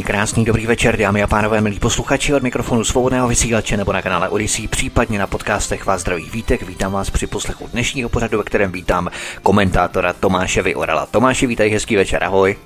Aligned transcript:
Příjemný, 0.00 0.18
krásný, 0.18 0.44
dobrý 0.44 0.66
večer, 0.66 0.96
dámy 0.96 1.22
a 1.22 1.26
pánové, 1.26 1.60
milí 1.60 1.78
posluchači 1.78 2.34
od 2.34 2.42
mikrofonu 2.42 2.84
svobodného 2.84 3.28
vysílače 3.28 3.76
nebo 3.76 3.92
na 3.92 4.02
kanále 4.02 4.28
Odyssey, 4.28 4.68
případně 4.68 5.18
na 5.18 5.26
podcastech 5.26 5.86
vás 5.86 6.00
zdraví 6.00 6.30
vítek. 6.30 6.62
Vítám 6.62 6.92
vás 6.92 7.10
při 7.10 7.26
poslechu 7.26 7.68
dnešního 7.72 8.08
pořadu, 8.08 8.38
ve 8.38 8.44
kterém 8.44 8.72
vítám 8.72 9.10
komentátora 9.42 10.12
Tomáše 10.12 10.62
Vyorala. 10.62 11.06
Tomáši, 11.06 11.46
vítej, 11.46 11.70
hezký 11.70 11.96
večer, 11.96 12.24
ahoj. 12.24 12.56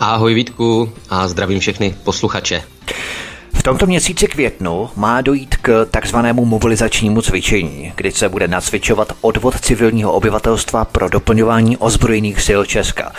Ahoj 0.00 0.34
Vítku 0.34 0.92
a 1.10 1.28
zdravím 1.28 1.60
všechny 1.60 1.94
posluchače. 2.04 2.62
V 3.60 3.62
tomto 3.62 3.86
měsíci 3.86 4.26
květnu 4.26 4.90
má 4.96 5.20
dojít 5.20 5.56
k 5.56 5.86
takzvanému 5.90 6.44
mobilizačnímu 6.44 7.22
cvičení, 7.22 7.92
kdy 7.96 8.12
se 8.12 8.28
bude 8.28 8.48
nacvičovat 8.48 9.12
odvod 9.20 9.60
civilního 9.60 10.12
obyvatelstva 10.12 10.84
pro 10.84 11.08
doplňování 11.08 11.76
ozbrojených 11.76 12.40
sil 12.46 12.60
Česka. 12.64 13.12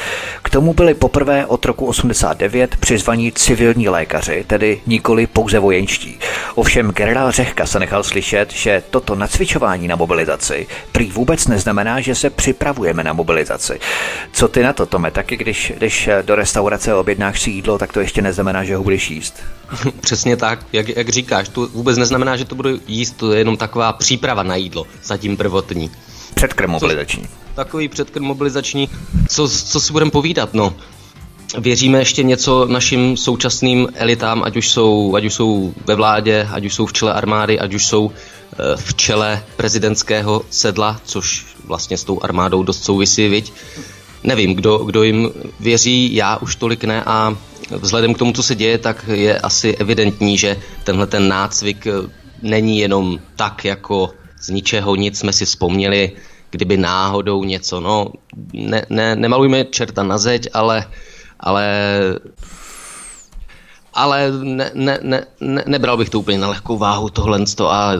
K 0.44 0.50
tomu 0.50 0.74
byli 0.74 0.94
poprvé 0.94 1.46
od 1.46 1.66
roku 1.66 1.86
89 1.86 2.76
přizvaní 2.76 3.32
civilní 3.32 3.90
lékaři, 3.90 4.44
tedy 4.48 4.82
nikoli 4.88 5.28
pouze 5.28 5.60
vojenští. 5.60 6.20
Ovšem 6.56 6.92
generál 6.92 7.32
Řehka 7.32 7.66
se 7.66 7.80
nechal 7.80 8.04
slyšet, 8.04 8.54
že 8.54 8.84
toto 8.90 9.16
nacvičování 9.16 9.88
na 9.88 9.96
mobilizaci 9.96 10.68
prý 10.92 11.12
vůbec 11.12 11.48
neznamená, 11.48 12.00
že 12.00 12.16
se 12.16 12.30
připravujeme 12.30 13.04
na 13.04 13.14
mobilizaci. 13.14 13.80
Co 14.32 14.48
ty 14.48 14.64
na 14.64 14.74
to, 14.74 14.86
Tome? 14.86 15.12
Taky 15.12 15.38
když 15.38 15.74
když 15.78 16.10
do 16.22 16.36
restaurace 16.36 16.94
objednáš 16.94 17.42
si 17.42 17.52
jídlo, 17.52 17.78
tak 17.78 17.94
to 17.94 18.00
ještě 18.00 18.22
neznamená, 18.22 18.64
že 18.64 18.76
ho 18.76 18.84
budeš 18.84 19.10
jíst. 19.10 19.44
Přesně 20.02 20.38
tak, 20.38 20.66
jak, 20.74 20.90
jak 20.90 21.10
říkáš, 21.10 21.50
to 21.50 21.68
vůbec 21.68 21.98
neznamená, 21.98 22.38
že 22.38 22.46
to 22.46 22.56
budu 22.56 22.80
jíst, 22.88 23.12
to 23.12 23.32
je 23.32 23.40
jenom 23.40 23.58
taková 23.58 23.94
příprava 23.94 24.44
na 24.44 24.56
jídlo, 24.56 24.88
zatím 25.04 25.38
prvotní. 25.38 25.92
Předkrm 26.34 26.72
mobilizační. 26.72 27.24
Co, 27.24 27.30
takový 27.56 27.88
předkrm 27.88 28.24
mobilizační, 28.24 28.90
co, 29.30 29.50
co 29.50 29.80
si 29.80 29.94
budeme 29.94 30.12
povídat, 30.12 30.54
no. 30.54 30.74
Věříme 31.58 32.00
ještě 32.00 32.24
něco 32.24 32.66
našim 32.66 33.18
současným 33.18 33.88
elitám, 33.94 34.44
ať 34.44 34.58
už 34.58 34.70
jsou, 34.70 35.16
ať 35.16 35.26
už 35.26 35.34
jsou 35.34 35.74
ve 35.86 35.96
vládě, 35.96 36.48
ať 36.52 36.66
už 36.66 36.74
jsou 36.74 36.86
v 36.86 36.94
čele 36.94 37.14
armády, 37.14 37.60
ať 37.60 37.74
už 37.74 37.86
jsou 37.86 38.12
eh, 38.12 38.56
v 38.76 38.94
čele 38.94 39.44
prezidentského 39.58 40.42
sedla, 40.50 41.00
což 41.06 41.46
vlastně 41.66 41.98
s 41.98 42.04
tou 42.04 42.20
armádou 42.24 42.64
dost 42.64 42.84
souvisí, 42.84 43.28
viď? 43.28 43.54
Nevím, 44.24 44.54
kdo, 44.54 44.78
kdo 44.78 45.04
jim 45.04 45.30
věří, 45.60 46.16
já 46.16 46.38
už 46.38 46.56
tolik 46.56 46.84
ne 46.84 47.04
a 47.06 47.36
vzhledem 47.78 48.14
k 48.14 48.18
tomu, 48.18 48.34
co 48.34 48.44
se 48.44 48.56
děje, 48.56 48.78
tak 48.78 49.06
je 49.14 49.40
asi 49.40 49.76
evidentní, 49.76 50.38
že 50.38 50.58
tenhle 50.84 51.08
ten 51.08 51.28
nácvik 51.28 51.88
eh, 51.88 51.92
není 52.42 52.80
jenom 52.80 53.20
tak, 53.36 53.66
jako 53.66 54.10
z 54.42 54.50
ničeho 54.50 54.96
nic 54.96 55.20
jsme 55.20 55.34
si 55.34 55.46
vzpomněli, 55.46 56.12
kdyby 56.50 56.78
náhodou 56.78 57.44
něco, 57.44 57.80
no, 57.80 58.08
ne, 58.54 58.86
ne, 58.90 59.16
nemalujme 59.16 59.66
čerta 59.66 60.04
na 60.04 60.18
zeď, 60.18 60.48
ale, 60.54 60.86
ale 61.40 61.66
ale 63.94 64.32
ne, 64.32 64.72
ne, 64.74 65.00
ne, 65.02 65.26
ne, 65.42 65.64
nebral 65.68 65.98
bych 65.98 66.10
to 66.10 66.20
úplně 66.20 66.38
na 66.38 66.50
lehkou 66.50 66.78
váhu 66.78 67.10
tohle 67.10 67.40
a 67.68 67.94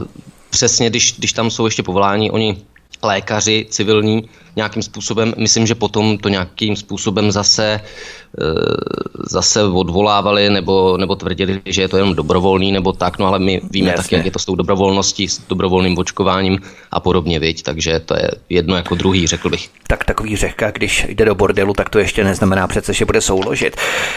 přesně, 0.50 0.90
když, 0.90 1.18
když 1.18 1.32
tam 1.32 1.50
jsou 1.50 1.64
ještě 1.64 1.82
povolání, 1.82 2.30
oni 2.30 2.62
lékaři 3.02 3.66
civilní 3.70 4.28
nějakým 4.56 4.82
způsobem, 4.82 5.34
myslím, 5.38 5.66
že 5.66 5.74
potom 5.74 6.18
to 6.18 6.28
nějakým 6.28 6.76
způsobem 6.76 7.32
zase 7.32 7.80
Eh, 8.40 8.44
zase 9.28 9.62
odvolávali 9.62 10.50
nebo, 10.50 10.96
nebo 10.96 11.14
tvrdili, 11.16 11.60
že 11.66 11.82
je 11.82 11.88
to 11.88 11.96
jenom 11.96 12.14
dobrovolný 12.14 12.72
nebo 12.72 12.92
tak, 12.92 13.18
no 13.18 13.26
ale 13.26 13.38
my 13.38 13.60
víme 13.70 13.90
Jasně. 13.90 14.02
taky, 14.02 14.14
jak 14.14 14.24
je 14.24 14.30
to 14.30 14.38
s 14.38 14.44
tou 14.44 14.54
dobrovolností, 14.54 15.28
s 15.28 15.38
dobrovolným 15.48 15.98
očkováním 15.98 16.58
a 16.90 17.00
podobně, 17.00 17.38
viď? 17.38 17.62
takže 17.62 18.00
to 18.00 18.16
je 18.16 18.30
jedno 18.48 18.76
jako 18.76 18.94
druhý, 18.94 19.26
řekl 19.26 19.50
bych. 19.50 19.70
Tak 19.86 20.04
takový 20.04 20.36
řeka, 20.36 20.70
když 20.70 21.06
jde 21.08 21.24
do 21.24 21.34
bordelu, 21.34 21.74
tak 21.74 21.88
to 21.88 21.98
ještě 21.98 22.24
neznamená 22.24 22.66
přece, 22.66 22.92
že 22.92 23.04
bude 23.04 23.20
souložit. 23.20 23.76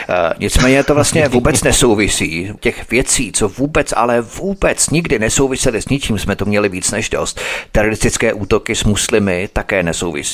E, 0.09 0.34
nicméně 0.40 0.84
to 0.84 0.96
vlastně 0.96 1.28
vůbec 1.29 1.63
nesouvisí. 1.63 2.52
Těch 2.59 2.90
věcí, 2.90 3.31
co 3.31 3.50
vůbec, 3.50 3.94
ale 3.97 4.22
vůbec 4.22 4.90
nikdy 4.90 5.19
nesouvisely 5.19 5.81
s 5.81 5.90
ničím, 5.90 6.19
jsme 6.19 6.35
to 6.35 6.46
měli 6.46 6.69
víc 6.69 6.91
než 6.91 7.09
dost. 7.09 7.41
Teroristické 7.72 8.34
útoky 8.34 8.75
s 8.75 8.84
muslimy 8.84 9.50
také 9.53 9.84
nesouvisí, 9.84 10.24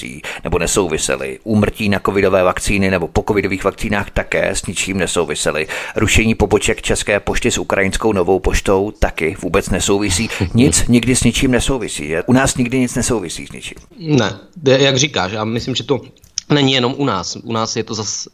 nebo 0.43 0.59
nesouvisely. 0.59 1.39
Úmrtí 1.43 1.89
na 1.89 1.99
covidové 2.05 2.43
vakcíny 2.43 2.91
nebo 2.91 3.07
po 3.07 3.23
covidových 3.27 3.63
vakcínách 3.63 4.11
také 4.11 4.49
s 4.49 4.65
ničím 4.65 4.97
nesouvisely. 4.97 5.67
Rušení 5.95 6.35
poboček 6.35 6.81
České 6.81 7.19
pošty 7.19 7.51
s 7.51 7.57
ukrajinskou 7.57 8.13
novou 8.13 8.39
poštou 8.39 8.91
taky 8.99 9.35
vůbec 9.41 9.69
nesouvisí. 9.69 10.29
Nic 10.53 10.87
nikdy 10.87 11.15
s 11.15 11.23
ničím 11.23 11.51
nesouvisí. 11.51 12.13
U 12.25 12.33
nás 12.33 12.57
nikdy 12.57 12.79
nic 12.79 12.95
nesouvisí 12.95 13.47
s 13.47 13.51
ničím. 13.51 13.77
Ne, 13.99 14.39
jak 14.65 14.97
říkáš, 14.97 15.31
já 15.31 15.43
myslím, 15.43 15.75
že 15.75 15.83
to 15.83 16.01
není 16.51 16.73
jenom 16.73 16.95
u 16.97 17.05
nás. 17.05 17.37
U 17.43 17.53
nás 17.53 17.75
je 17.75 17.83
to 17.83 17.93
zase 17.93 18.29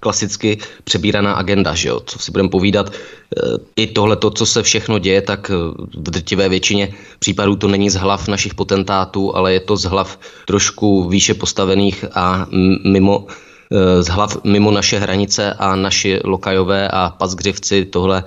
klasicky 0.00 0.58
přebíraná 0.84 1.32
agenda, 1.32 1.74
že 1.74 1.88
jo? 1.88 2.00
Co 2.06 2.18
si 2.18 2.30
budeme 2.30 2.48
povídat, 2.48 2.90
eh, 2.90 3.40
i 3.76 3.86
tohle, 3.86 4.16
to, 4.16 4.30
co 4.30 4.46
se 4.46 4.62
všechno 4.62 4.98
děje, 4.98 5.22
tak 5.22 5.50
eh, 5.50 5.54
v 5.96 6.10
drtivé 6.10 6.48
většině 6.48 6.94
případů 7.18 7.56
to 7.56 7.68
není 7.68 7.90
z 7.90 7.94
hlav 7.94 8.28
našich 8.28 8.54
potentátů, 8.54 9.36
ale 9.36 9.52
je 9.52 9.60
to 9.60 9.76
z 9.76 9.84
hlav 9.84 10.18
trošku 10.46 11.08
výše 11.08 11.34
postavených 11.34 12.04
a 12.14 12.46
mimo 12.84 13.26
Eh, 13.72 14.02
z 14.02 14.08
hlav 14.08 14.44
mimo 14.44 14.70
naše 14.70 14.98
hranice 14.98 15.52
a 15.52 15.76
naši 15.76 16.20
lokajové 16.24 16.88
a 16.88 17.10
pasgřivci 17.10 17.84
tohle 17.84 18.24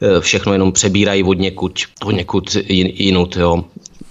eh, 0.00 0.20
všechno 0.20 0.52
jenom 0.52 0.72
přebírají 0.72 1.22
od 1.22 1.38
někud, 1.38 1.80
od 2.04 2.10
někud 2.10 2.56
jinut, 2.98 3.36
jo 3.36 3.64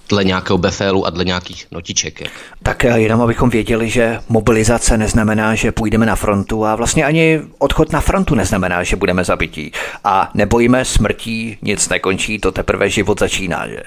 dle 0.08 0.24
nějakého 0.24 0.58
befélu 0.58 1.06
a 1.06 1.10
dle 1.10 1.24
nějakých 1.24 1.66
notiček. 1.70 2.30
Tak 2.62 2.84
eh, 2.84 3.00
jenom 3.00 3.20
abychom 3.22 3.50
věděli, 3.50 3.90
že 3.90 4.20
mobilizace 4.28 4.98
neznamená, 4.98 5.54
že 5.54 5.72
půjdeme 5.72 6.06
na 6.06 6.16
frontu 6.16 6.64
a 6.64 6.76
vlastně 6.76 7.04
ani 7.04 7.40
odchod 7.58 7.92
na 7.92 8.00
frontu 8.00 8.34
neznamená, 8.34 8.82
že 8.82 8.96
budeme 8.96 9.24
zabití. 9.24 9.72
A 10.04 10.30
nebojíme 10.34 10.84
smrtí, 10.84 11.58
nic 11.62 11.88
nekončí, 11.88 12.38
to 12.38 12.52
teprve 12.52 12.90
život 12.90 13.20
začíná, 13.20 13.68
že? 13.68 13.82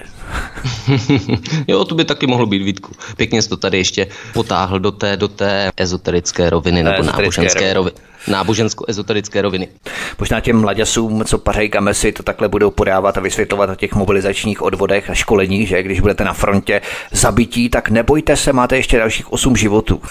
jo, 1.68 1.84
to 1.84 1.94
by 1.94 2.04
taky 2.04 2.26
mohlo 2.26 2.46
být, 2.46 2.62
Vítku. 2.62 2.92
Pěkně 3.16 3.42
jsi 3.42 3.48
to 3.48 3.56
tady 3.56 3.78
ještě 3.78 4.06
potáhl 4.34 4.80
do 4.80 4.92
té, 4.92 5.16
do 5.16 5.28
té 5.28 5.70
ezoterické 5.76 6.50
roviny 6.50 6.82
nebo 6.82 7.02
náboženské 7.02 7.74
roviny 7.74 7.96
nábožensko-ezoterické 8.28 9.42
roviny. 9.42 9.68
Možná 10.18 10.40
těm 10.40 10.60
mladěsům, 10.60 11.24
co 11.24 11.38
pařejí 11.38 11.70
kamesy, 11.70 12.12
to 12.12 12.22
takhle 12.22 12.48
budou 12.48 12.70
podávat 12.70 13.18
a 13.18 13.20
vysvětlovat 13.20 13.70
o 13.70 13.74
těch 13.74 13.94
mobilizačních 13.94 14.62
odvodech 14.62 15.10
a 15.10 15.14
školeních, 15.14 15.68
že 15.68 15.82
když 15.82 16.00
budete 16.00 16.24
na 16.24 16.32
frontě 16.32 16.80
zabití, 17.10 17.68
tak 17.68 17.90
nebojte 17.90 18.36
se, 18.36 18.52
máte 18.62 18.76
ještě 18.76 18.98
dalších 18.98 19.32
8 19.32 19.56
životů. 19.56 20.02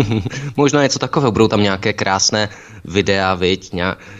Možná 0.56 0.82
něco 0.82 0.98
takového, 0.98 1.32
budou 1.32 1.48
tam 1.48 1.62
nějaké 1.62 1.92
krásné 1.92 2.48
videa, 2.84 3.34
viď, 3.34 3.72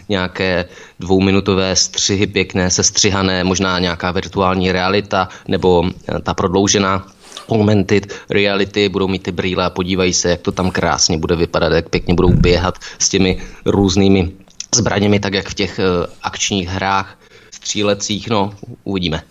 nějaké 0.09 0.65
dvouminutové 1.01 1.77
střihy 1.77 2.27
pěkné, 2.27 2.71
sestřihané, 2.71 3.45
možná 3.45 3.79
nějaká 3.79 4.11
virtuální 4.11 4.73
realita 4.73 5.29
nebo 5.49 5.85
eh, 5.85 6.21
ta 6.21 6.35
prodloužená 6.35 7.07
augmented 7.49 8.09
reality, 8.31 8.89
budou 8.89 9.09
mít 9.09 9.23
ty 9.23 9.33
brýle 9.33 9.65
a 9.65 9.71
podívají 9.71 10.13
se, 10.13 10.31
jak 10.31 10.41
to 10.41 10.53
tam 10.53 10.71
krásně 10.71 11.19
bude 11.19 11.37
vypadat, 11.37 11.73
jak 11.73 11.89
pěkně 11.89 12.15
budou 12.15 12.33
běhat 12.33 12.79
s 12.99 13.09
těmi 13.09 13.43
různými 13.67 14.33
zbraněmi, 14.75 15.21
tak 15.21 15.35
jak 15.35 15.49
v 15.49 15.55
těch 15.55 15.79
uh, 15.79 16.07
akčních 16.23 16.69
hrách 16.69 17.19
střílecích, 17.51 18.31
no, 18.31 18.55
uvidíme. 18.85 19.23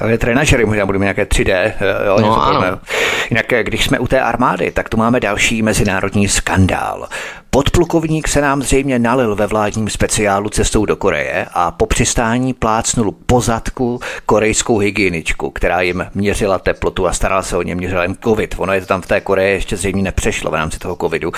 Ale 0.00 0.18
trenažery 0.18 0.64
možná 0.64 0.86
budeme 0.86 1.04
nějaké 1.04 1.24
3D. 1.24 1.52
Eh, 1.52 1.74
jo, 2.06 2.18
no, 2.20 2.42
ano. 2.42 2.80
Jinak, 3.30 3.52
eh, 3.52 3.64
když 3.64 3.84
jsme 3.84 3.98
u 3.98 4.06
té 4.06 4.20
armády, 4.20 4.70
tak 4.70 4.88
tu 4.88 4.96
máme 4.96 5.20
další 5.20 5.62
mezinárodní 5.62 6.28
skandál. 6.28 7.08
Podplukovník 7.52 8.28
se 8.28 8.40
nám 8.40 8.62
zřejmě 8.62 8.98
nalil 8.98 9.36
ve 9.36 9.46
vládním 9.46 9.88
speciálu 9.88 10.48
cestou 10.48 10.84
do 10.84 10.96
Koreje 10.96 11.46
a 11.52 11.70
po 11.70 11.86
přistání 11.86 12.54
plácnul 12.54 13.14
po 13.26 13.40
zadku 13.40 14.00
korejskou 14.26 14.78
hygieničku, 14.78 15.50
která 15.50 15.80
jim 15.80 16.06
měřila 16.14 16.58
teplotu 16.58 17.06
a 17.06 17.12
starala 17.12 17.42
se 17.42 17.56
o 17.56 17.62
ně, 17.62 17.74
měřila 17.74 18.02
jim 18.02 18.16
covid. 18.24 18.54
Ono 18.58 18.72
je 18.72 18.80
to 18.80 18.86
tam 18.86 19.02
v 19.02 19.06
té 19.06 19.20
Koreji 19.20 19.54
ještě 19.54 19.76
zřejmě 19.76 20.02
nepřešlo 20.02 20.50
v 20.50 20.54
rámci 20.54 20.78
toho 20.78 20.96
covidu. 20.96 21.32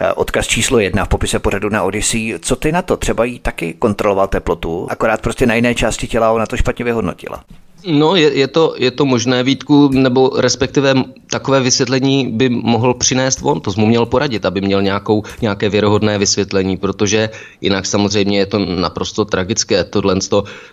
Eh, 0.00 0.12
odkaz 0.12 0.46
číslo 0.46 0.78
jedna 0.78 1.04
v 1.04 1.08
popise 1.08 1.38
pořadu 1.38 1.68
na 1.68 1.82
Odyssey. 1.82 2.38
Co 2.40 2.56
ty 2.56 2.72
na 2.72 2.82
to? 2.82 2.96
Třeba 2.96 3.24
jí 3.24 3.38
taky 3.38 3.74
kontroloval 3.74 4.26
teplotu, 4.26 4.86
akorát 4.90 5.20
prostě 5.20 5.46
na 5.46 5.54
jiné 5.54 5.74
části 5.74 6.08
těla 6.08 6.30
ona 6.30 6.46
to 6.46 6.56
špatně 6.56 6.84
vyhodnotila. 6.84 7.44
No, 7.84 8.16
je, 8.16 8.32
je, 8.34 8.48
to, 8.48 8.74
je 8.78 8.90
to 8.90 9.04
možné, 9.04 9.42
Vítku, 9.42 9.88
nebo 9.92 10.32
respektive 10.36 10.94
takové 11.30 11.60
vysvětlení 11.60 12.32
by 12.32 12.48
mohl 12.48 12.94
přinést 12.94 13.38
on, 13.42 13.60
to 13.60 13.70
mu 13.76 13.86
měl 13.86 14.06
poradit, 14.06 14.46
aby 14.46 14.60
měl 14.60 14.82
nějakou, 14.82 15.22
nějaké 15.42 15.68
věrohodné 15.68 16.18
vysvětlení, 16.18 16.76
protože 16.76 17.30
jinak 17.60 17.86
samozřejmě 17.86 18.38
je 18.38 18.46
to 18.46 18.58
naprosto 18.58 19.24
tragické, 19.24 19.84
tohle 19.84 20.16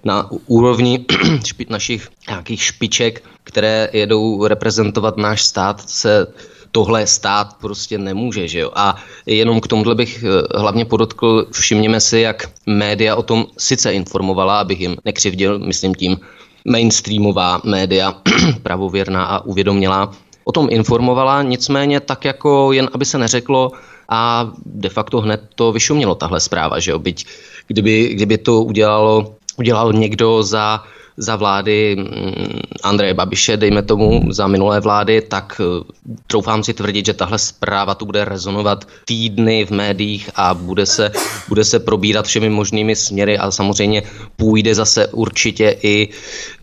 na 0.03 0.29
úrovni 0.47 1.05
špi, 1.45 1.65
našich 1.69 2.07
nějakých 2.27 2.63
špiček, 2.63 3.23
které 3.43 3.89
jedou 3.93 4.47
reprezentovat 4.47 5.17
náš 5.17 5.43
stát, 5.43 5.89
se 5.89 6.27
tohle 6.71 7.07
stát 7.07 7.53
prostě 7.61 7.97
nemůže, 7.97 8.47
že 8.47 8.59
jo. 8.59 8.71
A 8.75 8.95
jenom 9.25 9.61
k 9.61 9.67
tomuhle 9.67 9.95
bych 9.95 10.23
eh, 10.23 10.59
hlavně 10.59 10.85
podotkl, 10.85 11.47
všimněme 11.51 11.99
si, 11.99 12.19
jak 12.19 12.49
média 12.65 13.15
o 13.15 13.23
tom 13.23 13.45
sice 13.57 13.93
informovala, 13.93 14.59
abych 14.59 14.79
jim 14.79 14.97
nekřivdil, 15.05 15.59
myslím 15.59 15.95
tím 15.95 16.17
mainstreamová 16.65 17.61
média, 17.63 18.13
pravověrná 18.63 19.25
a 19.25 19.45
uvědomělá, 19.45 20.11
o 20.43 20.51
tom 20.51 20.67
informovala, 20.71 21.41
nicméně 21.41 21.99
tak 21.99 22.25
jako 22.25 22.71
jen 22.71 22.89
aby 22.93 23.05
se 23.05 23.17
neřeklo 23.17 23.71
a 24.09 24.51
de 24.65 24.89
facto 24.89 25.21
hned 25.21 25.41
to 25.55 25.71
vyšumělo 25.71 26.15
tahle 26.15 26.39
zpráva, 26.39 26.79
že 26.79 26.91
jo, 26.91 26.99
byť 26.99 27.25
kdyby, 27.67 28.09
kdyby 28.13 28.37
to 28.37 28.61
udělalo, 28.61 29.35
udělal 29.57 29.93
někdo 29.93 30.43
za 30.43 30.83
za 31.17 31.35
vlády 31.35 31.95
mm, 31.95 32.59
Andreje 32.83 33.13
Babiše, 33.13 33.57
dejme 33.57 33.81
tomu, 33.81 34.31
za 34.31 34.47
minulé 34.47 34.79
vlády, 34.79 35.21
tak 35.21 35.61
eh, 35.61 35.83
troufám 36.27 36.63
si 36.63 36.73
tvrdit, 36.73 37.05
že 37.05 37.13
tahle 37.13 37.39
zpráva 37.39 37.95
tu 37.95 38.05
bude 38.05 38.25
rezonovat 38.25 38.87
týdny 39.05 39.65
v 39.65 39.71
médiích 39.71 40.29
a 40.35 40.53
bude 40.53 40.85
se, 40.85 41.11
bude 41.47 41.63
se 41.63 41.79
probírat 41.79 42.25
všemi 42.25 42.49
možnými 42.49 42.95
směry 42.95 43.37
a 43.37 43.51
samozřejmě 43.51 44.03
půjde 44.35 44.75
zase 44.75 45.07
určitě 45.07 45.77
i 45.83 46.09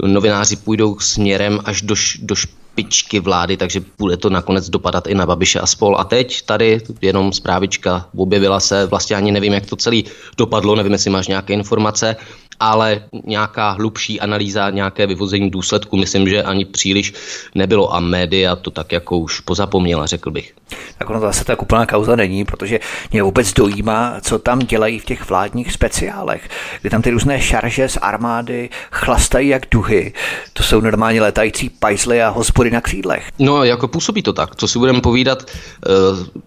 novináři 0.02 0.56
půjdou 0.56 0.98
směrem 0.98 1.60
až 1.64 1.82
do, 1.82 1.94
do 2.22 2.34
špičky 2.34 3.20
vlády, 3.20 3.56
takže 3.56 3.82
bude 3.98 4.16
to 4.16 4.30
nakonec 4.30 4.68
dopadat 4.68 5.06
i 5.06 5.14
na 5.14 5.26
Babiše 5.26 5.60
a 5.60 5.66
spol. 5.66 5.96
A 5.98 6.04
teď 6.04 6.42
tady 6.42 6.80
jenom 7.00 7.32
zprávička 7.32 8.08
objevila 8.16 8.60
se, 8.60 8.86
vlastně 8.86 9.16
ani 9.16 9.32
nevím, 9.32 9.52
jak 9.52 9.66
to 9.66 9.76
celý 9.76 10.04
dopadlo, 10.36 10.76
nevím, 10.76 10.92
jestli 10.92 11.10
máš 11.10 11.28
nějaké 11.28 11.52
informace, 11.52 12.16
ale 12.60 13.02
nějaká 13.26 13.70
hlubší 13.70 14.20
analýza, 14.20 14.70
nějaké 14.70 15.06
vyvození 15.06 15.50
důsledku, 15.50 15.96
myslím, 15.96 16.28
že 16.28 16.42
ani 16.42 16.64
příliš 16.64 17.12
nebylo 17.54 17.94
a 17.94 18.00
média 18.00 18.56
to 18.56 18.70
tak 18.70 18.92
jako 18.92 19.18
už 19.18 19.40
pozapomněla, 19.40 20.06
řekl 20.06 20.30
bych. 20.30 20.52
Tak 20.98 21.10
ono 21.10 21.20
zase 21.20 21.44
tak 21.44 21.62
úplná 21.62 21.86
kauza 21.86 22.16
není, 22.16 22.44
protože 22.44 22.80
mě 23.12 23.22
vůbec 23.22 23.52
dojímá, 23.52 24.16
co 24.20 24.38
tam 24.38 24.58
dělají 24.58 24.98
v 24.98 25.04
těch 25.04 25.28
vládních 25.28 25.72
speciálech, 25.72 26.48
kdy 26.80 26.90
tam 26.90 27.02
ty 27.02 27.10
různé 27.10 27.40
šarže 27.40 27.88
z 27.88 27.96
armády 27.96 28.68
chlastají 28.90 29.48
jak 29.48 29.62
duhy. 29.70 30.12
To 30.52 30.62
jsou 30.62 30.80
normálně 30.80 31.20
letající 31.22 31.68
pajzly 31.68 32.22
a 32.22 32.28
hospody 32.28 32.70
na 32.70 32.80
křídlech. 32.80 33.24
No, 33.38 33.64
jako 33.64 33.88
působí 33.88 34.22
to 34.22 34.32
tak. 34.32 34.56
Co 34.56 34.68
si 34.68 34.78
budeme 34.78 35.00
povídat, 35.00 35.50
Eh, 35.86 36.40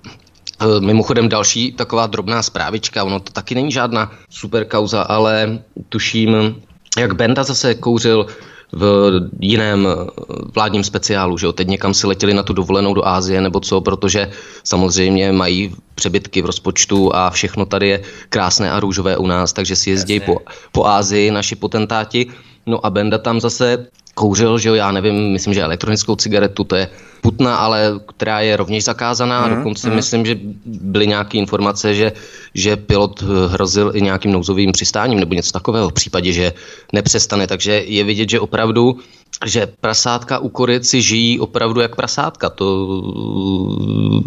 mimochodem 0.80 1.30
další 1.30 1.72
taková 1.72 2.08
drobná 2.08 2.44
zprávička, 2.44 3.04
ono 3.04 3.20
to 3.20 3.32
taky 3.32 3.56
není 3.56 3.72
žádná 3.72 4.12
super 4.30 4.66
kauza, 4.66 5.02
ale 5.02 5.60
tuším, 5.90 6.56
jak 6.98 7.16
Benda 7.16 7.44
zase 7.44 7.76
kouřil 7.76 8.28
v 8.74 9.12
jiném 9.40 9.88
eh, 9.88 10.12
vládním 10.56 10.84
speciálu, 10.84 11.38
že 11.38 11.46
jo? 11.46 11.54
teď 11.54 11.68
někam 11.68 11.94
si 11.94 12.08
letěli 12.08 12.34
na 12.34 12.44
tu 12.44 12.54
dovolenou 12.54 12.94
do 12.94 13.08
Ázie 13.08 13.42
nebo 13.42 13.60
co, 13.60 13.82
protože 13.82 14.32
samozřejmě 14.64 15.32
mají 15.32 15.76
přebytky 15.96 16.42
v 16.42 16.46
rozpočtu 16.46 17.16
a 17.16 17.30
všechno 17.30 17.66
tady 17.66 17.88
je 17.88 18.02
krásné 18.30 18.72
a 18.72 18.80
růžové 18.80 19.18
u 19.18 19.28
nás, 19.28 19.54
takže 19.54 19.76
si 19.76 19.90
jezdí 19.90 20.20
po, 20.20 20.38
po 20.72 20.86
Ázii 20.86 21.32
naši 21.32 21.56
potentáti. 21.56 22.28
No 22.66 22.86
a 22.86 22.90
Benda 22.90 23.18
tam 23.18 23.42
zase 23.42 23.88
kouřil, 24.16 24.58
že 24.58 24.70
jo, 24.70 24.76
já 24.76 24.92
nevím, 24.92 25.32
myslím, 25.32 25.54
že 25.54 25.62
elektronickou 25.64 26.16
cigaretu, 26.16 26.64
to 26.64 26.76
je 26.76 26.90
putna, 27.24 27.56
ale 27.56 28.00
která 28.16 28.40
je 28.40 28.58
rovněž 28.58 28.84
zakázaná. 28.84 29.48
Mm, 29.48 29.56
Dokonce 29.56 29.90
mm. 29.90 29.96
myslím, 29.96 30.26
že 30.26 30.36
byly 30.66 31.08
nějaké 31.08 31.38
informace, 31.38 31.96
že, 31.96 32.12
že 32.54 32.76
pilot 32.76 33.24
hrozil 33.48 33.92
i 33.96 34.02
nějakým 34.02 34.32
nouzovým 34.32 34.72
přistáním 34.72 35.20
nebo 35.20 35.34
něco 35.34 35.52
takového 35.52 35.90
v 35.90 35.94
případě, 35.94 36.34
že 36.34 36.54
nepřestane. 36.94 37.48
Takže 37.48 37.84
je 37.88 38.04
vidět, 38.04 38.30
že 38.30 38.40
opravdu 38.40 39.00
že 39.46 39.68
prasátka 39.82 40.40
u 40.40 40.50
koryt 40.50 40.86
si 40.86 41.02
žijí 41.02 41.40
opravdu 41.40 41.82
jak 41.82 41.96
prasátka. 41.96 42.50
To 42.50 42.68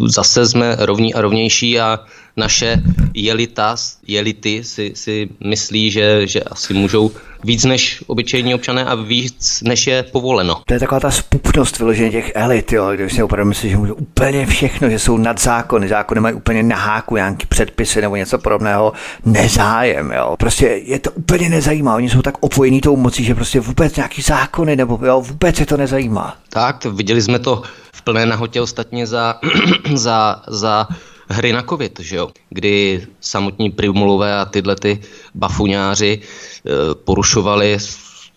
zase 0.05 0.45
jsme 0.45 0.75
rovní 0.79 1.13
a 1.13 1.21
rovnější 1.21 1.79
a 1.79 1.99
naše 2.37 2.81
jelita, 3.13 3.75
jelity 4.07 4.63
si, 4.63 4.91
si 4.95 5.29
myslí, 5.43 5.91
že, 5.91 6.27
že 6.27 6.41
asi 6.43 6.73
můžou 6.73 7.11
víc 7.43 7.65
než 7.65 8.03
obyčejní 8.07 8.55
občané 8.55 8.85
a 8.85 8.95
víc 8.95 9.61
než 9.65 9.87
je 9.87 10.03
povoleno. 10.03 10.61
To 10.65 10.73
je 10.73 10.79
taková 10.79 10.99
ta 10.99 11.11
spupnost 11.11 11.77
vyloženě 11.79 12.11
těch 12.11 12.31
elit, 12.35 12.73
jo, 12.73 12.91
kde 12.93 13.09
si 13.09 13.23
opravdu 13.23 13.49
myslí, 13.49 13.69
že 13.69 13.77
můžou 13.77 13.93
úplně 13.93 14.45
všechno, 14.45 14.89
že 14.89 14.99
jsou 14.99 15.17
nad 15.17 15.41
zákony, 15.41 15.87
zákony 15.87 16.21
mají 16.21 16.35
úplně 16.35 16.63
na 16.63 16.75
háku 16.75 17.15
nějaký 17.15 17.45
předpisy 17.45 18.01
nebo 18.01 18.15
něco 18.15 18.37
podobného, 18.37 18.93
nezájem, 19.25 20.11
jo. 20.11 20.35
Prostě 20.39 20.65
je 20.65 20.99
to 20.99 21.11
úplně 21.11 21.49
nezajímá, 21.49 21.95
oni 21.95 22.09
jsou 22.09 22.21
tak 22.21 22.35
opojení 22.39 22.81
tou 22.81 22.95
mocí, 22.95 23.23
že 23.23 23.35
prostě 23.35 23.59
vůbec 23.59 23.95
nějaký 23.95 24.21
zákony 24.21 24.75
nebo 24.75 24.99
jo, 25.05 25.21
vůbec 25.21 25.59
je 25.59 25.65
to 25.65 25.77
nezajímá. 25.77 26.35
Tak, 26.49 26.85
viděli 26.85 27.21
jsme 27.21 27.39
to 27.39 27.61
v 27.93 28.01
plné 28.01 28.25
nahotě 28.25 28.61
ostatně 28.61 29.07
za, 29.07 29.39
za, 29.93 30.41
za 30.47 30.87
hry 31.29 31.53
na 31.53 31.63
covid, 31.63 31.99
že 31.99 32.15
jo? 32.15 32.29
kdy 32.49 33.07
samotní 33.21 33.69
primulové 33.69 34.39
a 34.39 34.45
tyhle 34.45 34.75
ty 34.75 34.99
bafuňáři 35.35 36.19
e, 36.21 36.95
porušovali 36.95 37.77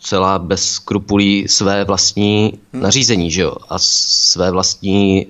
celá 0.01 0.39
bez 0.39 0.65
skrupulí 0.71 1.49
své 1.49 1.85
vlastní 1.85 2.59
hmm. 2.73 2.83
nařízení 2.83 3.31
že 3.31 3.43
jo? 3.43 3.57
a 3.69 3.79
své 3.79 4.51
vlastní 4.51 5.21
e, 5.21 5.27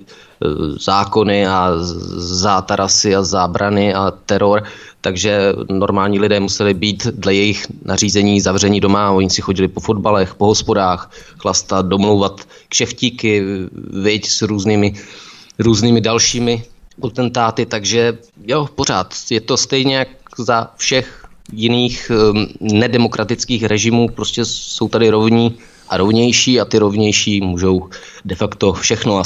zákony 0.79 1.47
a 1.47 1.71
zátarasy 2.17 3.15
a 3.15 3.23
zábrany 3.23 3.93
a 3.93 4.11
teror, 4.25 4.63
takže 5.01 5.53
normální 5.69 6.19
lidé 6.19 6.39
museli 6.39 6.73
být 6.73 7.07
dle 7.07 7.33
jejich 7.33 7.67
nařízení 7.85 8.41
zavření 8.41 8.79
doma, 8.79 9.11
oni 9.11 9.29
si 9.29 9.41
chodili 9.41 9.67
po 9.67 9.79
fotbalech, 9.79 10.35
po 10.35 10.45
hospodách, 10.45 11.11
chlastat, 11.37 11.85
domlouvat 11.85 12.41
kšeftíky, 12.69 13.43
viď 14.03 14.27
s 14.27 14.41
různými, 14.41 14.93
různými 15.59 16.01
dalšími 16.01 16.63
potentáty, 16.99 17.65
takže 17.65 18.17
jo, 18.45 18.67
pořád. 18.75 19.13
Je 19.29 19.41
to 19.41 19.57
stejně 19.57 19.95
jak 19.95 20.07
za 20.37 20.71
všech 20.77 21.25
jiných 21.53 22.11
um, 22.11 22.47
nedemokratických 22.59 23.63
režimů, 23.65 24.09
prostě 24.09 24.45
jsou 24.45 24.89
tady 24.89 25.09
rovní 25.09 25.57
a 25.89 25.97
rovnější 25.97 26.59
a 26.59 26.65
ty 26.65 26.79
rovnější 26.79 27.41
můžou 27.41 27.89
de 28.25 28.35
facto 28.35 28.73
všechno 28.73 29.17
a 29.19 29.23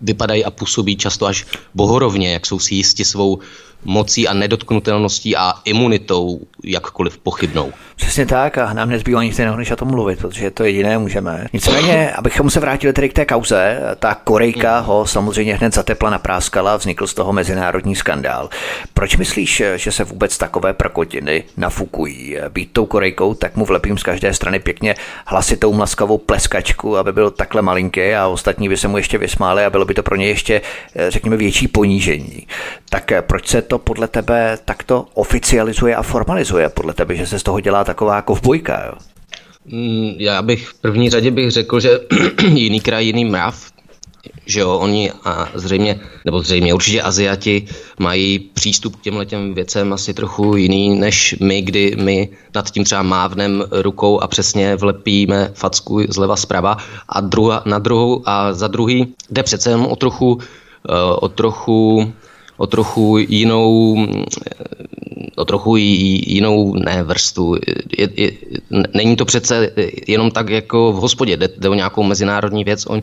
vypadají 0.00 0.44
a 0.44 0.50
působí 0.50 0.96
často 0.96 1.26
až 1.26 1.46
bohorovně, 1.74 2.32
jak 2.32 2.46
jsou 2.46 2.58
si 2.58 2.74
jisti 2.74 3.04
svou 3.04 3.38
mocí 3.84 4.28
a 4.28 4.34
nedotknutelností 4.34 5.36
a 5.36 5.54
imunitou 5.64 6.40
jakkoliv 6.64 7.18
pochybnou. 7.18 7.72
Přesně 7.96 8.26
tak 8.26 8.58
a 8.58 8.72
nám 8.72 8.88
nezbývá 8.88 9.22
nic 9.22 9.38
jiného, 9.38 9.56
než 9.56 9.70
o 9.70 9.76
tom 9.76 9.88
mluvit, 9.88 10.18
protože 10.18 10.50
to 10.50 10.64
jediné 10.64 10.98
můžeme. 10.98 11.46
Nicméně, 11.52 12.10
abychom 12.10 12.50
se 12.50 12.60
vrátili 12.60 12.92
tedy 12.92 13.08
k 13.08 13.12
té 13.12 13.24
kauze, 13.24 13.80
ta 13.98 14.14
Korejka 14.14 14.78
ho 14.78 15.06
samozřejmě 15.06 15.54
hned 15.54 15.74
zatepla 15.74 16.10
napráskala, 16.10 16.76
vznikl 16.76 17.06
z 17.06 17.14
toho 17.14 17.32
mezinárodní 17.32 17.96
skandál. 17.96 18.48
Proč 18.94 19.16
myslíš, 19.16 19.62
že 19.76 19.92
se 19.92 20.04
vůbec 20.04 20.38
takové 20.38 20.72
prokotiny 20.72 21.44
nafukují? 21.56 22.36
Být 22.48 22.72
tou 22.72 22.86
Korejkou, 22.86 23.34
tak 23.34 23.56
mu 23.56 23.64
vlepím 23.64 23.98
z 23.98 24.02
každé 24.02 24.34
strany 24.34 24.58
pěkně 24.58 24.94
hlasitou 25.26 25.72
mlaskavou 25.72 26.18
pleskačku, 26.18 26.96
aby 26.96 27.12
byl 27.12 27.30
takhle 27.30 27.62
malinký 27.62 28.14
a 28.14 28.26
ostatní 28.26 28.68
by 28.68 28.76
se 28.76 28.88
mu 28.88 28.96
ještě 28.96 29.18
vysmáli 29.18 29.55
a 29.64 29.70
bylo 29.70 29.84
by 29.84 29.94
to 29.94 30.02
pro 30.02 30.16
ně 30.16 30.26
ještě, 30.26 30.62
řekněme, 31.08 31.36
větší 31.36 31.68
ponížení. 31.68 32.46
Tak 32.90 33.12
proč 33.20 33.46
se 33.46 33.62
to 33.62 33.78
podle 33.78 34.08
tebe 34.08 34.58
takto 34.64 35.06
oficializuje 35.14 35.96
a 35.96 36.02
formalizuje 36.02 36.68
podle 36.68 36.94
tebe, 36.94 37.16
že 37.16 37.26
se 37.26 37.38
z 37.38 37.42
toho 37.42 37.60
dělá 37.60 37.84
taková 37.84 38.22
kovbojka, 38.22 38.84
jo? 38.86 38.92
Mm, 39.66 40.14
já 40.18 40.42
bych 40.42 40.68
v 40.68 40.74
první 40.74 41.10
řadě 41.10 41.30
bych 41.30 41.50
řekl, 41.50 41.80
že 41.80 41.90
jiný 42.54 42.80
kraj, 42.80 43.06
jiný 43.06 43.24
mrav, 43.24 43.75
že 44.46 44.60
jo, 44.60 44.78
oni 44.78 45.12
a 45.24 45.48
zřejmě, 45.54 46.00
nebo 46.24 46.40
zřejmě 46.40 46.74
určitě 46.74 47.02
Aziati 47.02 47.66
mají 47.98 48.38
přístup 48.38 48.96
k 48.96 49.00
těmhle 49.00 49.26
těm 49.26 49.54
věcem 49.54 49.92
asi 49.92 50.14
trochu 50.14 50.56
jiný 50.56 50.98
než 50.98 51.36
my, 51.40 51.62
kdy 51.62 51.96
my 51.98 52.28
nad 52.54 52.70
tím 52.70 52.84
třeba 52.84 53.02
mávnem 53.02 53.64
rukou 53.70 54.20
a 54.20 54.28
přesně 54.28 54.76
vlepíme 54.76 55.50
facku 55.54 56.00
zleva 56.08 56.36
zprava 56.36 56.76
a 57.08 57.20
druha, 57.20 57.62
na 57.64 57.78
druhou 57.78 58.22
a 58.26 58.52
za 58.52 58.68
druhý 58.68 59.14
jde 59.30 59.42
přece 59.42 59.70
jen 59.70 59.86
o 59.88 59.96
trochu, 59.96 60.38
eh, 60.88 60.92
o 61.20 61.28
trochu 61.28 62.12
o 62.56 62.66
trochu 62.66 63.18
jinou, 63.18 63.96
o 65.36 65.44
trochu 65.44 65.76
jinou 65.76 66.74
ne 66.74 67.02
vrstu. 67.02 67.54
Je, 67.98 68.08
je, 68.16 68.32
není 68.94 69.16
to 69.16 69.24
přece 69.24 69.70
jenom 70.06 70.30
tak 70.30 70.48
jako 70.48 70.92
v 70.92 70.96
hospodě, 70.96 71.36
jde, 71.36 71.48
jde 71.58 71.68
o 71.68 71.74
nějakou 71.74 72.02
mezinárodní 72.02 72.64
věc, 72.64 72.86
on, 72.86 73.02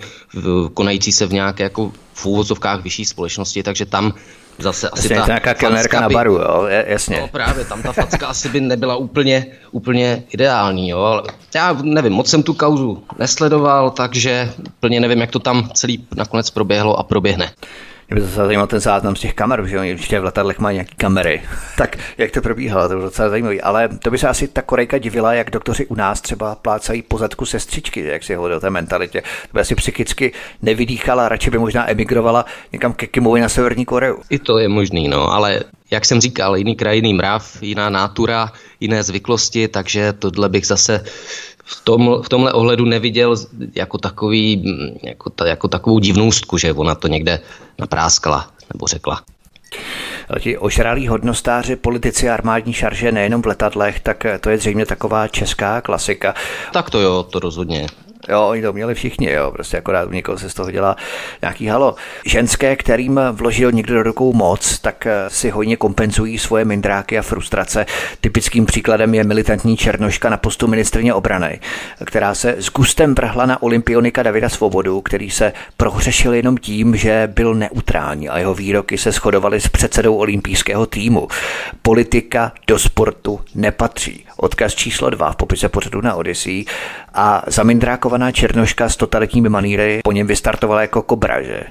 konající 0.74 1.12
se 1.12 1.26
v 1.26 1.34
nějaké 1.34 1.64
jako 1.64 1.92
v 2.14 2.26
úvozovkách 2.26 2.84
vyšší 2.84 3.06
společnosti, 3.06 3.64
takže 3.64 3.86
tam 3.86 4.14
zase 4.60 4.90
asi 4.90 5.06
jasně, 5.06 5.16
ta 5.16 5.26
nějaká 5.26 5.54
kelnerka 5.54 6.02
na 6.02 6.10
baru, 6.10 6.34
jo, 6.34 6.66
jasně. 6.88 7.20
No 7.22 7.28
právě, 7.28 7.66
tam 7.66 7.84
ta 7.84 7.92
facka 7.92 8.28
asi 8.28 8.50
by 8.50 8.62
nebyla 8.62 8.96
úplně, 8.96 9.46
úplně 9.72 10.24
ideální, 10.30 10.90
jo, 10.90 11.00
ale 11.00 11.24
já 11.56 11.78
nevím, 11.82 12.14
moc 12.14 12.30
jsem 12.30 12.44
tu 12.44 12.54
kauzu 12.54 13.04
nesledoval, 13.20 13.92
takže 13.92 14.54
plně 14.80 15.00
nevím, 15.00 15.20
jak 15.20 15.32
to 15.32 15.40
tam 15.40 15.70
celý 15.74 16.08
nakonec 16.16 16.50
proběhlo 16.50 17.00
a 17.00 17.04
proběhne. 17.04 17.52
Mě 18.10 18.22
by 18.22 18.28
se 18.28 18.28
zajímal 18.28 18.68
ten 18.68 18.80
záznam 18.80 19.16
z 19.16 19.20
těch 19.20 19.34
kamer, 19.34 19.68
že 19.68 19.80
oni 19.80 19.94
určitě 19.94 20.20
v 20.20 20.24
letadlech 20.24 20.60
mají 20.60 20.76
nějaké 20.76 20.96
kamery. 20.98 21.42
tak 21.78 21.98
jak 22.18 22.32
to 22.32 22.42
probíhalo, 22.42 22.88
to 22.88 22.94
bylo 22.94 23.02
docela 23.02 23.30
zajímavé. 23.30 23.62
Ale 23.62 23.90
to 24.00 24.12
by 24.12 24.18
se 24.18 24.28
asi 24.28 24.48
ta 24.48 24.62
Korejka 24.62 24.98
divila, 24.98 25.34
jak 25.34 25.50
doktoři 25.50 25.86
u 25.86 25.96
nás 25.96 26.22
třeba 26.22 26.56
plácají 26.56 27.02
pozadku 27.02 27.46
sestřičky, 27.46 28.06
jak 28.06 28.24
si 28.24 28.36
hovoří 28.36 28.56
o 28.56 28.60
té 28.60 28.70
mentalitě. 28.70 29.22
To 29.22 29.54
by 29.54 29.60
asi 29.60 29.76
psychicky 29.76 30.32
nevydýchala, 30.62 31.30
radši 31.30 31.50
by 31.50 31.58
možná 31.58 31.92
emigrovala 31.92 32.46
někam 32.72 32.94
ke 32.94 33.08
Kimovi 33.08 33.42
na 33.42 33.50
Severní 33.50 33.86
Koreu. 33.86 34.18
I 34.30 34.40
to 34.40 34.58
je 34.58 34.70
možný, 34.70 35.08
no, 35.08 35.34
ale 35.34 35.60
jak 35.92 36.06
jsem 36.06 36.22
říkal, 36.22 36.58
jiný 36.58 36.76
kraj, 36.76 36.96
jiný 36.96 37.14
mrav, 37.14 37.58
jiná 37.62 37.90
nátura, 37.90 38.52
jiné 38.80 39.04
zvyklosti, 39.04 39.68
takže 39.68 40.14
tohle 40.14 40.50
bych 40.50 40.68
zase 40.68 41.04
v, 41.64 41.82
tom, 41.84 42.22
v 42.24 42.30
tomhle 42.30 42.54
ohledu 42.54 42.86
neviděl 42.86 43.36
jako, 43.76 43.98
takový, 43.98 44.64
jako, 45.04 45.30
ta, 45.30 45.48
jako 45.48 45.68
takovou 45.68 46.00
divnůstku, 46.00 46.58
že 46.58 46.74
ona 46.74 46.96
to 46.96 47.08
někde 47.08 47.40
napráskala 47.80 48.52
nebo 48.74 48.88
řekla. 48.88 49.22
Ti 50.40 50.58
ožralí 50.58 51.08
hodnostáři, 51.08 51.76
politici 51.76 52.30
a 52.30 52.34
armádní 52.34 52.74
šarže 52.74 53.12
nejenom 53.12 53.42
v 53.42 53.46
letadlech, 53.46 54.00
tak 54.00 54.26
to 54.40 54.50
je 54.50 54.58
zřejmě 54.58 54.86
taková 54.86 55.28
česká 55.28 55.82
klasika. 55.82 56.36
Tak 56.74 56.90
to 56.90 57.00
jo, 57.00 57.24
to 57.24 57.40
rozhodně. 57.40 57.88
Jo, 58.30 58.48
oni 58.48 58.62
to 58.62 58.74
měli 58.74 58.96
všichni, 58.96 59.32
jo, 59.32 59.52
prostě 59.52 59.78
akorát 59.78 60.08
u 60.08 60.12
někoho 60.12 60.38
se 60.38 60.50
z 60.50 60.54
toho 60.54 60.72
dělá 60.72 60.96
nějaký 61.42 61.68
halo. 61.68 61.96
Ženské, 62.26 62.76
kterým 62.76 63.20
vložil 63.32 63.72
někdo 63.72 63.94
do 63.94 64.04
rukou 64.04 64.34
moc, 64.34 64.80
tak 64.80 65.06
eh, 65.08 65.30
si 65.30 65.50
hojně 65.50 65.78
kompenzují 65.78 66.40
svoje 66.40 66.66
mindráky 66.66 67.20
a 67.20 67.22
frustrace. 67.22 67.86
Typickým 68.22 68.66
příkladem 68.66 69.14
je 69.14 69.24
militantní 69.24 69.78
černoška 69.78 70.30
na 70.30 70.38
postu 70.38 70.68
ministrně 70.68 71.14
obrany, 71.14 71.60
která 72.06 72.36
se 72.36 72.56
s 72.60 72.70
gustem 72.70 73.16
vrhla 73.16 73.46
na 73.46 73.62
olympionika 73.62 74.24
Davida 74.24 74.50
Svobodu, 74.50 75.02
který 75.02 75.30
se 75.30 75.54
prohřešil 75.78 76.34
jenom 76.34 76.58
tím, 76.58 76.96
že 76.96 77.30
byl 77.36 77.54
neutrální 77.54 78.30
a 78.30 78.38
jeho 78.38 78.54
výroky 78.54 78.98
se 78.98 79.12
shodovaly 79.12 79.62
s 79.62 79.68
předsedou 79.68 80.16
olympijského 80.16 80.86
týmu. 80.86 81.28
Politika 81.82 82.52
do 82.68 82.80
sportu 82.80 83.40
nepatří. 83.56 84.26
Odkaz 84.38 84.76
číslo 84.76 85.10
dva 85.10 85.32
v 85.32 85.36
popise 85.36 85.70
pořadu 85.70 86.02
na 86.02 86.16
Odyssey 86.16 86.66
a 87.14 87.44
zamindrákovaná 87.48 88.32
černoška 88.32 88.90
s 88.90 88.96
totalitními 88.96 89.50
maníry 89.50 90.00
po 90.04 90.12
něm 90.12 90.28
vystartovala 90.28 90.82
jako 90.82 91.02
kobra, 91.02 91.42
že? 91.42 91.64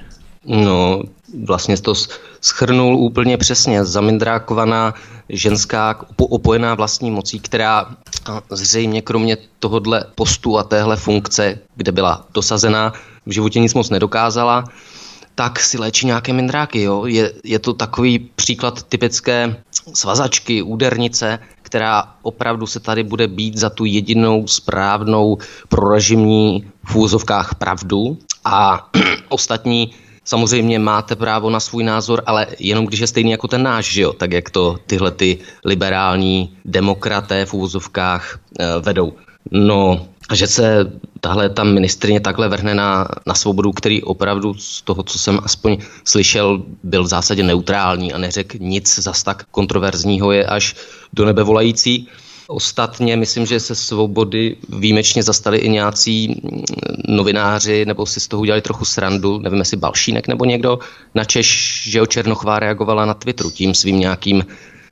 No, 0.45 1.03
vlastně 1.45 1.79
to 1.79 1.95
schrnul 2.41 2.97
úplně 2.97 3.37
přesně. 3.37 3.85
Zamindrákovaná 3.85 4.95
ženská 5.29 6.01
opojená 6.17 6.75
vlastní 6.75 7.11
mocí, 7.11 7.41
která 7.41 7.87
zřejmě 8.51 9.03
kromě 9.03 9.37
tohohle 9.59 10.05
postu 10.15 10.59
a 10.59 10.63
téhle 10.63 10.97
funkce, 10.97 11.59
kde 11.77 11.93
byla 11.93 12.27
dosazená, 12.35 12.93
v 13.27 13.33
životě 13.33 13.61
nic 13.61 13.75
moc 13.75 13.91
nedokázala, 13.91 14.65
tak 15.35 15.61
si 15.61 15.79
léčí 15.79 16.07
nějaké 16.07 16.33
mindráky. 16.33 16.83
Jo? 16.83 17.07
Je, 17.07 17.33
je 17.45 17.59
to 17.59 17.73
takový 17.73 18.19
příklad 18.19 18.83
typické 18.83 19.57
svazačky, 19.95 20.63
údernice, 20.63 21.39
která 21.73 22.05
opravdu 22.23 22.67
se 22.67 22.81
tady 22.81 23.02
bude 23.02 23.29
být 23.29 23.57
za 23.57 23.71
tu 23.71 23.85
jedinou 23.85 24.47
správnou 24.47 25.38
prorežimní 25.69 26.69
v 26.85 26.97
úzovkách 26.97 27.55
pravdu 27.55 28.19
a 28.45 28.88
ostatní 29.29 29.91
Samozřejmě 30.25 30.79
máte 30.79 31.17
právo 31.17 31.50
na 31.50 31.61
svůj 31.61 31.85
názor, 31.85 32.23
ale 32.26 32.47
jenom 32.59 32.87
když 32.87 33.00
je 33.00 33.07
stejný 33.07 33.31
jako 33.31 33.49
ten 33.49 33.62
náš, 33.62 33.93
že 33.93 34.02
jo? 34.02 34.12
tak 34.12 34.33
jak 34.33 34.50
to 34.50 34.79
tyhle 34.87 35.11
ty 35.11 35.38
liberální 35.64 36.57
demokraté 36.64 37.47
v 37.47 37.55
úvozovkách 37.55 38.38
e, 38.59 38.79
vedou. 38.81 39.12
No, 39.50 40.07
že 40.35 40.47
se 40.47 40.93
tahle 41.21 41.49
ta 41.49 41.65
ministrině 41.65 42.21
takhle 42.21 42.49
vrhne 42.49 42.75
na, 42.75 43.09
na 43.27 43.35
svobodu, 43.35 43.73
který 43.73 44.03
opravdu 44.03 44.55
z 44.55 44.83
toho, 44.83 45.03
co 45.03 45.19
jsem 45.19 45.41
aspoň 45.43 45.79
slyšel, 46.05 46.62
byl 46.83 47.05
v 47.05 47.07
zásadě 47.07 47.43
neutrální 47.43 48.12
a 48.12 48.19
neřekl 48.19 48.57
nic 48.61 48.99
zas 48.99 49.23
tak 49.23 49.45
kontroverzního, 49.51 50.33
je 50.33 50.47
až 50.47 50.75
do 51.12 51.25
nebe 51.25 51.43
volající. 51.43 52.09
Ostatně 52.47 53.17
myslím, 53.17 53.47
že 53.47 53.61
se 53.61 53.75
svobody 53.75 54.57
výjimečně 54.69 55.23
zastali 55.23 55.59
i 55.59 55.69
nějací 55.69 56.43
novináři, 57.09 57.85
nebo 57.85 58.07
si 58.07 58.21
z 58.21 58.29
toho 58.29 58.41
udělali 58.41 58.62
trochu 58.62 58.85
srandu, 58.85 59.39
nevím 59.39 59.59
jestli 59.59 59.77
Balšínek 59.77 60.29
nebo 60.29 60.45
někdo, 60.45 60.79
na 61.15 61.25
Češ, 61.25 61.83
že 61.91 62.03
o 62.03 62.07
Černochová 62.07 62.59
reagovala 62.59 63.07
na 63.07 63.15
Twitteru 63.15 63.51
tím 63.51 63.75
svým 63.75 64.01
nějakým 64.01 64.45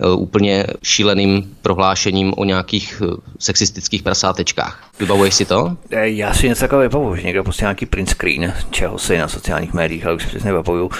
úplně 0.09 0.64
šíleným 0.83 1.57
prohlášením 1.62 2.33
o 2.37 2.45
nějakých 2.45 3.02
eh, 3.04 3.16
sexistických 3.38 4.02
prasátečkách. 4.02 4.85
Vybavuješ 5.00 5.35
si 5.35 5.45
to? 5.45 5.76
Eh, 5.90 6.09
já 6.09 6.35
si 6.35 6.49
něco 6.49 6.61
takového 6.61 6.88
vybavuju, 6.88 7.16
že 7.16 7.23
někdo 7.23 7.45
prostě 7.45 7.64
nějaký 7.64 7.87
print 7.87 8.11
screen, 8.11 8.54
čeho 8.71 8.99
si 8.99 9.19
na 9.19 9.28
sociálních 9.28 9.73
médiích, 9.73 10.07
ale 10.07 10.14
už 10.14 10.23
si 10.23 10.28
přesně 10.28 10.50
vybavuju. 10.52 10.90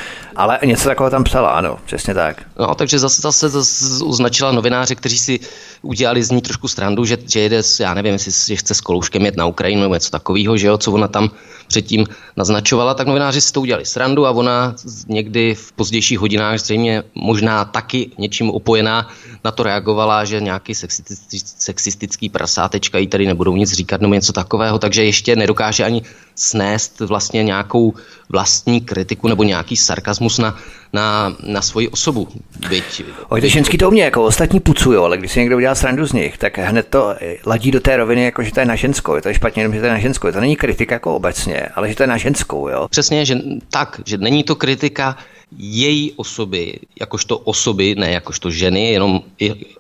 Ale 0.41 0.59
něco 0.65 0.89
takového 0.89 1.11
tam 1.11 1.25
psala, 1.25 1.51
ano, 1.51 1.79
přesně 1.87 2.15
tak. 2.15 2.43
No, 2.59 2.75
takže 2.75 2.99
zase, 2.99 3.23
zase, 3.23 4.05
označila 4.05 4.53
novináře, 4.53 4.95
kteří 4.95 5.19
si 5.19 5.41
udělali 5.83 6.23
z 6.23 6.31
ní 6.31 6.41
trošku 6.41 6.69
strandu, 6.69 7.05
že, 7.05 7.19
že 7.29 7.41
jede, 7.41 7.63
já 7.81 7.95
nevím, 7.95 8.13
jestli 8.13 8.33
že 8.55 8.57
chce 8.57 8.75
s 8.75 8.81
Kolouškem 8.81 9.25
jet 9.25 9.37
na 9.37 9.47
Ukrajinu 9.47 9.83
nebo 9.83 9.95
něco 9.95 10.11
takového, 10.11 10.57
že 10.57 10.67
jo, 10.67 10.79
co 10.79 10.93
ona 10.93 11.09
tam 11.09 11.31
předtím 11.67 12.07
naznačovala, 12.37 12.95
tak 12.95 13.07
novináři 13.07 13.41
si 13.41 13.53
to 13.53 13.61
udělali 13.61 13.87
srandu 13.87 14.27
a 14.27 14.31
ona 14.31 14.75
někdy 15.09 15.55
v 15.55 15.73
pozdějších 15.73 16.19
hodinách 16.19 16.59
zřejmě 16.59 17.03
možná 17.15 17.65
taky 17.65 18.11
něčím 18.19 18.51
opojená 18.51 19.09
na 19.45 19.51
to 19.51 19.63
reagovala, 19.63 20.25
že 20.25 20.41
nějaký 20.41 20.75
sexistický, 20.75 21.39
sexistický 21.45 22.29
prasátečka 22.29 22.99
jí 22.99 23.07
tady 23.07 23.27
nebudou 23.27 23.57
nic 23.57 23.73
říkat 23.73 24.01
nebo 24.01 24.15
něco 24.15 24.33
takového, 24.33 24.79
takže 24.79 25.05
ještě 25.05 25.37
nedokáže 25.37 25.85
ani 25.85 26.03
snést 26.35 27.01
vlastně 27.01 27.43
nějakou 27.43 27.95
vlastní 28.29 28.81
kritiku 28.81 29.29
nebo 29.29 29.43
nějaký 29.43 29.77
sarkazmus 29.77 30.39
na, 30.39 30.57
na, 30.93 31.37
na 31.43 31.63
svoji 31.63 31.89
osobu. 31.89 32.29
Byť, 32.69 33.03
Oj, 33.29 33.41
to 33.41 33.49
ženský 33.49 33.79
to 33.79 33.91
mě 33.91 34.03
jako 34.03 34.25
ostatní 34.25 34.61
pucují, 34.61 34.99
ale 34.99 35.19
když 35.19 35.33
si 35.33 35.41
někdo 35.41 35.57
udělá 35.57 35.75
srandu 35.75 36.07
z 36.07 36.13
nich, 36.13 36.39
tak 36.39 36.59
hned 36.59 36.87
to 36.89 37.15
ladí 37.47 37.71
do 37.71 37.81
té 37.81 37.97
roviny, 37.97 38.25
jako 38.25 38.43
že 38.43 38.53
to 38.53 38.61
je 38.61 38.67
na 38.67 38.77
ženskou. 38.77 39.15
Je 39.15 39.23
to 39.23 39.29
je 39.29 39.35
špatně, 39.35 39.63
jenom 39.63 39.75
že 39.75 39.81
to 39.81 39.87
je 39.87 39.93
na 39.93 39.99
ženskou. 39.99 40.33
To 40.33 40.41
není 40.41 40.57
kritika 40.57 40.95
jako 40.95 41.17
obecně, 41.17 41.69
ale 41.75 41.89
že 41.89 41.95
to 41.95 42.03
je 42.03 42.07
na 42.07 42.17
ženskou, 42.17 42.69
jo. 42.69 42.89
Přesně, 42.91 43.25
že 43.25 43.37
tak, 43.71 44.01
že 44.07 44.19
není 44.19 44.45
to 44.45 44.55
kritika 44.55 45.17
její 45.59 46.13
osoby, 46.17 46.79
jakožto 47.01 47.39
osoby, 47.39 47.95
ne 47.99 48.11
jakožto 48.11 48.51
ženy, 48.51 48.93
jenom 48.93 49.23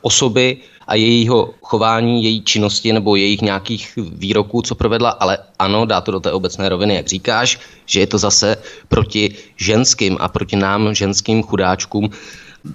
osoby 0.00 0.56
a 0.90 0.94
jejího 0.94 1.54
chování, 1.62 2.24
její 2.24 2.42
činnosti 2.42 2.92
nebo 2.92 3.16
jejich 3.16 3.40
nějakých 3.40 3.92
výroků, 3.96 4.62
co 4.62 4.74
provedla, 4.74 5.10
ale 5.10 5.38
ano, 5.58 5.86
dá 5.86 6.00
to 6.00 6.12
do 6.12 6.20
té 6.20 6.32
obecné 6.32 6.68
roviny, 6.68 6.94
jak 6.94 7.08
říkáš, 7.08 7.60
že 7.86 8.00
je 8.00 8.06
to 8.06 8.18
zase 8.18 8.56
proti 8.88 9.34
ženským 9.56 10.16
a 10.20 10.28
proti 10.28 10.56
nám, 10.56 10.94
ženským 10.94 11.42
chudáčkům, 11.42 12.10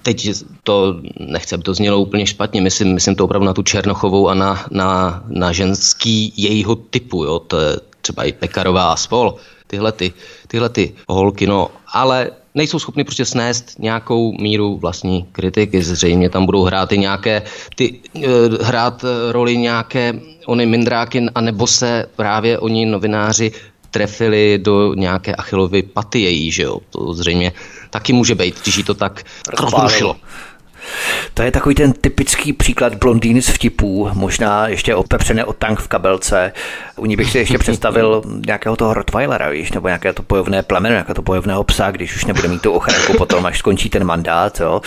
Teď 0.02 0.30
to 0.62 0.96
nechci, 1.20 1.54
aby 1.54 1.62
to 1.62 1.74
znělo 1.74 1.98
úplně 1.98 2.26
špatně, 2.26 2.60
myslím, 2.60 2.94
myslím 2.94 3.14
to 3.14 3.24
opravdu 3.24 3.46
na 3.46 3.54
tu 3.54 3.62
Černochovou 3.62 4.28
a 4.28 4.34
na, 4.34 4.66
na, 4.70 5.22
na 5.28 5.52
ženský 5.52 6.32
jejího 6.36 6.74
typu, 6.74 7.24
jo, 7.24 7.38
to 7.38 7.60
je 7.60 7.76
třeba 8.00 8.24
i 8.24 8.32
Pekarová 8.32 8.92
a 8.92 8.96
spol, 8.96 9.34
tyhle 9.66 9.92
ty, 9.92 10.12
tyhle 10.46 10.68
ty 10.68 10.94
holky, 11.08 11.46
no, 11.46 11.70
ale 11.92 12.30
nejsou 12.56 12.78
schopni 12.78 13.04
prostě 13.04 13.24
snést 13.24 13.78
nějakou 13.78 14.32
míru 14.32 14.76
vlastní 14.76 15.26
kritiky. 15.32 15.82
Zřejmě 15.82 16.30
tam 16.30 16.46
budou 16.46 16.62
hrát 16.64 16.92
i 16.92 16.98
nějaké, 16.98 17.42
ty, 17.74 18.00
eh, 18.16 18.28
hrát 18.60 19.04
roli 19.30 19.56
nějaké 19.56 20.12
ony 20.46 20.66
mindráky, 20.66 21.26
anebo 21.34 21.66
se 21.66 22.06
právě 22.16 22.58
oni 22.58 22.86
novináři 22.86 23.52
trefili 23.90 24.58
do 24.58 24.94
nějaké 24.94 25.34
achilovy 25.34 25.82
paty 25.82 26.20
její, 26.20 26.50
že 26.50 26.62
jo. 26.62 26.78
To 26.90 27.14
zřejmě 27.14 27.52
taky 27.90 28.12
může 28.12 28.34
být, 28.34 28.62
když 28.62 28.76
jí 28.76 28.84
to 28.84 28.94
tak 28.94 29.24
rozrušilo. 29.60 30.16
To 31.34 31.42
je 31.42 31.50
takový 31.50 31.74
ten 31.74 31.92
typický 31.92 32.52
příklad 32.52 32.94
blondýny 32.94 33.42
z 33.42 33.48
vtipů, 33.48 34.10
možná 34.12 34.68
ještě 34.68 34.94
opepřené 34.94 35.44
o 35.44 35.52
tank 35.52 35.80
v 35.80 35.88
kabelce. 35.88 36.52
U 36.96 37.06
ní 37.06 37.16
bych 37.16 37.30
si 37.30 37.38
ještě 37.38 37.58
představil 37.58 38.22
nějakého 38.46 38.76
toho 38.76 38.94
Rottweilera, 38.94 39.48
víš, 39.48 39.72
nebo 39.72 39.88
nějaké 39.88 40.12
to 40.12 40.22
bojovné 40.28 40.62
plemeno, 40.62 40.92
nějakého 40.94 41.14
to 41.14 41.22
bojovného 41.22 41.64
psa, 41.64 41.90
když 41.90 42.16
už 42.16 42.24
nebude 42.24 42.48
mít 42.48 42.62
tu 42.62 42.72
ochranku 42.72 43.12
potom, 43.18 43.46
až 43.46 43.58
skončí 43.58 43.90
ten 43.90 44.04
mandát, 44.04 44.60
jo, 44.60 44.80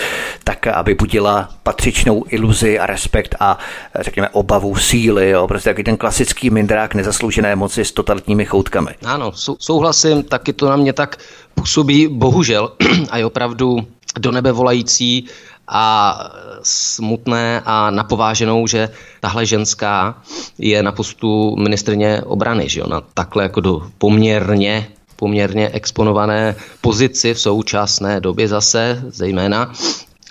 tak 0.44 0.66
aby 0.66 0.94
budila 0.94 1.48
patřičnou 1.62 2.24
iluzi 2.28 2.78
a 2.78 2.86
respekt 2.86 3.34
a 3.40 3.58
řekněme 4.00 4.28
obavu 4.28 4.76
síly, 4.76 5.30
jo, 5.30 5.48
prostě 5.48 5.70
takový 5.70 5.84
ten 5.84 5.96
klasický 5.96 6.50
mindrák 6.50 6.94
nezasloužené 6.94 7.56
moci 7.56 7.84
s 7.84 7.92
totalitními 7.92 8.44
choutkami. 8.44 8.90
Ano, 9.04 9.32
sou, 9.32 9.56
souhlasím, 9.60 10.22
taky 10.22 10.52
to 10.52 10.68
na 10.68 10.76
mě 10.76 10.92
tak 10.92 11.16
působí, 11.54 12.08
bohužel, 12.08 12.72
a 13.10 13.18
je 13.18 13.26
opravdu 13.26 13.86
do 14.18 14.32
nebe 14.32 14.52
volající 14.52 15.26
a 15.70 16.18
smutné 16.62 17.62
a 17.64 17.90
napováženou, 17.90 18.66
že 18.66 18.88
tahle 19.20 19.46
ženská 19.46 20.22
je 20.58 20.82
na 20.82 20.92
postu 20.92 21.56
ministrně 21.56 22.22
obrany, 22.22 22.68
že 22.68 22.80
jo, 22.80 22.86
na 22.88 23.00
takhle 23.14 23.42
jako 23.42 23.60
do 23.60 23.82
poměrně 23.98 24.86
poměrně 25.20 25.68
exponované 25.68 26.56
pozici 26.80 27.34
v 27.34 27.40
současné 27.40 28.20
době 28.20 28.48
zase, 28.48 29.02
zejména. 29.08 29.72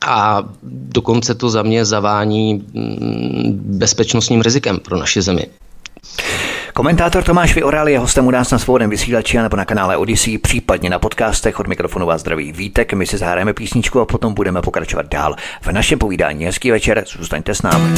A 0.08 0.44
dokonce 0.64 1.36
to 1.36 1.50
za 1.50 1.64
mě 1.64 1.86
zavání 1.86 2.54
mm, 2.54 3.60
bezpečnostním 3.78 4.42
rizikem 4.42 4.80
pro 4.80 4.98
naši 4.98 5.22
zemi. 5.22 5.46
Komentátor 6.80 7.24
Tomáš 7.24 7.56
Vyoral 7.56 7.90
je 7.90 8.00
hostem 8.00 8.28
u 8.28 8.32
nás 8.32 8.52
na 8.52 8.60
svobodném 8.60 8.90
vysílači 8.90 9.38
nebo 9.38 9.58
na 9.58 9.66
kanále 9.66 9.98
Odyssey, 9.98 10.38
případně 10.38 10.90
na 10.90 11.00
podcastech 11.00 11.60
od 11.60 11.68
mikrofonu 11.68 12.06
vás 12.06 12.22
zdraví 12.22 12.52
Vítek. 12.52 12.94
My 12.94 13.06
si 13.06 13.18
zahrajeme 13.18 13.54
písničku 13.54 14.00
a 14.00 14.06
potom 14.06 14.34
budeme 14.34 14.62
pokračovat 14.62 15.06
dál. 15.06 15.36
V 15.62 15.72
našem 15.72 16.00
povídání 16.00 16.46
hezký 16.46 16.72
večer, 16.72 17.04
zůstaňte 17.18 17.56
s 17.56 17.62
námi. 17.62 17.90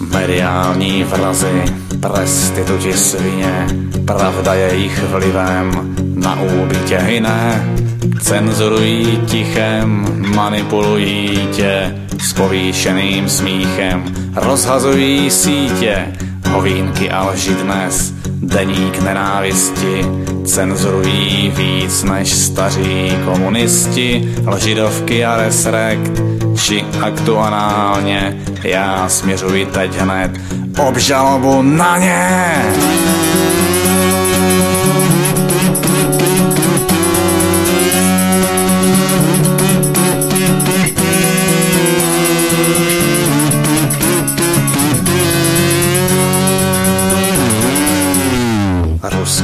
Mediální 0.00 1.04
vrazy, 1.04 1.62
prostituti 2.00 2.92
svině, 2.92 3.66
pravda 4.06 4.54
je 4.54 4.74
jich 4.74 5.02
vlivem 5.02 5.94
na 6.14 6.40
úbytě 6.42 6.98
hyné. 6.98 7.74
Cenzurují 8.20 9.20
tichem, 9.26 10.06
manipulují 10.34 11.48
tě 11.52 11.94
s 12.20 12.32
povýšeným 12.32 13.28
smíchem, 13.28 14.04
rozhazují 14.34 15.30
sítě, 15.30 16.06
hovínky 16.48 17.10
a 17.10 17.30
lži 17.30 17.54
dnes, 17.54 18.12
deník 18.26 19.02
nenávisti, 19.02 20.06
cenzurují 20.44 21.52
víc 21.56 22.02
než 22.02 22.32
staří 22.32 23.18
komunisti, 23.24 24.34
lžidovky 24.46 25.24
a 25.24 25.36
resrekt, 25.36 26.22
či 26.56 26.84
aktuálně, 27.00 28.36
já 28.62 29.08
směřuji 29.08 29.66
teď 29.66 29.96
hned 29.96 30.30
obžalobu 30.78 31.62
na 31.62 31.98
ně. 31.98 32.34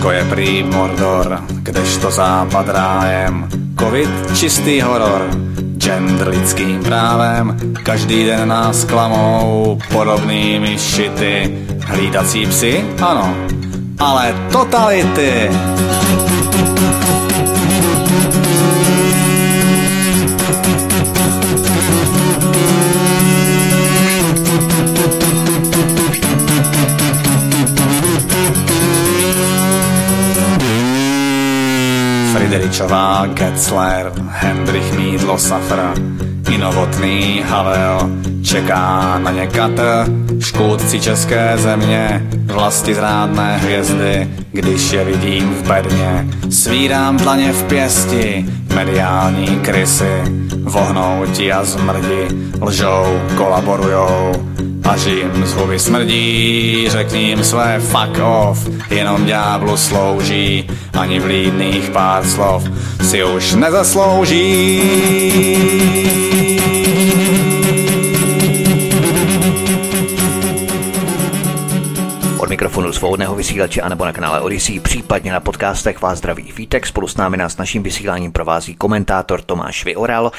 Rusko 0.00 0.16
je 0.16 0.25
prý 0.25 0.62
Mordor, 0.64 1.45
kdežto 1.61 2.09
západ 2.11 2.69
rájem, 2.69 3.49
covid 3.76 4.09
čistý 4.33 4.80
horor, 4.80 5.28
gender 5.76 6.28
lidským 6.28 6.80
právem, 6.80 7.52
každý 7.85 8.25
den 8.25 8.49
nás 8.49 8.85
klamou 8.85 9.76
podobnými 9.92 10.78
šity, 10.78 11.52
hlídací 11.85 12.47
psy, 12.47 12.80
ano, 12.97 13.37
ale 14.00 14.33
totality. 14.49 15.52
Frideričová, 32.71 33.27
Getzler, 33.27 34.12
Hendrich 34.29 34.99
Mídlo, 34.99 35.39
Safra, 35.39 35.95
i 36.50 36.59
novotný 36.59 37.43
Havel, 37.47 38.11
čeká 38.43 39.19
na 39.19 39.31
ně 39.31 39.47
Katr, 39.47 40.07
škůdci 40.41 41.00
české 41.00 41.59
země, 41.59 42.27
vlasti 42.45 42.95
zrádné 42.95 43.57
hvězdy, 43.57 44.29
když 44.53 44.93
je 44.93 45.05
vidím 45.05 45.55
v 45.55 45.69
bedně, 45.69 46.27
svírám 46.50 47.17
dlaně 47.17 47.53
v 47.53 47.62
pěsti, 47.62 48.47
mediální 48.75 49.47
krysy, 49.47 50.23
vohnouti 50.62 51.53
a 51.53 51.65
zmrdi, 51.65 52.29
lžou, 52.61 53.21
kolaborujou, 53.37 54.33
až 54.90 55.06
jim 55.06 55.47
z 55.47 55.54
smrdí, 55.78 56.84
řekni 56.88 57.23
jim 57.23 57.45
své 57.45 57.80
fuck 57.80 58.19
off, 58.23 58.69
jenom 58.91 59.26
ďáblu 59.26 59.76
slouží, 59.76 60.71
ani 60.99 61.21
vlídných 61.21 61.91
pár 61.91 62.26
slov 62.26 62.65
si 63.02 63.25
už 63.25 63.54
nezaslouží. 63.54 64.80
Svobodného 73.10 73.34
vysílače 73.34 73.80
anebo 73.80 74.04
na 74.04 74.12
kanále 74.12 74.40
Odyssey, 74.40 74.80
případně 74.80 75.32
na 75.32 75.40
podcastech 75.40 76.00
vás 76.00 76.18
zdraví 76.18 76.52
Vítek. 76.56 76.86
Spolu 76.86 77.08
s 77.08 77.16
námi 77.16 77.36
nás 77.36 77.56
naším 77.56 77.82
vysíláním 77.82 78.32
provází 78.32 78.75
komentátor 78.75 79.42
Tomáš 79.42 79.84
Vyoral. 79.84 80.32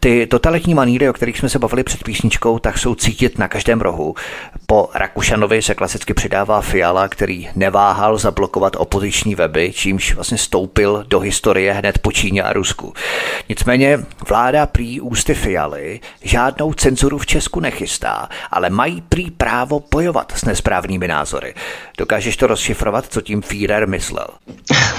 Ty 0.00 0.26
totalitní 0.26 0.74
maníry, 0.74 1.08
o 1.08 1.12
kterých 1.12 1.38
jsme 1.38 1.48
se 1.48 1.58
bavili 1.58 1.84
před 1.84 2.04
písničkou, 2.04 2.58
tak 2.58 2.78
jsou 2.78 2.94
cítit 2.94 3.38
na 3.38 3.48
každém 3.48 3.80
rohu. 3.80 4.14
Po 4.66 4.88
Rakušanovi 4.94 5.62
se 5.62 5.74
klasicky 5.74 6.14
přidává 6.14 6.60
Fiala, 6.60 7.08
který 7.08 7.48
neváhal 7.54 8.18
zablokovat 8.18 8.76
opoziční 8.76 9.34
weby, 9.34 9.72
čímž 9.72 10.14
vlastně 10.14 10.38
stoupil 10.38 11.04
do 11.08 11.20
historie 11.20 11.72
hned 11.72 11.98
po 11.98 12.12
Číně 12.12 12.42
a 12.42 12.52
Rusku. 12.52 12.94
Nicméně 13.48 13.98
vláda 14.28 14.66
prý 14.66 15.00
ústy 15.00 15.34
Fialy 15.34 16.00
žádnou 16.22 16.72
cenzuru 16.72 17.18
v 17.18 17.26
Česku 17.26 17.60
nechystá, 17.60 18.28
ale 18.50 18.70
mají 18.70 19.00
prý 19.00 19.30
právo 19.30 19.82
bojovat 19.90 20.32
s 20.36 20.44
nesprávnými 20.44 21.08
názory. 21.08 21.54
Dokážeš 22.04 22.36
to 22.36 22.46
rozšifrovat, 22.46 23.04
co 23.08 23.20
tím 23.20 23.42
Führer 23.42 23.88
myslel? 23.88 24.26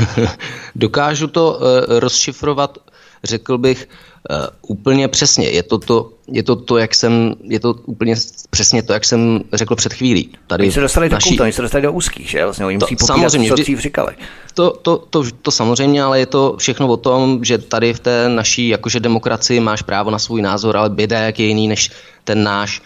Dokážu 0.76 1.28
to 1.28 1.54
uh, 1.54 2.00
rozšifrovat, 2.00 2.78
řekl 3.24 3.58
bych, 3.58 3.88
Uh, 4.30 4.48
úplně 4.62 5.08
přesně. 5.08 5.50
Je 5.50 5.64
to 5.64 5.78
to, 5.78 6.10
je 6.28 6.44
to 6.44 6.56
to, 6.56 6.78
jak 6.78 6.96
jsem, 6.96 7.36
je 7.44 7.60
to 7.60 7.74
úplně 7.86 8.16
přesně 8.50 8.84
to, 8.84 8.94
jak 8.94 9.06
jsem 9.06 9.42
řekl 9.54 9.76
před 9.76 9.94
chvílí. 9.94 10.30
Tady 10.48 10.64
oni 10.64 10.72
se 10.72 10.82
dostali 10.82 11.10
naší... 11.10 11.30
do 11.30 11.34
kouta, 11.34 11.44
oni 11.44 11.54
se 11.54 11.62
dostali 11.62 11.82
do 11.82 11.94
úzkých, 11.94 12.30
že? 12.30 12.44
Vlastně 12.44 12.66
oni 12.66 12.78
to, 12.78 12.86
musí 12.86 12.96
popírat, 12.96 13.18
samozřejmě, 13.18 13.50
co 13.50 13.56
dřív 13.56 13.80
říkali. 13.80 14.16
To, 14.54 14.72
to, 14.72 14.98
to, 14.98 15.24
to, 15.42 15.52
samozřejmě, 15.52 16.04
ale 16.04 16.20
je 16.20 16.26
to 16.26 16.56
všechno 16.58 16.88
o 16.88 16.98
tom, 16.98 17.44
že 17.44 17.58
tady 17.58 17.94
v 17.94 18.00
té 18.00 18.30
naší 18.30 18.68
jakože 18.68 19.00
demokracii 19.00 19.60
máš 19.60 19.82
právo 19.82 20.12
na 20.12 20.20
svůj 20.20 20.42
názor, 20.42 20.78
ale 20.78 20.90
běda 20.90 21.20
jak 21.20 21.40
je 21.40 21.46
jiný 21.46 21.68
než 21.68 21.92
ten 22.24 22.44
náš. 22.44 22.82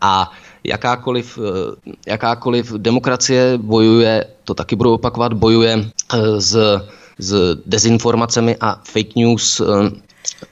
A 0.00 0.32
jakákoliv, 0.64 1.38
eh, 1.38 1.92
jakákoliv 2.06 2.72
demokracie 2.72 3.58
bojuje, 3.58 4.24
to 4.44 4.54
taky 4.54 4.76
budu 4.76 4.92
opakovat, 4.92 5.32
bojuje 5.32 5.72
eh, 5.84 6.40
s, 6.40 6.56
s 7.18 7.30
dezinformacemi 7.66 8.56
a 8.60 8.80
fake 8.84 9.16
news 9.16 9.60
eh, 9.60 9.90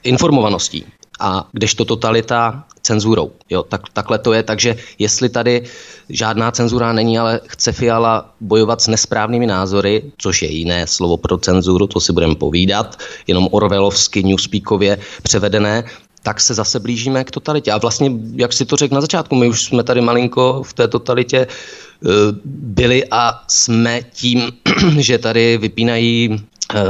informovaností. 0.03 0.85
A 1.19 1.47
kdežto 1.51 1.85
totalita 1.85 2.65
cenzurou. 2.83 3.31
Jo, 3.49 3.63
tak, 3.63 3.81
takhle 3.93 4.19
to 4.19 4.33
je, 4.33 4.43
takže 4.43 4.75
jestli 4.99 5.29
tady 5.29 5.63
žádná 6.09 6.51
cenzura 6.51 6.93
není, 6.93 7.19
ale 7.19 7.39
chce 7.47 7.71
Fiala 7.71 8.33
bojovat 8.41 8.81
s 8.81 8.87
nesprávnými 8.87 9.47
názory, 9.47 10.11
což 10.17 10.41
je 10.41 10.51
jiné 10.51 10.87
slovo 10.87 11.17
pro 11.17 11.37
cenzuru, 11.37 11.87
to 11.87 11.99
si 11.99 12.13
budeme 12.13 12.35
povídat, 12.35 12.99
jenom 13.27 13.47
orvelovsky, 13.51 14.23
newspeakově 14.23 14.97
převedené, 15.23 15.83
tak 16.23 16.41
se 16.41 16.53
zase 16.53 16.79
blížíme 16.79 17.23
k 17.23 17.31
totalitě. 17.31 17.71
A 17.71 17.77
vlastně, 17.77 18.11
jak 18.35 18.53
si 18.53 18.65
to 18.65 18.75
řekl 18.75 18.95
na 18.95 19.01
začátku, 19.01 19.35
my 19.35 19.47
už 19.47 19.63
jsme 19.63 19.83
tady 19.83 20.01
malinko 20.01 20.63
v 20.63 20.73
té 20.73 20.87
totalitě 20.87 21.47
eh, 21.47 22.09
byli 22.45 23.03
a 23.11 23.43
jsme 23.47 24.01
tím, 24.13 24.51
že 24.97 25.17
tady 25.17 25.57
vypínají 25.57 26.43
eh, 26.75 26.83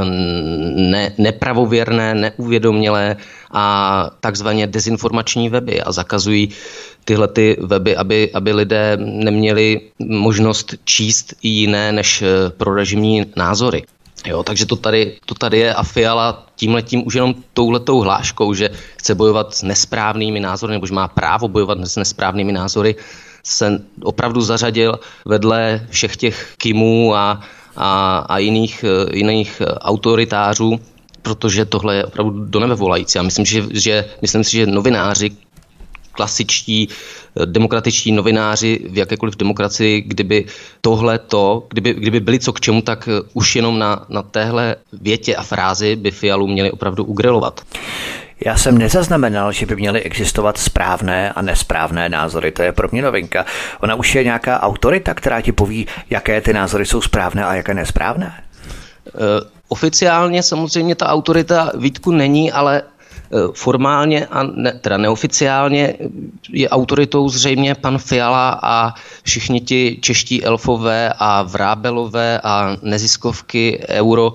ne, 0.76 1.13
nepravověrné, 1.17 2.15
neuvědomělé 2.15 3.15
a 3.52 4.10
takzvaně 4.19 4.67
dezinformační 4.67 5.50
weby 5.50 5.82
a 5.82 5.91
zakazují 5.91 6.50
tyhle 7.06 7.28
ty 7.28 7.58
weby, 7.62 7.98
aby, 7.98 8.32
aby 8.34 8.54
lidé 8.54 8.98
neměli 9.02 9.82
možnost 10.00 10.76
číst 10.86 11.34
i 11.41 11.48
jiné 11.48 11.91
než 11.91 12.22
eh, 12.22 12.50
prorežimní 12.50 13.26
názory. 13.36 13.84
Jo, 14.26 14.44
takže 14.44 14.66
to 14.66 14.76
tady, 14.76 15.18
to 15.26 15.36
tady 15.36 15.60
je 15.60 15.74
a 15.74 15.84
Fiala 15.84 16.46
tímhletím 16.56 17.08
už 17.08 17.14
jenom 17.14 17.36
touhletou 17.54 18.00
hláškou, 18.00 18.54
že 18.54 18.70
chce 18.98 19.16
bojovat 19.16 19.56
s 19.56 19.64
nesprávnými 19.64 20.40
názory, 20.40 20.74
nebo 20.74 20.88
že 20.88 20.94
má 20.94 21.08
právo 21.08 21.48
bojovat 21.48 21.78
s 21.84 21.96
nesprávnými 21.96 22.52
názory, 22.52 22.96
se 23.44 23.82
opravdu 24.04 24.42
zařadil 24.42 25.00
vedle 25.26 25.88
všech 25.90 26.18
těch 26.18 26.54
Kimů 26.58 27.16
a, 27.16 27.42
a, 27.76 28.18
a 28.18 28.38
jiných, 28.38 28.86
eh, 28.88 29.18
jiných 29.18 29.62
autoritářů, 29.82 30.80
protože 31.22 31.66
tohle 31.66 31.96
je 31.96 32.06
opravdu 32.06 32.46
do 32.46 32.60
nebe 32.60 32.76
volající. 32.76 33.20
A 33.20 33.24
myslím, 33.24 33.46
že, 33.46 33.64
že, 33.72 34.06
myslím 34.22 34.44
si, 34.44 34.52
že 34.52 34.66
novináři, 34.66 35.32
klasičtí 36.13 36.89
eh, 36.89 37.45
demokratičtí 37.45 38.12
novináři 38.12 38.80
v 38.89 38.97
jakékoliv 38.97 39.36
demokracii, 39.36 40.02
kdyby 40.02 40.45
tohle 40.82 41.19
to, 41.19 41.67
kdyby, 41.69 41.93
kdyby 41.93 42.19
byli 42.19 42.39
co 42.39 42.54
k 42.54 42.60
čemu, 42.60 42.82
tak 42.82 43.10
eh, 43.12 43.30
už 43.34 43.56
jenom 43.56 43.80
na, 43.80 44.06
na 44.10 44.21
téhle 44.21 44.76
větě 44.93 45.36
a 45.36 45.43
frázi 45.43 45.95
by 45.95 46.12
Fialu 46.12 46.47
měli 46.47 46.71
opravdu 46.71 47.04
ugrilovat. 47.04 47.62
Já 48.45 48.58
jsem 48.58 48.78
nezaznamenal, 48.78 49.52
že 49.52 49.65
by 49.65 49.76
měly 49.76 50.04
existovat 50.04 50.58
správné 50.58 51.32
a 51.32 51.41
nesprávné 51.41 52.10
názory. 52.10 52.52
To 52.52 52.63
je 52.63 52.71
pro 52.71 52.88
mě 52.91 53.02
novinka. 53.02 53.45
Ona 53.80 53.95
už 53.95 54.15
je 54.15 54.23
nějaká 54.23 54.62
autorita, 54.62 55.13
která 55.13 55.41
ti 55.41 55.52
poví, 55.52 55.88
jaké 56.10 56.41
ty 56.41 56.54
názory 56.54 56.86
jsou 56.86 57.02
správné 57.02 57.45
a 57.45 57.56
jaké 57.56 57.73
nesprávné? 57.73 58.43
Uh, 59.13 59.21
oficiálně 59.67 60.43
samozřejmě 60.43 60.95
ta 60.95 61.08
autorita 61.08 61.71
Vítku 61.78 62.12
není, 62.12 62.52
ale 62.52 62.82
formálně 63.54 64.28
a 64.28 64.43
ne, 64.43 64.72
teda 64.72 64.98
neoficiálně 64.98 65.96
je 66.50 66.69
autoritou 66.69 67.30
zřejmě 67.30 67.76
pan 67.76 67.98
Fiala 67.98 68.60
a 68.63 68.93
všichni 69.24 69.62
ti 69.62 69.98
čeští 70.02 70.43
elfové 70.43 71.13
a 71.19 71.41
vrábelové 71.43 72.39
a 72.43 72.78
neziskovky 72.82 73.84
euro 73.88 74.34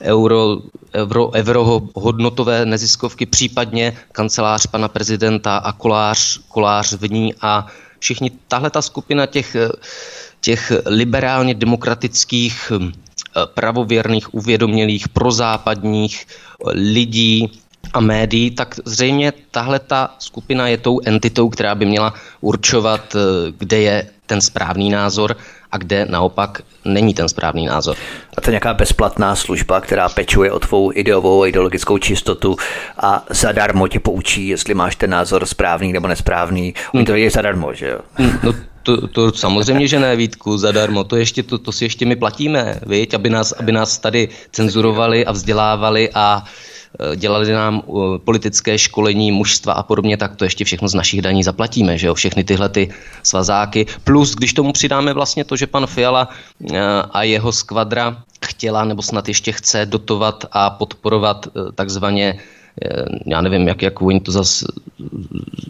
euro, 0.00 0.56
euro, 0.94 1.30
euro 1.34 1.80
hodnotové 1.94 2.66
neziskovky, 2.66 3.26
případně 3.26 3.96
kancelář 4.12 4.66
pana 4.66 4.88
prezidenta 4.88 5.56
a 5.56 5.72
kolář, 5.72 6.40
kolář 6.48 6.92
v 6.92 7.10
ní 7.10 7.34
a 7.40 7.66
všichni, 7.98 8.30
tahle 8.48 8.70
ta 8.70 8.82
skupina 8.82 9.26
těch, 9.26 9.56
těch 10.40 10.72
liberálně 10.86 11.54
demokratických 11.54 12.72
pravověrných, 13.54 14.34
uvědomělých, 14.34 15.08
prozápadních 15.08 16.26
lidí 16.74 17.60
a 17.92 18.00
médií, 18.00 18.50
tak 18.50 18.74
zřejmě 18.84 19.32
tahle 19.50 19.78
ta 19.78 20.14
skupina 20.18 20.68
je 20.68 20.76
tou 20.76 21.00
entitou, 21.04 21.48
která 21.48 21.74
by 21.74 21.86
měla 21.86 22.14
určovat, 22.40 23.16
kde 23.58 23.80
je 23.80 24.06
ten 24.26 24.40
správný 24.40 24.90
názor 24.90 25.36
a 25.72 25.78
kde 25.78 26.06
naopak 26.10 26.62
není 26.84 27.14
ten 27.14 27.28
správný 27.28 27.66
názor. 27.66 27.96
A 28.38 28.40
to 28.40 28.50
je 28.50 28.52
nějaká 28.52 28.74
bezplatná 28.74 29.36
služba, 29.36 29.80
která 29.80 30.08
pečuje 30.08 30.52
o 30.52 30.58
tvou 30.58 30.92
ideovou 30.94 31.42
a 31.42 31.46
ideologickou 31.46 31.98
čistotu 31.98 32.56
a 32.98 33.24
zadarmo 33.30 33.88
tě 33.88 34.00
poučí, 34.00 34.48
jestli 34.48 34.74
máš 34.74 34.96
ten 34.96 35.10
názor 35.10 35.46
správný 35.46 35.92
nebo 35.92 36.08
nesprávný. 36.08 36.74
Oni 36.94 37.04
to 37.04 37.14
je 37.14 37.30
zadarmo, 37.30 37.74
že 37.74 37.88
jo? 37.88 37.98
Hmm, 38.14 38.38
no, 38.42 38.54
to, 38.82 39.06
to 39.06 39.32
samozřejmě, 39.32 39.88
že 39.88 40.00
ne, 40.00 40.16
Vítku, 40.16 40.58
zadarmo. 40.58 41.04
To, 41.04 41.16
ještě, 41.16 41.42
to, 41.42 41.58
to 41.58 41.72
si 41.72 41.84
ještě 41.84 42.06
my 42.06 42.16
platíme, 42.16 42.80
viď? 42.86 43.14
Aby, 43.14 43.30
nás, 43.30 43.52
aby 43.52 43.72
nás 43.72 43.98
tady 43.98 44.28
cenzurovali 44.50 45.26
a 45.26 45.32
vzdělávali 45.32 46.10
a 46.14 46.44
Eh, 46.44 46.79
dělali 47.16 47.52
nám 47.52 47.82
eh, 47.82 48.18
politické 48.18 48.78
školení 48.78 49.32
mužstva 49.32 49.72
a 49.72 49.82
podobně, 49.82 50.16
tak 50.16 50.36
to 50.36 50.44
ještě 50.44 50.64
všechno 50.64 50.88
z 50.88 50.94
našich 50.94 51.22
daní 51.22 51.42
zaplatíme, 51.42 51.98
že 51.98 52.06
jo, 52.06 52.14
všechny 52.14 52.44
tyhle 52.44 52.68
ty 52.68 52.90
svazáky. 53.22 53.86
Plus, 54.04 54.34
když 54.34 54.52
tomu 54.52 54.72
přidáme 54.72 55.12
vlastně 55.12 55.44
to, 55.44 55.56
že 55.56 55.66
pan 55.66 55.86
Fiala 55.86 56.28
eh, 56.28 56.80
a 57.10 57.22
jeho 57.22 57.52
skvadra 57.52 58.22
chtěla 58.46 58.84
nebo 58.84 59.02
snad 59.02 59.28
ještě 59.28 59.52
chce 59.52 59.86
dotovat 59.86 60.44
a 60.52 60.70
podporovat 60.70 61.48
takzvaně 61.74 62.38
já 63.26 63.40
nevím, 63.40 63.68
jak, 63.68 63.82
jak 63.82 64.02
oni 64.02 64.20
to 64.20 64.32
zase 64.32 64.66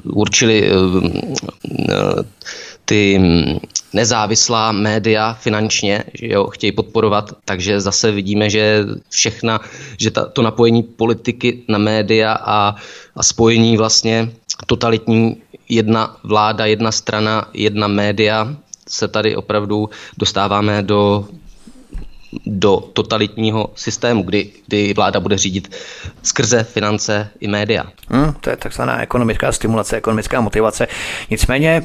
určili 0.05 0.71
ty 2.85 3.21
nezávislá 3.93 4.73
média 4.73 5.33
finančně, 5.33 6.05
že 6.14 6.27
jo, 6.27 6.47
chtějí 6.47 6.73
podporovat, 6.73 7.31
takže 7.45 7.81
zase 7.81 8.11
vidíme, 8.11 8.51
že 8.51 8.85
všechna, 9.09 9.61
že 9.99 10.11
ta, 10.11 10.27
to 10.27 10.43
napojení 10.43 10.83
politiky 10.83 11.62
na 11.69 11.79
média 11.79 12.33
a, 12.33 12.77
a 13.16 13.23
spojení 13.23 13.77
vlastně 13.77 14.31
totalitní 14.66 15.37
jedna 15.69 16.16
vláda, 16.25 16.66
jedna 16.66 16.93
strana, 16.93 17.49
jedna 17.55 17.88
média 17.88 18.57
se 18.88 19.09
tady 19.09 19.37
opravdu 19.37 19.90
dostáváme 20.19 20.83
do 20.83 21.29
do 22.47 22.77
totalitního 22.93 23.71
systému, 23.75 24.23
kdy, 24.23 24.51
kdy 24.66 24.95
vláda 24.95 25.21
bude 25.21 25.38
řídit 25.38 25.77
skrze 26.23 26.64
finance 26.64 27.29
i 27.40 27.49
média. 27.49 27.85
Hmm, 28.09 28.35
to 28.40 28.51
je 28.51 28.57
takzvaná 28.57 29.03
ekonomická 29.03 29.53
stimulace, 29.53 29.97
ekonomická 29.97 30.40
motivace. 30.40 30.88
Nicméně, 31.31 31.83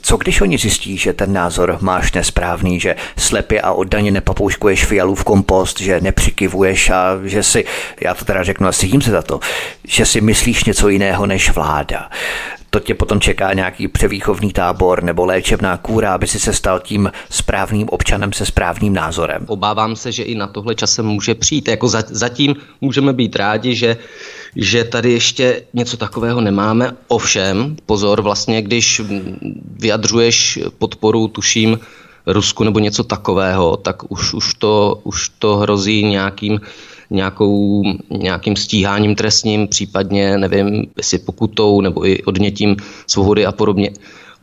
co 0.00 0.16
když 0.16 0.40
oni 0.40 0.58
zjistí, 0.58 0.98
že 0.98 1.12
ten 1.12 1.32
názor 1.32 1.78
máš 1.80 2.12
nesprávný, 2.12 2.80
že 2.80 2.96
slepě 3.16 3.60
a 3.60 3.72
oddaně 3.72 4.10
nepapouškuješ 4.10 4.84
v 5.14 5.24
kompost, 5.24 5.80
že 5.80 6.00
nepřikivuješ 6.00 6.90
a 6.90 7.18
že 7.24 7.42
si, 7.42 7.64
já 8.00 8.14
to 8.14 8.24
teda 8.24 8.42
řeknu 8.42 8.68
a 8.68 8.72
jim 8.82 9.00
se 9.00 9.10
za 9.10 9.22
to, 9.22 9.40
že 9.84 10.06
si 10.06 10.20
myslíš 10.20 10.64
něco 10.64 10.88
jiného 10.88 11.26
než 11.26 11.50
vláda 11.50 12.10
to 12.70 12.80
tě 12.80 12.94
potom 12.94 13.20
čeká 13.20 13.52
nějaký 13.52 13.88
převýchovný 13.88 14.52
tábor 14.52 15.02
nebo 15.02 15.24
léčebná 15.24 15.76
kůra, 15.76 16.14
aby 16.14 16.26
si 16.26 16.40
se 16.40 16.52
stal 16.52 16.80
tím 16.80 17.12
správným 17.30 17.88
občanem 17.88 18.32
se 18.32 18.46
správným 18.46 18.94
názorem. 18.94 19.44
Obávám 19.46 19.96
se, 19.96 20.12
že 20.12 20.22
i 20.22 20.34
na 20.34 20.46
tohle 20.46 20.74
časem 20.74 21.06
může 21.06 21.34
přijít. 21.34 21.68
Jako 21.68 21.88
zatím 22.08 22.56
můžeme 22.80 23.12
být 23.12 23.36
rádi, 23.36 23.74
že 23.74 23.96
že 24.56 24.84
tady 24.84 25.12
ještě 25.12 25.62
něco 25.74 25.96
takového 25.96 26.40
nemáme. 26.40 26.92
Ovšem, 27.08 27.76
pozor, 27.86 28.22
vlastně, 28.22 28.62
když 28.62 29.00
vyjadřuješ 29.78 30.58
podporu, 30.78 31.28
tuším, 31.28 31.78
Rusku 32.26 32.64
nebo 32.64 32.78
něco 32.78 33.04
takového, 33.04 33.76
tak 33.76 34.10
už, 34.12 34.34
už, 34.34 34.54
to, 34.54 35.00
už 35.04 35.28
to 35.38 35.56
hrozí 35.56 36.04
nějakým 36.04 36.60
nějakou, 37.10 37.82
nějakým 38.10 38.56
stíháním 38.56 39.14
trestním, 39.14 39.68
případně, 39.68 40.38
nevím, 40.38 40.86
jestli 40.96 41.18
pokutou 41.18 41.80
nebo 41.80 42.06
i 42.06 42.22
odnětím 42.22 42.76
svobody 43.06 43.46
a 43.46 43.52
podobně. 43.52 43.90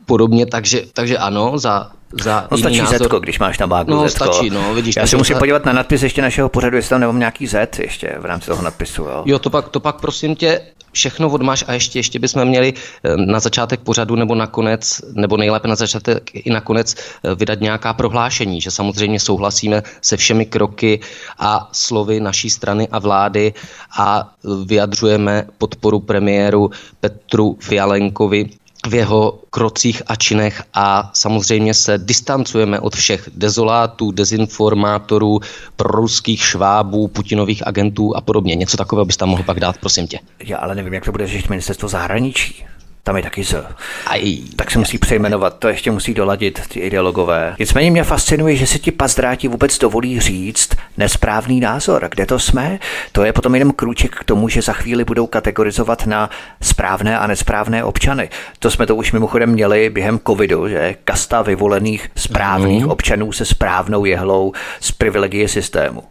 Podobně, 0.05 0.45
takže, 0.45 0.83
takže 0.93 1.17
ano, 1.17 1.57
za, 1.57 1.91
za 2.13 2.47
no 2.51 2.57
stačí 2.57 2.77
názor. 2.77 2.97
Zetko, 2.99 3.19
když 3.19 3.39
máš 3.39 3.59
na 3.59 3.67
bágu 3.67 3.91
No 3.91 4.09
Zetko. 4.09 4.33
stačí, 4.33 4.49
no, 4.49 4.73
vidíš. 4.73 4.95
Já 4.95 5.07
se 5.07 5.17
musím 5.17 5.37
podívat 5.37 5.65
na 5.65 5.73
nadpis 5.73 6.03
ještě 6.03 6.21
našeho 6.21 6.49
pořadu, 6.49 6.75
jestli 6.75 6.89
tam 6.89 6.99
nemám 6.99 7.19
nějaký 7.19 7.47
Z 7.47 7.79
ještě 7.79 8.15
v 8.19 8.25
rámci 8.25 8.47
toho 8.47 8.63
nadpisu. 8.63 9.03
Jo, 9.03 9.23
jo 9.25 9.39
to, 9.39 9.49
pak, 9.49 9.69
to 9.69 9.79
pak 9.79 10.01
prosím 10.01 10.35
tě 10.35 10.61
všechno 10.91 11.29
odmáš 11.29 11.63
a 11.67 11.73
ještě, 11.73 11.99
ještě 11.99 12.19
bychom 12.19 12.45
měli 12.45 12.73
eh, 13.03 13.17
na 13.17 13.39
začátek 13.39 13.79
pořadu 13.79 14.15
nebo 14.15 14.35
nakonec, 14.35 15.01
nebo 15.13 15.37
nejlépe 15.37 15.67
na 15.67 15.75
začátek 15.75 16.29
i 16.33 16.49
nakonec 16.49 16.95
eh, 16.95 17.35
vydat 17.35 17.59
nějaká 17.59 17.93
prohlášení, 17.93 18.61
že 18.61 18.71
samozřejmě 18.71 19.19
souhlasíme 19.19 19.83
se 20.01 20.17
všemi 20.17 20.45
kroky 20.45 20.99
a 21.39 21.69
slovy 21.71 22.19
naší 22.19 22.49
strany 22.49 22.87
a 22.91 22.99
vlády 22.99 23.53
a 23.97 24.33
vyjadřujeme 24.65 25.47
podporu 25.57 25.99
premiéru 25.99 26.69
Petru 26.99 27.57
Fialenkovi 27.59 28.49
v 28.89 28.93
jeho 28.93 29.39
krocích 29.49 30.01
a 30.07 30.15
činech 30.15 30.63
a 30.73 31.11
samozřejmě 31.13 31.73
se 31.73 31.97
distancujeme 31.97 32.79
od 32.79 32.95
všech 32.95 33.29
dezolátů, 33.35 34.11
dezinformátorů, 34.11 35.39
proruských 35.75 36.43
švábů, 36.43 37.07
putinových 37.07 37.67
agentů 37.67 38.15
a 38.15 38.21
podobně. 38.21 38.55
Něco 38.55 38.77
takového 38.77 39.05
bys 39.05 39.17
tam 39.17 39.29
mohl 39.29 39.43
pak 39.43 39.59
dát, 39.59 39.77
prosím 39.77 40.07
tě. 40.07 40.19
Já 40.43 40.57
ale 40.57 40.75
nevím, 40.75 40.93
jak 40.93 41.05
to 41.05 41.11
bude 41.11 41.27
řešit 41.27 41.49
ministerstvo 41.49 41.89
zahraničí 41.89 42.65
tam 43.05 43.17
je 43.17 43.23
taky 43.23 43.43
Z. 43.43 43.65
Aj, 44.07 44.37
tak 44.55 44.71
se 44.71 44.79
musí 44.79 44.97
přejmenovat, 44.97 45.59
to 45.59 45.67
ještě 45.67 45.91
musí 45.91 46.13
doladit 46.13 46.61
ty 46.67 46.79
ideologové. 46.79 47.55
Nicméně 47.59 47.91
mě 47.91 48.03
fascinuje, 48.03 48.55
že 48.55 48.67
si 48.67 48.79
ti 48.79 48.91
pazdráti 48.91 49.47
vůbec 49.47 49.77
dovolí 49.77 50.19
říct 50.19 50.69
nesprávný 50.97 51.59
názor. 51.59 52.07
Kde 52.11 52.25
to 52.25 52.39
jsme? 52.39 52.79
To 53.11 53.23
je 53.23 53.33
potom 53.33 53.55
jenom 53.55 53.71
krůček 53.71 54.15
k 54.15 54.23
tomu, 54.23 54.49
že 54.49 54.61
za 54.61 54.73
chvíli 54.73 55.03
budou 55.03 55.27
kategorizovat 55.27 56.05
na 56.05 56.29
správné 56.61 57.19
a 57.19 57.27
nesprávné 57.27 57.83
občany. 57.83 58.29
To 58.59 58.71
jsme 58.71 58.87
to 58.87 58.95
už 58.95 59.11
mimochodem 59.11 59.49
měli 59.49 59.89
během 59.89 60.19
covidu, 60.27 60.67
že 60.67 60.95
kasta 61.03 61.41
vyvolených 61.41 62.11
správných 62.15 62.83
mm. 62.83 62.91
občanů 62.91 63.31
se 63.31 63.45
správnou 63.45 64.05
jehlou 64.05 64.53
z 64.79 64.91
privilegie 64.91 65.47
systému. 65.47 66.03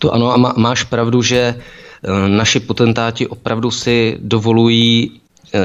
To 0.00 0.14
ano 0.14 0.32
a 0.32 0.36
má, 0.36 0.54
máš 0.56 0.82
pravdu, 0.82 1.22
že 1.22 1.38
eh, 1.38 2.28
naši 2.28 2.60
potentáti 2.60 3.26
opravdu 3.26 3.70
si 3.70 4.16
dovolují 4.20 5.20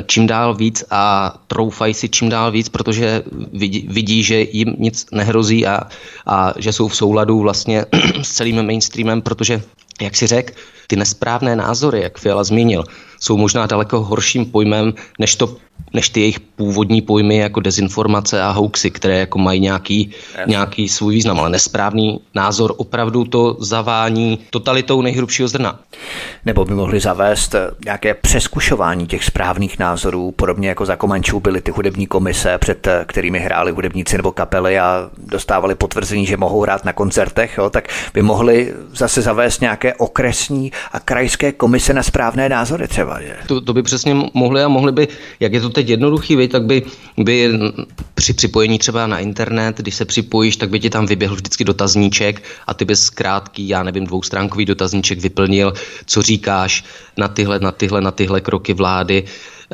čím 0.06 0.28
dál 0.28 0.56
víc 0.56 0.84
a 0.90 1.34
troufají 1.48 1.94
si 1.94 2.10
čím 2.10 2.30
dál 2.30 2.52
víc, 2.52 2.70
protože 2.70 3.24
vidí, 3.54 3.88
vidí 3.90 4.24
že 4.24 4.46
jim 4.52 4.76
nic 4.78 5.06
nehrozí 5.12 5.68
a, 5.68 5.80
a 6.26 6.54
že 6.58 6.74
jsou 6.74 6.88
v 6.88 6.96
souladu 6.96 7.40
vlastně 7.40 7.86
s 8.22 8.32
celým 8.32 8.66
mainstreamem, 8.66 9.22
protože, 9.22 9.62
jak 10.02 10.16
si 10.16 10.28
řekl, 10.28 10.54
ty 10.88 10.96
nesprávné 10.96 11.56
názory, 11.56 12.02
jak 12.02 12.18
Fiala 12.18 12.44
zmínil, 12.44 12.84
jsou 13.20 13.38
možná 13.38 13.66
daleko 13.66 14.02
horším 14.02 14.46
pojmem, 14.46 14.94
než, 15.20 15.36
to, 15.36 15.56
než 15.94 16.10
ty 16.10 16.20
jejich 16.20 16.40
původní 16.40 17.02
pojmy 17.02 17.38
jako 17.38 17.60
dezinformace 17.60 18.42
a 18.42 18.52
hoaxy, 18.52 18.92
které 18.92 19.20
jako 19.20 19.40
mají 19.40 19.60
nějaký, 19.60 20.00
yes. 20.00 20.48
nějaký 20.48 20.90
svůj 20.90 21.16
význam, 21.16 21.40
ale 21.40 21.50
nesprávný 21.50 22.20
názor 22.36 22.74
opravdu 22.78 23.26
to 23.26 23.58
zavání 23.60 24.40
totalitou 24.50 25.02
nejhrubšího 25.02 25.48
zrna. 25.48 25.80
Nebo 26.46 26.66
by 26.66 26.74
mohli 26.74 27.00
zavést 27.00 27.56
nějaké 27.86 28.14
přeskušování 28.14 29.08
těch 29.08 29.24
správných 29.24 29.80
názorů, 29.80 30.32
podobně 30.32 30.70
jako 30.70 30.86
za 30.86 30.96
Komančů 30.96 31.40
byly 31.40 31.62
ty 31.62 31.72
hudební 31.72 32.08
komise, 32.08 32.58
před 32.58 32.88
kterými 33.06 33.40
hráli 33.40 33.72
hudebníci 33.72 34.18
nebo 34.18 34.32
kapely 34.32 34.80
a 34.80 35.10
dostávali 35.18 35.76
potvrzení, 35.76 36.26
že 36.26 36.38
mohou 36.38 36.62
hrát 36.62 36.86
na 36.86 36.94
koncertech, 36.94 37.58
jo, 37.58 37.70
tak 37.70 37.88
by 38.14 38.22
mohli 38.22 38.74
zase 38.94 39.22
zavést 39.22 39.62
nějaké 39.62 39.81
nějaké 39.84 39.98
okresní 39.98 40.72
a 40.92 41.00
krajské 41.00 41.52
komise 41.52 41.94
na 41.94 42.04
správné 42.04 42.50
názory 42.50 42.88
třeba. 42.88 43.22
Že? 43.22 43.36
To, 43.48 43.62
to 43.62 43.74
by 43.74 43.84
přesně 43.84 44.16
mohli 44.34 44.64
a 44.64 44.68
mohli 44.68 44.92
by, 44.92 45.08
jak 45.40 45.54
je 45.54 45.62
to 45.62 45.70
teď 45.70 45.90
jednoduchý, 45.90 46.48
tak 46.48 46.64
by, 46.64 46.84
by 47.18 47.50
při 48.14 48.34
připojení 48.34 48.80
třeba 48.80 49.08
na 49.08 49.20
internet, 49.20 49.78
když 49.78 49.96
se 49.96 50.06
připojíš, 50.06 50.58
tak 50.58 50.70
by 50.70 50.80
ti 50.80 50.90
tam 50.90 51.06
vyběhl 51.06 51.36
vždycky 51.36 51.64
dotazníček 51.64 52.44
a 52.68 52.74
ty 52.74 52.86
bys 52.86 53.10
krátký, 53.10 53.68
já 53.68 53.84
nevím, 53.84 54.06
dvoustránkový 54.06 54.66
dotazníček 54.66 55.20
vyplnil, 55.20 55.74
co 56.06 56.22
říkáš 56.22 56.84
na 57.18 57.28
tyhle, 57.28 57.60
na 57.60 57.72
tyhle, 57.72 58.02
na 58.02 58.12
tyhle 58.12 58.42
kroky 58.42 58.74
vlády. 58.74 59.24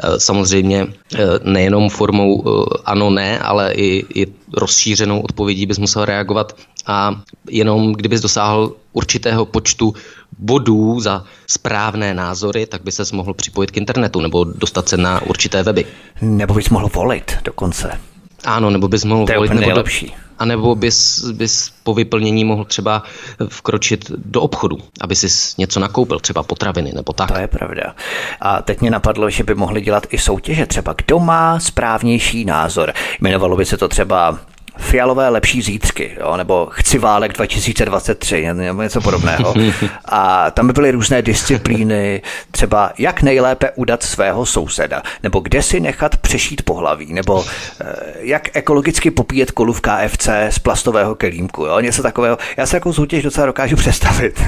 Eh, 0.03 0.19
samozřejmě 0.19 0.87
eh, 1.15 1.17
nejenom 1.43 1.89
formou 1.89 2.43
eh, 2.45 2.81
ano, 2.85 3.09
ne, 3.09 3.39
ale 3.39 3.73
i, 3.73 4.05
i 4.21 4.27
rozšířenou 4.57 5.21
odpovědí 5.21 5.65
bys 5.65 5.77
musel 5.77 6.05
reagovat 6.05 6.55
a 6.85 7.21
jenom 7.49 7.93
kdybys 7.93 8.21
dosáhl 8.21 8.75
určitého 8.93 9.45
počtu 9.45 9.93
bodů 10.39 10.99
za 10.99 11.23
správné 11.47 12.13
názory, 12.13 12.65
tak 12.65 12.83
by 12.83 12.91
ses 12.91 13.11
mohl 13.11 13.33
připojit 13.33 13.71
k 13.71 13.77
internetu 13.77 14.21
nebo 14.21 14.43
dostat 14.43 14.89
se 14.89 14.97
na 14.97 15.21
určité 15.21 15.63
weby. 15.63 15.85
Nebo 16.21 16.53
bys 16.53 16.69
mohl 16.69 16.89
volit 16.93 17.37
dokonce. 17.43 17.99
Ano, 18.45 18.69
nebo 18.69 18.87
bys 18.87 19.03
mohl 19.03 19.25
to 19.25 19.33
volit. 19.33 19.49
Nebo 19.49 19.61
nejlepší. 19.61 20.15
A 20.39 20.45
nebo 20.45 20.75
bys, 20.75 21.25
bys 21.31 21.71
po 21.83 21.93
vyplnění 21.93 22.45
mohl 22.45 22.65
třeba 22.65 23.03
vkročit 23.47 24.11
do 24.15 24.41
obchodu, 24.41 24.77
aby 25.01 25.15
si 25.15 25.27
něco 25.57 25.79
nakoupil, 25.79 26.19
třeba 26.19 26.43
potraviny 26.43 26.91
nebo 26.93 27.13
tak. 27.13 27.31
To 27.31 27.39
je 27.39 27.47
pravda. 27.47 27.95
A 28.41 28.61
teď 28.61 28.81
mě 28.81 28.91
napadlo, 28.91 29.29
že 29.29 29.43
by 29.43 29.55
mohli 29.55 29.81
dělat 29.81 30.07
i 30.09 30.17
soutěže, 30.17 30.65
třeba 30.65 30.95
kdo 31.05 31.19
má 31.19 31.59
správnější 31.59 32.45
názor. 32.45 32.93
Jmenovalo 33.21 33.57
by 33.57 33.65
se 33.65 33.77
to 33.77 33.87
třeba 33.87 34.39
fialové 34.77 35.29
lepší 35.29 35.61
zítřky, 35.61 36.17
jo, 36.19 36.37
nebo 36.37 36.67
chci 36.71 36.97
válek 36.97 37.33
2023, 37.33 38.53
nebo 38.53 38.81
něco 38.81 39.01
podobného. 39.01 39.53
A 40.05 40.51
tam 40.51 40.67
by 40.67 40.73
byly 40.73 40.91
různé 40.91 41.21
disciplíny, 41.21 42.21
třeba 42.51 42.91
jak 42.97 43.21
nejlépe 43.21 43.71
udat 43.75 44.03
svého 44.03 44.45
souseda, 44.45 45.01
nebo 45.23 45.39
kde 45.39 45.61
si 45.61 45.79
nechat 45.79 46.17
přešít 46.17 46.61
pohlaví, 46.61 47.13
nebo 47.13 47.45
eh, 47.81 47.85
jak 48.19 48.55
ekologicky 48.57 49.11
popíjet 49.11 49.51
kolu 49.51 49.73
v 49.73 49.81
KFC 49.81 50.29
z 50.49 50.59
plastového 50.59 51.15
kelímku, 51.15 51.65
jo, 51.65 51.79
něco 51.79 52.03
takového. 52.03 52.37
Já 52.57 52.65
se 52.65 52.77
jako 52.77 52.93
soutěž 52.93 53.23
docela 53.23 53.45
dokážu 53.45 53.75
představit. 53.87 54.43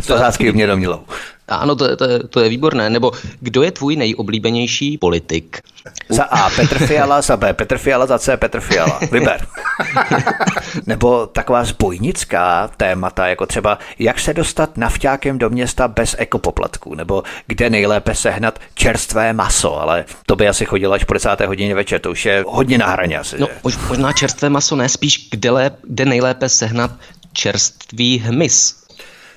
S 0.00 0.38
mě 0.38 0.66
domnělou. 0.66 1.00
Ano, 1.48 1.76
to, 1.76 1.96
to, 1.96 2.28
to 2.28 2.40
je 2.40 2.48
výborné. 2.48 2.90
Nebo 2.90 3.12
kdo 3.40 3.62
je 3.62 3.70
tvůj 3.70 3.96
nejoblíbenější 3.96 4.98
politik? 4.98 5.60
Za 6.08 6.24
A 6.24 6.50
Petr 6.50 6.86
Fiala, 6.86 7.22
za 7.22 7.36
B 7.36 7.54
Petr 7.54 7.78
Fiala, 7.78 8.06
za 8.06 8.18
C 8.18 8.36
Petr 8.36 8.60
Fiala. 8.60 8.98
Vyber. 9.12 9.46
Nebo 10.86 11.26
taková 11.26 11.64
zbojnická 11.64 12.70
témata, 12.76 13.26
jako 13.26 13.46
třeba 13.46 13.78
jak 13.98 14.20
se 14.20 14.34
dostat 14.34 14.76
navťákem 14.76 15.38
do 15.38 15.50
města 15.50 15.88
bez 15.88 16.16
ekopoplatků, 16.18 16.94
nebo 16.94 17.22
kde 17.46 17.70
nejlépe 17.70 18.14
sehnat 18.14 18.58
čerstvé 18.74 19.32
maso, 19.32 19.80
ale 19.80 20.04
to 20.26 20.36
by 20.36 20.48
asi 20.48 20.64
chodilo 20.64 20.92
až 20.92 21.04
po 21.04 21.14
10. 21.14 21.40
hodině 21.46 21.74
večer, 21.74 22.00
to 22.00 22.10
už 22.10 22.24
je 22.24 22.44
hodně 22.48 22.78
na 22.78 22.86
hraně 22.86 23.18
asi. 23.18 23.36
No, 23.38 23.48
možná 23.88 24.12
čerstvé 24.12 24.50
maso, 24.50 24.76
ne 24.76 24.88
spíš 24.88 25.28
kde, 25.30 25.50
lép, 25.50 25.74
kde 25.82 26.04
nejlépe 26.04 26.48
sehnat 26.48 26.90
čerstvý 27.32 28.18
hmyz 28.18 28.83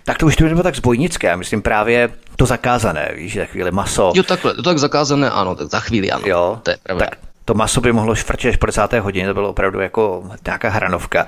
tak 0.07 0.17
to 0.17 0.25
už 0.25 0.35
to 0.35 0.43
bylo 0.43 0.63
tak 0.63 0.75
zbojnické. 0.75 1.37
Myslím 1.37 1.61
právě 1.61 2.09
to 2.35 2.45
zakázané, 2.45 3.11
víš, 3.15 3.35
za 3.35 3.45
chvíli 3.45 3.71
maso. 3.71 4.11
Jo, 4.15 4.23
takhle, 4.23 4.53
to 4.53 4.63
tak 4.63 4.79
zakázané, 4.79 5.29
ano, 5.29 5.55
tak 5.55 5.67
za 5.67 5.79
chvíli 5.79 6.11
ano. 6.11 6.23
Jo, 6.27 6.59
to 6.63 6.71
je 6.71 6.77
pravda. 6.83 7.05
Tak 7.05 7.26
to 7.47 7.53
maso 7.53 7.81
by 7.81 7.91
mohlo 7.91 8.15
švrčet 8.15 8.49
až 8.49 8.55
po 8.55 8.65
10. 8.65 8.93
hodině, 8.99 9.27
to 9.27 9.33
bylo 9.33 9.49
opravdu 9.49 9.79
jako 9.79 10.23
nějaká 10.45 10.69
hranovka. 10.69 11.25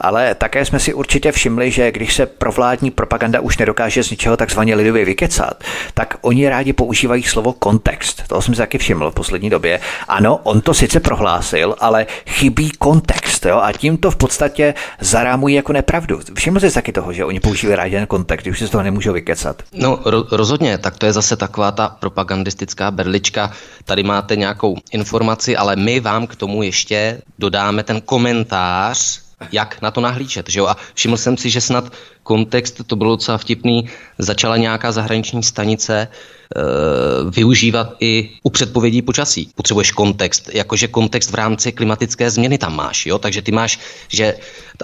Ale 0.00 0.34
také 0.34 0.64
jsme 0.64 0.80
si 0.80 0.94
určitě 0.94 1.32
všimli, 1.32 1.70
že 1.70 1.92
když 1.92 2.14
se 2.14 2.26
provládní 2.26 2.90
propaganda 2.90 3.40
už 3.40 3.58
nedokáže 3.58 4.04
z 4.04 4.10
ničeho 4.10 4.36
takzvaně 4.36 4.74
lidově 4.74 5.04
vykecat, 5.04 5.64
tak 5.94 6.16
oni 6.20 6.48
rádi 6.48 6.72
používají 6.72 7.22
slovo 7.22 7.52
kontext. 7.52 8.22
To 8.28 8.42
jsem 8.42 8.54
si 8.54 8.58
taky 8.58 8.78
všiml 8.78 9.10
v 9.10 9.14
poslední 9.14 9.50
době. 9.50 9.80
Ano, 10.08 10.40
on 10.42 10.60
to 10.60 10.74
sice 10.74 11.00
prohlásil, 11.00 11.76
ale 11.80 12.06
chybí 12.26 12.70
kontext. 12.70 13.46
Jo? 13.46 13.60
A 13.62 13.72
tím 13.72 13.96
to 13.96 14.10
v 14.10 14.16
podstatě 14.16 14.74
zarámují 15.00 15.54
jako 15.54 15.72
nepravdu. 15.72 16.20
Všiml 16.34 16.60
jsi 16.60 16.70
taky 16.70 16.92
toho, 16.92 17.12
že 17.12 17.24
oni 17.24 17.40
používají 17.40 17.76
rádi 17.76 17.96
ten 17.96 18.06
kontext, 18.06 18.46
když 18.46 18.58
se 18.58 18.66
z 18.66 18.70
toho 18.70 18.82
nemůžou 18.82 19.12
vykecat. 19.12 19.62
No 19.72 19.96
ro- 19.96 20.26
rozhodně, 20.30 20.78
tak 20.78 20.98
to 20.98 21.06
je 21.06 21.12
zase 21.12 21.36
taková 21.36 21.72
ta 21.72 21.88
propagandistická 21.88 22.90
berlička. 22.90 23.52
Tady 23.84 24.02
máte 24.02 24.36
nějakou 24.36 24.76
informaci, 24.92 25.56
ale 25.62 25.76
my 25.76 26.00
vám 26.00 26.26
k 26.26 26.36
tomu 26.36 26.62
ještě 26.62 27.22
dodáme 27.38 27.82
ten 27.82 28.00
komentář, 28.00 29.20
jak 29.52 29.82
na 29.82 29.90
to 29.90 30.00
nahlížet. 30.00 30.50
Že 30.50 30.58
jo? 30.58 30.66
A 30.66 30.76
všiml 30.94 31.16
jsem 31.16 31.36
si, 31.36 31.50
že 31.50 31.60
snad 31.60 31.92
kontext, 32.22 32.86
to 32.86 32.96
bylo 32.96 33.10
docela 33.10 33.38
vtipný, 33.38 33.88
začala 34.18 34.56
nějaká 34.56 34.92
zahraniční 34.92 35.42
stanice 35.42 36.08
Eh, 36.56 37.30
využívat 37.30 37.96
i 38.00 38.30
u 38.42 38.50
předpovědí 38.50 39.02
počasí. 39.02 39.48
Potřebuješ 39.54 39.90
kontext, 39.92 40.50
jakože 40.52 40.88
kontext 40.88 41.30
v 41.30 41.34
rámci 41.34 41.72
klimatické 41.72 42.30
změny 42.30 42.58
tam 42.58 42.76
máš, 42.76 43.06
jo? 43.06 43.18
takže 43.18 43.42
ty 43.42 43.52
máš, 43.52 43.78
že 44.08 44.34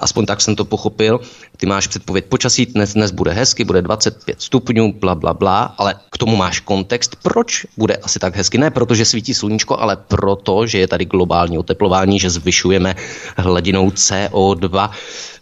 aspoň 0.00 0.26
tak 0.26 0.40
jsem 0.40 0.56
to 0.56 0.64
pochopil, 0.64 1.20
ty 1.56 1.66
máš 1.66 1.86
předpověď 1.86 2.24
počasí, 2.24 2.66
dnes, 2.66 2.94
dnes 2.94 3.10
bude 3.10 3.32
hezky, 3.32 3.64
bude 3.64 3.82
25 3.82 4.42
stupňů, 4.42 4.92
bla, 4.92 5.14
bla, 5.14 5.34
bla, 5.34 5.74
ale 5.78 5.94
k 6.10 6.18
tomu 6.18 6.36
máš 6.36 6.60
kontext, 6.60 7.16
proč 7.22 7.66
bude 7.76 7.96
asi 7.96 8.18
tak 8.18 8.36
hezky. 8.36 8.58
Ne 8.58 8.70
protože 8.70 9.04
svítí 9.04 9.34
sluníčko, 9.34 9.80
ale 9.80 9.96
proto, 9.96 10.66
že 10.66 10.78
je 10.78 10.88
tady 10.88 11.04
globální 11.04 11.58
oteplování, 11.58 12.18
že 12.20 12.30
zvyšujeme 12.30 12.94
hladinou 13.36 13.90
CO2, 13.90 14.90
eh, 14.90 15.37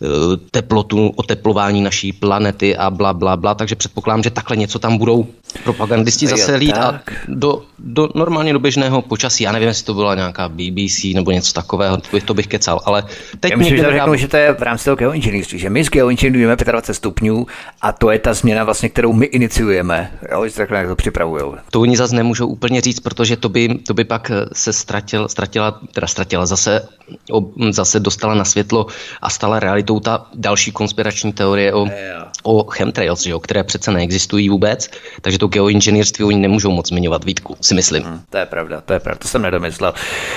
teplotu, 0.50 1.12
oteplování 1.16 1.82
naší 1.82 2.12
planety 2.12 2.76
a 2.76 2.90
bla, 2.90 3.12
bla, 3.12 3.37
bla. 3.37 3.54
Takže 3.54 3.74
předpokládám, 3.74 4.22
že 4.22 4.30
takhle 4.30 4.56
něco 4.56 4.78
tam 4.78 4.98
budou 4.98 5.26
propagandisté 5.64 6.26
zase 6.26 6.54
lít 6.54 6.74
a 6.74 7.00
do, 7.28 7.62
do, 7.78 8.09
normálně 8.14 8.52
do 8.52 8.59
běžného 8.59 9.02
počasí. 9.02 9.44
Já 9.44 9.52
nevím, 9.52 9.68
jestli 9.68 9.85
to 9.85 9.94
byla 9.94 10.14
nějaká 10.14 10.48
BBC 10.48 11.04
nebo 11.14 11.30
něco 11.30 11.52
takového, 11.52 11.98
to 12.24 12.35
bych 12.35 12.46
kecal, 12.46 12.80
ale 12.85 13.04
teď 13.40 13.50
Já 13.50 13.56
myslím, 13.56 13.76
že, 13.76 13.92
řeknu, 13.92 14.14
že 14.14 14.28
to 14.28 14.37
je 14.37 14.52
v 14.52 14.62
rámci 14.62 14.85
toho 14.85 14.96
geoinženýrství, 14.96 15.59
že 15.59 15.70
my 15.70 15.85
z 15.85 15.88
geoinženýrujeme 15.88 16.56
25 16.56 16.94
stupňů 16.94 17.46
a 17.82 17.92
to 17.92 18.11
je 18.11 18.18
ta 18.18 18.35
změna 18.35 18.64
vlastně, 18.64 18.88
kterou 18.88 19.12
my 19.12 19.26
iniciujeme. 19.26 20.11
Jo, 20.32 20.48
že 20.48 20.54
takhle 20.54 20.87
to 20.87 20.96
připravují. 20.96 21.44
To 21.70 21.80
oni 21.80 21.96
zase 21.96 22.14
nemůžou 22.14 22.46
úplně 22.46 22.80
říct, 22.80 23.00
protože 23.00 23.37
to 23.37 23.48
by, 23.48 23.68
to 23.87 23.94
by 23.94 24.04
pak 24.04 24.30
se 24.52 24.72
ztratil, 24.72 25.28
ztratila, 25.28 25.80
teda 25.92 26.06
ztratila 26.06 26.46
zase, 26.46 26.88
o, 27.32 27.42
zase 27.70 28.00
dostala 28.00 28.35
na 28.35 28.44
světlo 28.44 28.87
a 29.22 29.30
stala 29.30 29.61
realitou 29.61 29.86
ta 30.01 30.27
další 30.35 30.72
konspirační 30.72 31.33
teorie 31.33 31.75
o, 31.75 31.87
o 32.42 32.64
chemtrails, 32.70 33.22
že 33.22 33.31
jo, 33.31 33.40
které 33.40 33.64
přece 33.64 33.90
neexistují 33.90 34.49
vůbec, 34.49 34.90
takže 35.20 35.38
to 35.38 35.46
geoinženýrství 35.46 36.25
oni 36.25 36.38
nemůžou 36.38 36.70
moc 36.70 36.88
zmiňovat 36.88 37.25
výtku, 37.25 37.57
si 37.61 37.75
myslím. 37.75 38.03
Hmm, 38.03 38.20
to 38.31 38.38
je 38.38 38.46
pravda, 38.46 38.81
to 38.81 38.92
je 38.92 39.01
pravda, 39.01 39.18
to 39.18 39.29
jsem 39.29 39.42
nedomyslel. 39.42 39.94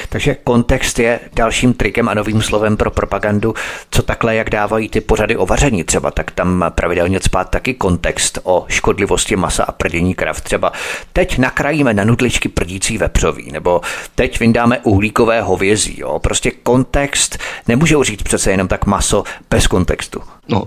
Takže 0.09 0.35
kontext 0.35 0.99
je 0.99 1.19
dalším 1.33 1.73
trikem 1.73 2.09
a 2.09 2.13
novým 2.13 2.41
slovem 2.41 2.77
pro 2.77 2.91
propagandu, 2.91 3.53
co 3.91 4.01
takhle, 4.03 4.35
jak 4.35 4.49
dávají 4.49 4.89
ty 4.89 5.01
pořady 5.01 5.37
o 5.37 5.45
vaření 5.45 5.83
třeba, 5.83 6.11
tak 6.11 6.31
tam 6.31 6.65
pravidelně 6.69 7.19
spát 7.19 7.49
taky 7.49 7.73
kontext 7.73 8.39
o 8.43 8.65
škodlivosti 8.67 9.35
masa 9.35 9.63
a 9.63 9.71
prdění 9.71 10.15
krav. 10.15 10.41
Třeba 10.41 10.71
teď 11.13 11.37
nakrájíme 11.37 11.93
na 11.93 12.03
nudličky 12.03 12.49
prdící 12.49 12.97
vepřový, 12.97 13.51
nebo 13.51 13.81
teď 14.15 14.39
vyndáme 14.39 14.79
uhlíkové 14.79 15.41
hovězí. 15.41 15.99
Jo? 15.99 16.19
Prostě 16.19 16.51
kontext 16.51 17.37
nemůžou 17.67 18.03
říct 18.03 18.23
přece 18.23 18.51
jenom 18.51 18.67
tak 18.67 18.85
maso 18.85 19.23
bez 19.49 19.67
kontextu. 19.67 20.19
No, 20.47 20.63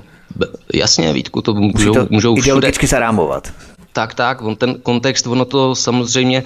jasně, 0.74 1.12
Vítku, 1.12 1.42
to 1.42 1.54
můžou, 1.54 1.94
to 1.94 2.06
můžou 2.10 2.38
ideologicky 2.38 2.86
všude. 2.86 2.96
zarámovat. 2.96 3.52
Tak, 3.92 4.14
tak, 4.14 4.42
on 4.42 4.56
ten 4.56 4.74
kontext, 4.74 5.26
ono 5.26 5.44
to 5.44 5.74
samozřejmě 5.74 6.44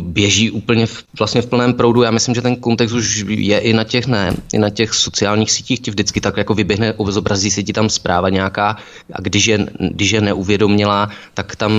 běží 0.00 0.50
úplně 0.50 0.86
v, 0.86 1.04
vlastně 1.18 1.42
v 1.42 1.46
plném 1.46 1.74
proudu. 1.74 2.02
Já 2.02 2.10
myslím, 2.10 2.34
že 2.34 2.42
ten 2.42 2.56
kontext 2.56 2.94
už 2.94 3.24
je 3.28 3.58
i 3.58 3.72
na 3.72 3.84
těch, 3.84 4.06
ne, 4.06 4.36
i 4.52 4.58
na 4.58 4.70
těch 4.70 4.94
sociálních 4.94 5.52
sítích, 5.52 5.80
ti 5.80 5.90
vždycky 5.90 6.20
tak 6.20 6.36
jako 6.36 6.54
vyběhne, 6.54 6.94
zobrazí 7.08 7.50
se 7.50 7.62
ti 7.62 7.72
tam 7.72 7.88
zpráva 7.88 8.28
nějaká 8.28 8.76
a 9.12 9.20
když 9.20 9.46
je, 9.46 9.66
když 9.78 10.10
je 10.10 10.20
neuvědomila, 10.20 11.10
tak 11.34 11.56
tam 11.56 11.72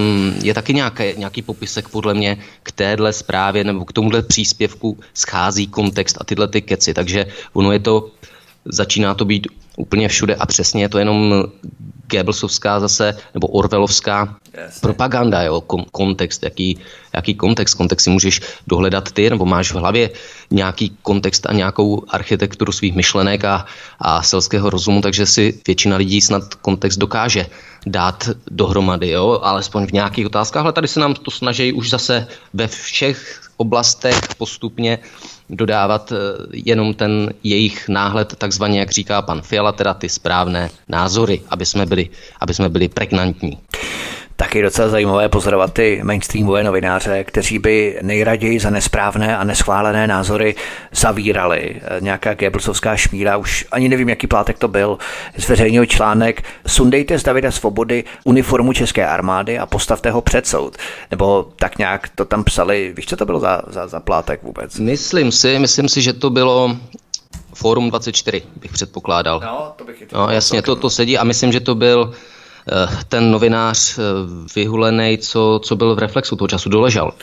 je 0.43 0.53
taky 0.53 0.73
nějaký, 0.73 1.03
nějaký 1.17 1.41
popisek 1.41 1.89
podle 1.89 2.13
mě 2.13 2.37
k 2.63 2.71
téhle 2.71 3.13
zprávě 3.13 3.63
nebo 3.63 3.85
k 3.85 3.93
tomuhle 3.93 4.21
příspěvku 4.21 4.97
schází 5.13 5.67
kontext 5.67 6.17
a 6.21 6.23
tyhle 6.23 6.47
ty 6.47 6.61
keci, 6.61 6.93
takže 6.93 7.25
ono 7.53 7.71
je 7.71 7.79
to, 7.79 8.11
začíná 8.65 9.13
to 9.13 9.25
být 9.25 9.47
úplně 9.77 10.07
všude 10.07 10.35
a 10.35 10.45
přesně 10.45 10.83
je 10.83 10.89
to 10.89 10.97
jenom 10.97 11.43
Goebbelsovská 12.11 12.79
zase, 12.79 13.17
nebo 13.33 13.47
Orvelovská 13.47 14.35
Jasně. 14.53 14.81
propaganda, 14.81 15.41
jo, 15.41 15.61
kon, 15.61 15.85
kontext, 15.91 16.43
jaký, 16.43 16.79
jaký 17.15 17.35
kontext, 17.35 17.75
kontext 17.75 18.03
si 18.03 18.09
můžeš 18.09 18.41
dohledat 18.67 19.11
ty, 19.11 19.29
nebo 19.29 19.45
máš 19.45 19.71
v 19.71 19.75
hlavě 19.75 20.09
nějaký 20.51 20.97
kontext 21.01 21.45
a 21.45 21.53
nějakou 21.53 22.03
architekturu 22.09 22.71
svých 22.71 22.95
myšlenek 22.95 23.45
a, 23.45 23.65
a 23.99 24.23
selského 24.23 24.69
rozumu, 24.69 25.01
takže 25.01 25.25
si 25.25 25.59
většina 25.67 25.97
lidí 25.97 26.21
snad 26.21 26.55
kontext 26.55 26.99
dokáže 26.99 27.47
dát 27.85 28.29
dohromady, 28.51 29.09
jo, 29.09 29.39
alespoň 29.43 29.87
v 29.87 29.91
nějakých 29.91 30.25
otázkách, 30.25 30.63
ale 30.63 30.73
tady 30.73 30.87
se 30.87 30.99
nám 30.99 31.13
to 31.13 31.31
snaží 31.31 31.73
už 31.73 31.89
zase 31.89 32.27
ve 32.53 32.67
všech 32.67 33.41
oblastech 33.61 34.35
postupně 34.37 34.99
dodávat 35.49 36.11
eh, 36.11 36.15
jenom 36.51 36.93
ten 36.93 37.33
jejich 37.43 37.87
náhled, 37.87 38.35
takzvaně, 38.35 38.79
jak 38.79 38.91
říká 38.91 39.21
pan 39.21 39.41
Fiala, 39.41 39.71
teda 39.71 39.93
ty 39.93 40.09
správné 40.09 40.69
názory, 40.87 41.41
aby 41.49 41.65
jsme 41.65 41.85
byli 41.85 42.01
byli, 42.01 42.09
aby 42.39 42.53
jsme 42.53 42.69
byli 42.69 42.87
pregnantní. 42.87 43.57
Tak 44.41 44.55
je 44.55 44.63
docela 44.63 44.89
zajímavé 44.89 45.29
pozorovat 45.29 45.73
ty 45.73 46.01
mainstreamové 46.03 46.63
novináře, 46.63 47.23
kteří 47.23 47.59
by 47.59 47.99
nejraději 48.01 48.59
za 48.59 48.69
nesprávné 48.69 49.37
a 49.37 49.43
neschválené 49.43 50.07
názory 50.07 50.55
zavírali. 50.91 51.81
Nějaká 51.99 52.33
Goebbelsovská 52.33 52.95
šmíra, 52.95 53.37
už 53.37 53.65
ani 53.71 53.89
nevím, 53.89 54.09
jaký 54.09 54.27
plátek 54.27 54.59
to 54.59 54.67
byl, 54.67 54.97
zveřejnil 55.37 55.85
článek 55.85 56.43
Sundejte 56.67 57.19
z 57.19 57.23
Davida 57.23 57.51
Svobody 57.51 58.03
uniformu 58.23 58.73
České 58.73 59.07
armády 59.07 59.59
a 59.59 59.65
postavte 59.65 60.11
ho 60.11 60.21
před 60.21 60.47
soud. 60.47 60.77
Nebo 61.11 61.47
tak 61.55 61.77
nějak 61.77 62.09
to 62.15 62.25
tam 62.25 62.43
psali. 62.43 62.93
Víš, 62.97 63.05
co 63.05 63.15
to 63.15 63.25
bylo 63.25 63.39
za, 63.39 63.61
za, 63.67 63.87
za 63.87 63.99
plátek 63.99 64.43
vůbec? 64.43 64.79
Myslím 64.79 65.31
si, 65.31 65.59
myslím 65.59 65.89
si, 65.89 66.01
že 66.01 66.13
to 66.13 66.29
bylo 66.29 66.77
Fórum 67.53 67.89
24, 67.89 68.41
bych 68.55 68.71
předpokládal. 68.71 69.39
No, 69.45 69.73
to 69.75 69.83
bych 69.83 70.11
no 70.13 70.29
jasně, 70.29 70.61
to, 70.61 70.75
to 70.75 70.89
sedí 70.89 71.17
a 71.17 71.23
myslím, 71.23 71.51
že 71.51 71.59
to 71.59 71.75
byl 71.75 72.13
Eh, 72.13 72.13
ten 73.07 73.31
novinář 73.31 73.97
eh, 73.97 74.01
vyhulený, 74.55 75.17
co, 75.17 75.59
co 75.63 75.75
byl 75.75 75.95
v 75.95 75.99
Reflexu 75.99 76.35
toho 76.35 76.47
času, 76.47 76.69
doležal. 76.69 77.13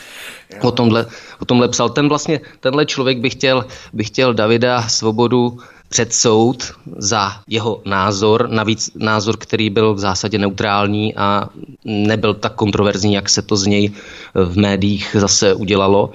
O 0.63 0.71
tomhle, 0.71 1.07
o 1.41 1.45
tomhle 1.45 1.69
psal. 1.69 1.89
Ten 1.89 2.09
vlastně, 2.09 2.41
tenhle 2.61 2.87
člověk 2.87 3.19
by 3.19 3.31
chtěl, 3.31 3.65
by 3.93 4.05
chtěl 4.05 4.35
Davida 4.35 4.83
Svobodu 4.83 5.59
před 5.89 6.13
soud 6.13 6.73
za 6.97 7.33
jeho 7.49 7.83
názor, 7.85 8.49
navíc 8.51 8.91
názor, 8.95 9.37
který 9.37 9.71
byl 9.71 9.95
v 9.95 9.99
zásadě 9.99 10.39
neutrální 10.39 11.15
a 11.17 11.49
nebyl 11.85 12.35
tak 12.35 12.55
kontroverzní, 12.55 13.15
jak 13.15 13.29
se 13.29 13.43
to 13.43 13.57
z 13.57 13.67
něj 13.67 13.93
v 14.35 14.59
médiích 14.59 15.17
zase 15.19 15.55
udělalo. 15.55 16.11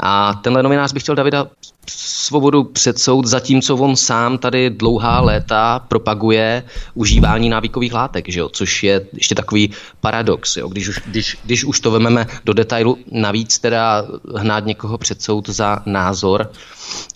A 0.00 0.34
tenhle 0.34 0.62
novinář 0.62 0.92
by 0.92 1.00
chtěl 1.00 1.14
Davida 1.14 1.46
svobodu 1.90 2.64
před 2.64 2.98
soud, 2.98 3.26
zatímco 3.26 3.76
on 3.76 3.96
sám 3.96 4.38
tady 4.38 4.70
dlouhá 4.70 5.20
léta 5.20 5.78
propaguje 5.78 6.62
užívání 6.94 7.48
návykových 7.48 7.94
látek, 7.94 8.28
že 8.28 8.40
jo? 8.40 8.48
což 8.48 8.82
je 8.82 9.06
ještě 9.12 9.34
takový 9.34 9.70
paradox. 10.00 10.56
Jo? 10.56 10.68
Když, 10.68 10.88
už, 10.88 11.00
když, 11.06 11.38
když 11.44 11.64
už 11.64 11.80
to 11.80 11.90
vememe 11.90 12.26
do 12.44 12.52
detailu, 12.52 12.98
navíc 13.10 13.58
teda 13.58 14.04
hnát 14.36 14.66
někoho 14.66 14.98
před 14.98 15.22
soud 15.22 15.48
za 15.48 15.82
názor 15.86 16.50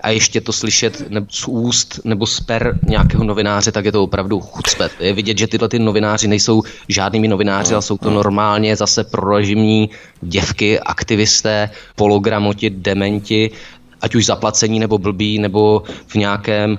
a 0.01 0.11
ještě 0.11 0.41
to 0.41 0.53
slyšet 0.53 1.03
z 1.31 1.49
úst 1.49 2.01
nebo 2.05 2.27
z 2.27 2.41
per 2.41 2.79
nějakého 2.89 3.25
novináře, 3.25 3.73
tak 3.73 3.85
je 3.85 3.93
to 3.93 4.03
opravdu 4.03 4.41
chucpet. 4.41 4.93
Je 5.01 5.13
vidět, 5.13 5.39
že 5.39 5.47
tyhle 5.47 5.69
ty 5.69 5.79
novináři 5.79 6.29
nejsou 6.29 6.63
žádnými 6.89 7.29
novináři, 7.29 7.75
ale 7.75 7.83
jsou 7.83 7.99
to 7.99 8.11
normálně 8.11 8.77
zase 8.77 9.05
prorežimní 9.05 9.91
děvky, 10.21 10.81
aktivisté, 10.81 11.71
pologramoti, 11.97 12.71
dementi, 12.71 13.51
ať 14.01 14.15
už 14.15 14.27
zaplacení 14.27 14.79
nebo 14.81 14.99
blbý, 14.99 15.39
nebo 15.39 15.83
v 16.07 16.15
nějakém 16.15 16.79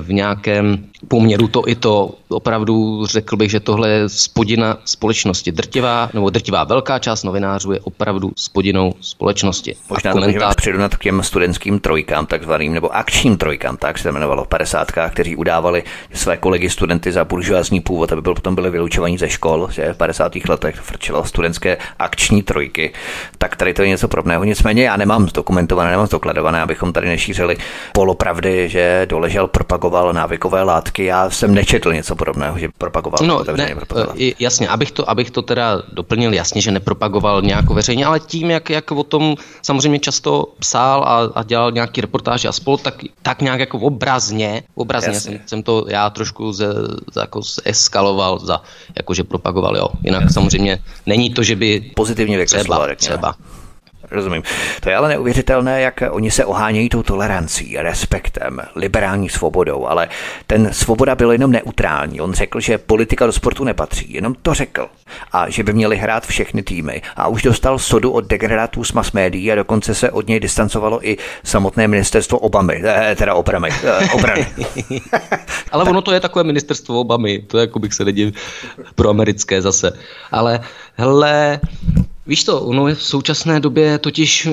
v 0.00 0.12
nějakém 0.12 0.86
poměru 1.08 1.48
to 1.48 1.68
i 1.68 1.74
to. 1.74 2.10
Opravdu 2.28 3.06
řekl 3.06 3.36
bych, 3.36 3.50
že 3.50 3.60
tohle 3.60 3.90
je 3.90 4.08
spodina 4.08 4.78
společnosti. 4.84 5.52
Drtivá 5.52 6.10
nebo 6.14 6.30
drtivá 6.30 6.64
velká 6.64 6.98
část 6.98 7.22
novinářů 7.22 7.72
je 7.72 7.80
opravdu 7.80 8.32
spodinou 8.36 8.94
společnosti. 9.00 9.76
Možná 9.90 10.12
komentář... 10.12 10.54
přijdu 10.54 10.78
na 10.78 10.88
těm 10.88 11.22
studentským 11.22 11.80
trojkám 11.80 12.26
takzvaným, 12.26 12.74
nebo 12.74 12.96
akčním 12.96 13.36
trojkám, 13.36 13.76
tak 13.76 13.98
se 13.98 14.08
jmenovalo 14.08 14.44
v 14.44 14.48
50. 14.48 14.92
kteří 15.10 15.36
udávali 15.36 15.82
své 16.12 16.36
kolegy 16.36 16.70
studenty 16.70 17.12
za 17.12 17.24
buržoázní 17.24 17.80
původ, 17.80 18.12
aby 18.12 18.22
byl, 18.22 18.34
potom 18.34 18.54
byli 18.54 18.70
vylučovaní 18.70 19.18
ze 19.18 19.30
škol, 19.30 19.68
že 19.70 19.92
v 19.92 19.96
50. 19.96 20.32
letech 20.48 20.76
frčilo 20.76 21.24
studentské 21.24 21.76
akční 21.98 22.42
trojky. 22.42 22.92
Tak 23.38 23.56
tady 23.56 23.74
to 23.74 23.82
je 23.82 23.88
něco 23.88 24.08
podobného. 24.08 24.44
Nicméně 24.44 24.84
já 24.84 24.96
nemám 24.96 25.28
zdokumentované, 25.28 25.90
nemám 25.90 26.06
zdokladované, 26.06 26.62
abychom 26.62 26.92
tady 26.92 27.08
nešířili 27.08 27.56
polopravdy, 27.92 28.68
že 28.68 29.06
doležel 29.10 29.46
pro 29.46 29.64
propagoval 29.64 30.12
návykové 30.12 30.62
látky. 30.62 30.93
Já 30.98 31.30
jsem 31.30 31.54
nečetl 31.54 31.92
něco 31.92 32.16
podobného, 32.16 32.58
že 32.58 32.68
propagoval. 32.78 33.18
No, 33.22 33.44
ne, 33.56 33.74
propagoval. 33.74 34.16
jasně, 34.38 34.68
abych 34.68 34.92
to, 34.92 35.10
abych 35.10 35.30
to 35.30 35.42
teda 35.42 35.82
doplnil, 35.92 36.34
jasně, 36.34 36.60
že 36.60 36.70
nepropagoval 36.70 37.42
nějak 37.42 37.70
veřejně, 37.70 38.06
ale 38.06 38.20
tím, 38.20 38.50
jak, 38.50 38.70
jak 38.70 38.92
o 38.92 39.02
tom 39.02 39.36
samozřejmě 39.62 39.98
často 39.98 40.46
psal 40.58 41.04
a, 41.04 41.40
a 41.40 41.42
dělal 41.42 41.72
nějaký 41.72 42.00
reportáže 42.00 42.48
a 42.48 42.52
spolu, 42.52 42.76
tak, 42.76 42.94
tak 43.22 43.42
nějak 43.42 43.60
jako 43.60 43.78
obrazně, 43.78 44.62
obrazně 44.74 45.20
jsem, 45.20 45.40
jsem, 45.46 45.62
to 45.62 45.84
já 45.88 46.10
trošku 46.10 46.52
ze, 46.52 46.66
jako 47.20 47.40
eskaloval 47.64 48.38
za, 48.38 48.62
jakože 48.96 49.24
propagoval, 49.24 49.76
jo. 49.76 49.88
Jinak 50.02 50.22
jasně. 50.22 50.34
samozřejmě 50.34 50.78
není 51.06 51.30
to, 51.30 51.42
že 51.42 51.56
by 51.56 51.92
pozitivně 51.96 52.38
vykreslila, 52.38 52.78
třeba, 52.78 52.94
třeba. 52.94 53.34
Rozumím. 54.14 54.42
To 54.80 54.88
je 54.88 54.96
ale 54.96 55.08
neuvěřitelné, 55.08 55.80
jak 55.80 56.02
oni 56.10 56.30
se 56.30 56.44
ohánějí 56.44 56.88
tou 56.88 57.02
tolerancí, 57.02 57.76
respektem, 57.76 58.60
liberální 58.76 59.28
svobodou, 59.28 59.86
ale 59.86 60.08
ten 60.46 60.72
svoboda 60.72 61.14
byl 61.14 61.32
jenom 61.32 61.52
neutrální. 61.52 62.20
On 62.20 62.32
řekl, 62.32 62.60
že 62.60 62.78
politika 62.78 63.26
do 63.26 63.32
sportu 63.32 63.64
nepatří, 63.64 64.12
jenom 64.12 64.34
to 64.42 64.54
řekl. 64.54 64.88
A 65.32 65.50
že 65.50 65.62
by 65.62 65.72
měli 65.72 65.96
hrát 65.96 66.26
všechny 66.26 66.62
týmy. 66.62 67.02
A 67.16 67.28
už 67.28 67.42
dostal 67.42 67.78
sodu 67.78 68.10
od 68.10 68.24
degradátů 68.24 68.84
z 68.84 68.92
mass 68.92 69.12
médií 69.12 69.52
a 69.52 69.54
dokonce 69.54 69.94
se 69.94 70.10
od 70.10 70.28
něj 70.28 70.40
distancovalo 70.40 71.08
i 71.08 71.16
samotné 71.44 71.88
ministerstvo 71.88 72.38
Obamy, 72.38 72.82
eh, 72.84 73.14
teda 73.16 73.34
obrany. 73.34 73.68
Eh, 73.84 74.08
obrany. 74.12 74.46
ale 75.72 75.84
ono 75.84 76.02
to 76.02 76.12
je 76.12 76.20
takové 76.20 76.44
ministerstvo 76.44 77.00
Obamy, 77.00 77.38
to 77.38 77.58
jako 77.58 77.78
bych 77.78 77.94
se 77.94 78.04
nedivil 78.04 78.32
pro 78.94 79.10
americké 79.10 79.62
zase. 79.62 79.92
Ale 80.30 80.60
hele, 80.96 81.60
Víš 82.26 82.44
to, 82.44 82.60
ono 82.60 82.84
v 82.84 83.02
současné 83.02 83.60
době 83.60 83.98
totiž 83.98 84.46
eh, 84.46 84.52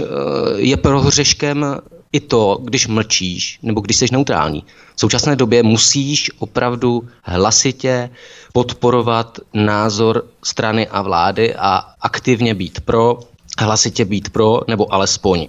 je 0.56 0.78
prohřeškem 0.78 1.66
i 2.12 2.20
to, 2.20 2.60
když 2.64 2.88
mlčíš 2.88 3.60
nebo 3.64 3.82
když 3.82 3.98
jsi 3.98 4.06
neutrální. 4.12 4.64
V 4.96 5.00
současné 5.00 5.36
době 5.36 5.64
musíš 5.64 6.32
opravdu 6.40 7.08
hlasitě 7.24 8.10
podporovat 8.54 9.40
názor 9.54 10.26
strany 10.44 10.88
a 10.88 11.02
vlády 11.02 11.56
a 11.56 11.76
aktivně 12.02 12.54
být 12.54 12.80
pro, 12.82 13.20
hlasitě 13.60 14.06
být 14.06 14.30
pro 14.30 14.62
nebo 14.68 14.94
alespoň 14.94 15.48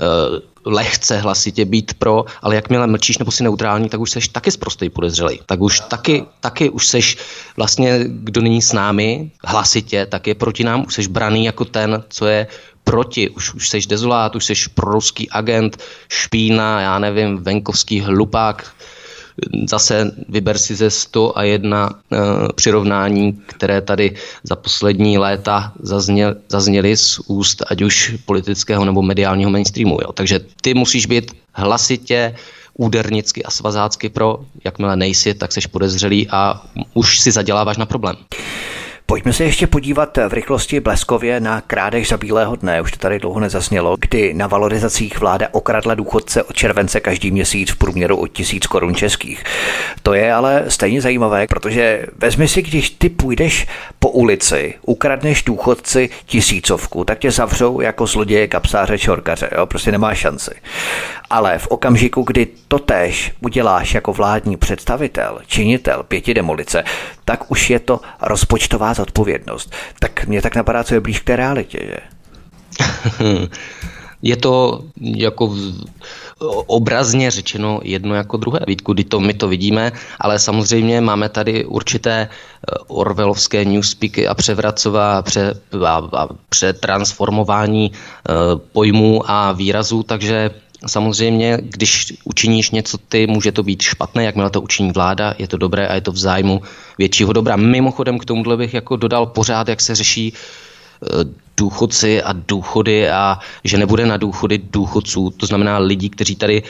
Eh, 0.00 0.40
lehce 0.66 1.18
hlasitě 1.18 1.64
být 1.64 1.94
pro, 1.94 2.24
ale 2.42 2.54
jakmile 2.54 2.86
mlčíš 2.86 3.18
nebo 3.18 3.30
si 3.30 3.42
neutrální, 3.42 3.88
tak 3.88 4.00
už 4.00 4.10
seš 4.10 4.28
taky 4.28 4.50
zprostý 4.50 4.90
podezřelý. 4.90 5.40
Tak 5.46 5.60
už 5.60 5.80
taky, 5.80 6.24
taky 6.40 6.70
už 6.70 6.86
seš 6.86 7.16
vlastně, 7.56 8.00
kdo 8.06 8.40
není 8.40 8.62
s 8.62 8.72
námi 8.72 9.30
hlasitě, 9.44 10.06
tak 10.06 10.26
je 10.26 10.34
proti 10.34 10.64
nám, 10.64 10.86
už 10.86 10.94
seš 10.94 11.06
braný 11.06 11.44
jako 11.44 11.64
ten, 11.64 12.02
co 12.08 12.26
je 12.26 12.46
proti, 12.84 13.30
už, 13.30 13.54
už 13.54 13.68
seš 13.68 13.86
dezolát, 13.86 14.36
už 14.36 14.44
seš 14.44 14.66
proruský 14.66 15.30
agent, 15.30 15.82
špína, 16.08 16.80
já 16.80 16.98
nevím, 16.98 17.38
venkovský 17.38 18.00
hlupák, 18.00 18.72
Zase 19.68 20.10
vyber 20.28 20.58
si 20.58 20.74
ze 20.74 20.90
101 20.90 21.90
uh, 21.90 22.18
přirovnání, 22.54 23.40
které 23.46 23.80
tady 23.80 24.14
za 24.42 24.56
poslední 24.56 25.18
léta 25.18 25.72
zazněl, 25.80 26.36
zazněly 26.48 26.96
z 26.96 27.20
úst 27.26 27.62
ať 27.66 27.82
už 27.82 28.14
politického 28.24 28.84
nebo 28.84 29.02
mediálního 29.02 29.50
mainstreamu. 29.50 29.98
Jo. 30.02 30.12
Takže 30.12 30.40
ty 30.60 30.74
musíš 30.74 31.06
být 31.06 31.36
hlasitě 31.52 32.34
údernicky 32.74 33.44
a 33.44 33.50
svazácky 33.50 34.08
pro, 34.08 34.40
jakmile 34.64 34.96
nejsi, 34.96 35.34
tak 35.34 35.52
seš 35.52 35.66
podezřelý 35.66 36.28
a 36.30 36.62
už 36.94 37.20
si 37.20 37.32
zaděláváš 37.32 37.76
na 37.76 37.86
problém. 37.86 38.16
Pojďme 39.08 39.32
se 39.32 39.44
ještě 39.44 39.66
podívat 39.66 40.18
v 40.28 40.32
rychlosti 40.32 40.80
bleskově 40.80 41.40
na 41.40 41.60
krádež 41.60 42.08
za 42.08 42.16
bílého 42.16 42.56
dne, 42.56 42.80
už 42.80 42.90
to 42.92 42.98
tady 42.98 43.18
dlouho 43.18 43.40
nezasnělo, 43.40 43.96
kdy 44.00 44.34
na 44.34 44.46
valorizacích 44.46 45.20
vláda 45.20 45.48
okradla 45.52 45.94
důchodce 45.94 46.42
od 46.42 46.56
července 46.56 47.00
každý 47.00 47.30
měsíc 47.30 47.70
v 47.70 47.76
průměru 47.76 48.16
o 48.16 48.26
tisíc 48.26 48.66
korun 48.66 48.94
českých. 48.94 49.44
To 50.02 50.14
je 50.14 50.32
ale 50.32 50.64
stejně 50.68 51.00
zajímavé, 51.00 51.46
protože 51.46 52.06
vezmi 52.18 52.48
si, 52.48 52.62
když 52.62 52.90
ty 52.90 53.08
půjdeš 53.08 53.66
po 53.98 54.10
ulici, 54.10 54.74
ukradneš 54.82 55.42
důchodci 55.42 56.10
tisícovku, 56.26 57.04
tak 57.04 57.18
tě 57.18 57.30
zavřou 57.30 57.80
jako 57.80 58.06
zloděje, 58.06 58.48
kapsáře, 58.48 58.98
čorkaře, 58.98 59.50
jo? 59.56 59.66
prostě 59.66 59.92
nemá 59.92 60.14
šanci. 60.14 60.50
Ale 61.30 61.58
v 61.58 61.66
okamžiku, 61.66 62.22
kdy 62.22 62.46
to 62.68 62.78
tež 62.78 63.32
uděláš 63.40 63.94
jako 63.94 64.12
vládní 64.12 64.56
představitel, 64.56 65.38
činitel 65.46 66.02
pěti 66.02 66.34
demolice, 66.34 66.84
tak 67.26 67.50
už 67.50 67.70
je 67.70 67.80
to 67.80 68.00
rozpočtová 68.22 68.94
zodpovědnost. 68.94 69.74
Tak 69.98 70.26
mě 70.26 70.42
tak 70.42 70.56
napadá, 70.56 70.84
co 70.84 70.94
je 70.94 71.00
blíž 71.00 71.20
k 71.20 71.24
té 71.24 71.36
realitě, 71.36 71.78
že? 71.82 71.98
je 74.22 74.36
to 74.36 74.80
jako 75.00 75.54
obrazně 76.66 77.30
řečeno 77.30 77.80
jedno 77.82 78.14
jako 78.14 78.36
druhé. 78.36 78.60
Vítku, 78.66 78.92
kdy 78.92 79.04
to 79.04 79.20
my 79.20 79.34
to 79.34 79.48
vidíme, 79.48 79.92
ale 80.20 80.38
samozřejmě 80.38 81.00
máme 81.00 81.28
tady 81.28 81.64
určité 81.64 82.28
eh, 82.28 82.74
orvelovské 82.86 83.64
newspeaky 83.64 84.28
a 84.28 84.34
převracová 84.34 85.22
pře, 85.22 85.54
a, 85.86 86.02
a 86.12 86.28
přetransformování 86.48 87.92
e, 87.92 87.92
pojmů 88.72 89.30
a 89.30 89.52
výrazů, 89.52 90.02
takže 90.02 90.50
Samozřejmě, 90.86 91.58
když 91.60 92.12
učiníš 92.24 92.70
něco 92.70 92.98
ty, 92.98 93.26
může 93.26 93.52
to 93.52 93.62
být 93.62 93.82
špatné, 93.82 94.24
jakmile 94.24 94.50
to 94.50 94.60
učiní 94.60 94.92
vláda, 94.92 95.34
je 95.38 95.48
to 95.48 95.56
dobré 95.56 95.88
a 95.88 95.94
je 95.94 96.00
to 96.00 96.12
v 96.12 96.16
zájmu 96.16 96.62
většího 96.98 97.32
dobra. 97.32 97.56
Mimochodem 97.56 98.18
k 98.18 98.24
tomuhle 98.24 98.56
bych 98.56 98.74
jako 98.74 98.96
dodal 98.96 99.26
pořád, 99.26 99.68
jak 99.68 99.80
se 99.80 99.94
řeší 99.94 100.32
eh, 100.32 101.06
důchodci 101.56 102.22
a 102.22 102.32
důchody 102.32 103.10
a 103.10 103.38
že 103.64 103.78
nebude 103.78 104.06
na 104.06 104.16
důchody 104.16 104.58
důchodců, 104.58 105.30
to 105.30 105.46
znamená 105.46 105.78
lidí, 105.78 106.10
kteří 106.10 106.36
tady 106.36 106.62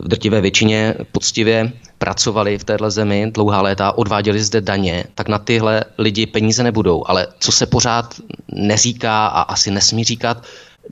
v 0.00 0.08
drtivé 0.08 0.40
většině 0.40 0.94
poctivě 1.12 1.72
pracovali 1.98 2.58
v 2.58 2.64
téhle 2.64 2.90
zemi 2.90 3.30
dlouhá 3.34 3.62
léta, 3.62 3.98
odváděli 3.98 4.42
zde 4.42 4.60
daně, 4.60 5.04
tak 5.14 5.28
na 5.28 5.38
tyhle 5.38 5.84
lidi 5.98 6.26
peníze 6.26 6.62
nebudou. 6.62 7.04
Ale 7.06 7.26
co 7.38 7.52
se 7.52 7.66
pořád 7.66 8.14
neříká 8.52 9.26
a 9.26 9.42
asi 9.42 9.70
nesmí 9.70 10.04
říkat, 10.04 10.42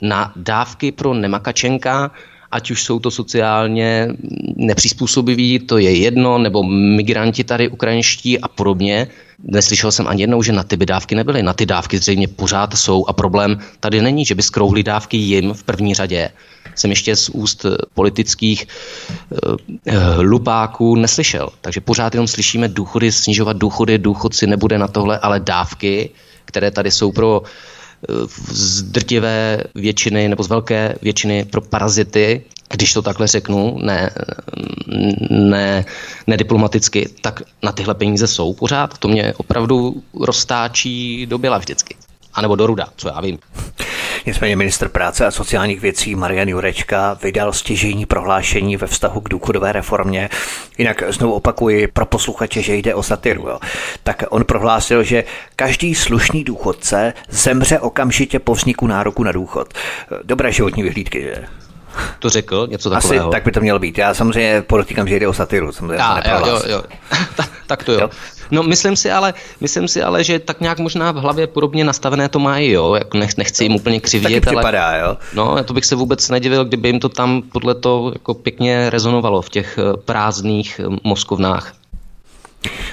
na 0.03 0.33
dávky 0.37 0.93
pro 0.93 1.15
nemakačenka, 1.15 2.11
ať 2.53 2.71
už 2.71 2.83
jsou 2.83 2.99
to 2.99 3.11
sociálně 3.11 4.09
nepřizpůsobiví, 4.57 5.59
to 5.59 5.79
je 5.79 5.97
jedno, 5.97 6.39
nebo 6.39 6.63
migranti 6.63 7.45
tady 7.45 7.69
ukrajinští 7.69 8.39
a 8.39 8.49
podobně. 8.49 9.09
Neslyšel 9.45 9.93
jsem 9.93 10.09
ani 10.09 10.23
jednou, 10.23 10.43
že 10.43 10.53
na 10.53 10.63
ty 10.63 10.77
by 10.77 10.87
dávky 10.87 11.15
nebyly. 11.15 11.43
Na 11.43 11.53
ty 11.53 11.67
dávky 11.67 11.99
zřejmě 11.99 12.29
pořád 12.29 12.77
jsou 12.77 13.07
a 13.07 13.13
problém 13.13 13.59
tady 13.81 14.03
není, 14.03 14.25
že 14.25 14.35
by 14.35 14.43
skrouhli 14.43 14.83
dávky 14.83 15.17
jim 15.17 15.55
v 15.55 15.63
první 15.65 15.95
řadě. 15.95 16.31
Jsem 16.75 16.91
ještě 16.91 17.17
z 17.17 17.29
úst 17.29 17.67
politických 17.95 18.67
uh, 19.31 19.57
lupáků 20.21 20.97
neslyšel. 20.97 21.49
Takže 21.61 21.81
pořád 21.81 22.15
jenom 22.15 22.29
slyšíme 22.29 22.69
důchody, 22.69 23.13
snižovat 23.13 23.57
důchody, 23.57 23.99
důchodci 23.99 24.47
nebude 24.47 24.79
na 24.79 24.89
tohle, 24.89 25.19
ale 25.19 25.41
dávky, 25.41 26.11
které 26.45 26.71
tady 26.71 26.91
jsou 26.91 27.13
pro 27.13 27.41
uh, 27.41 27.47
z 28.49 28.83
drtivé 28.83 29.65
většiny 29.75 30.29
nebo 30.29 30.43
z 30.43 30.49
velké 30.49 30.95
většiny 31.03 31.45
pro 31.45 31.61
parazity, 31.61 32.45
když 32.73 32.93
to 32.93 33.03
takhle 33.03 33.27
řeknu, 33.27 33.79
ne, 33.83 34.11
ne, 35.31 35.85
nediplomaticky, 36.27 37.09
tak 37.21 37.43
na 37.63 37.73
tyhle 37.73 37.95
peníze 37.95 38.27
jsou 38.27 38.55
pořád. 38.55 38.99
To 38.99 39.09
mě 39.09 39.35
opravdu 39.37 40.03
roztáčí 40.21 41.27
do 41.27 41.39
byla 41.39 41.59
vždycky. 41.59 41.97
A 42.35 42.43
nebo 42.43 42.57
do 42.57 42.67
ruda, 42.67 42.89
co 42.97 43.09
já 43.09 43.21
vím. 43.21 43.39
Nicméně 44.27 44.57
minister 44.57 44.89
práce 44.89 45.27
a 45.27 45.31
sociálních 45.31 45.81
věcí 45.81 46.15
Marian 46.15 46.49
Jurečka 46.49 47.19
vydal 47.23 47.53
stěžení 47.53 48.07
prohlášení 48.07 48.77
ve 48.77 48.87
vztahu 48.87 49.21
k 49.21 49.29
důchodové 49.29 49.73
reformě. 49.73 50.29
Jinak 50.79 51.03
znovu 51.09 51.35
opakuji 51.35 51.87
pro 51.87 52.07
posluchače, 52.07 52.63
že 52.63 52.77
jde 52.77 52.95
o 52.95 53.03
satiru. 53.03 53.49
Jo. 53.49 53.59
Tak 54.03 54.25
on 54.31 54.45
prohlásil, 54.45 55.03
že 55.03 55.25
každý 55.57 55.95
slušný 55.95 56.45
důchodce 56.45 57.13
zemře 57.29 57.79
okamžitě 57.79 58.39
po 58.39 58.55
vzniku 58.55 58.87
nároku 58.87 59.23
na 59.23 59.33
důchod. 59.33 59.75
Dobré 60.23 60.53
životní 60.53 60.83
vyhlídky, 60.83 61.23
že? 61.23 61.47
To 62.19 62.31
řekl, 62.31 62.67
něco 62.71 62.91
takového. 62.91 63.29
Asi 63.29 63.33
tak 63.33 63.45
by 63.45 63.53
to 63.53 63.61
mělo 63.61 63.79
být. 63.79 63.99
Já 63.99 64.15
samozřejmě 64.15 64.63
podotýkám, 64.63 65.09
že 65.09 65.19
jde 65.19 65.29
o 65.29 65.33
satiru. 65.33 65.73
Samozřejmě 65.73 65.97
Já, 65.97 66.39
jo, 66.39 66.47
jo, 66.47 66.61
jo. 66.67 66.83
tak 67.67 67.85
to 67.85 67.93
jo. 67.93 67.99
jo. 68.01 68.11
No, 68.51 68.63
myslím 68.63 68.97
si, 68.97 69.11
ale, 69.11 69.35
myslím 69.61 69.89
si 69.89 70.03
ale, 70.03 70.25
že 70.25 70.39
tak 70.39 70.61
nějak 70.61 70.79
možná 70.79 71.13
v 71.13 71.17
hlavě 71.17 71.47
podobně 71.47 71.85
nastavené 71.85 72.29
to 72.29 72.39
mají, 72.39 72.71
jo. 72.71 72.95
Jak 72.95 73.15
nech, 73.15 73.37
nechci 73.37 73.65
jim 73.65 73.75
úplně 73.75 74.01
křivdět, 74.01 74.47
ale... 74.47 74.57
připadá, 74.57 74.97
jo. 74.97 75.17
No, 75.35 75.65
to 75.65 75.75
bych 75.75 75.85
se 75.85 75.95
vůbec 75.95 76.29
nedivil, 76.29 76.65
kdyby 76.65 76.89
jim 76.89 77.01
to 77.01 77.09
tam 77.09 77.43
podle 77.53 77.75
toho 77.75 78.13
jako 78.13 78.35
pěkně 78.35 78.91
rezonovalo 78.91 79.43
v 79.43 79.51
těch 79.51 79.79
eh, 79.79 79.97
prázdných 79.97 80.81
eh, 80.85 80.97
mozkovnách. 81.05 81.80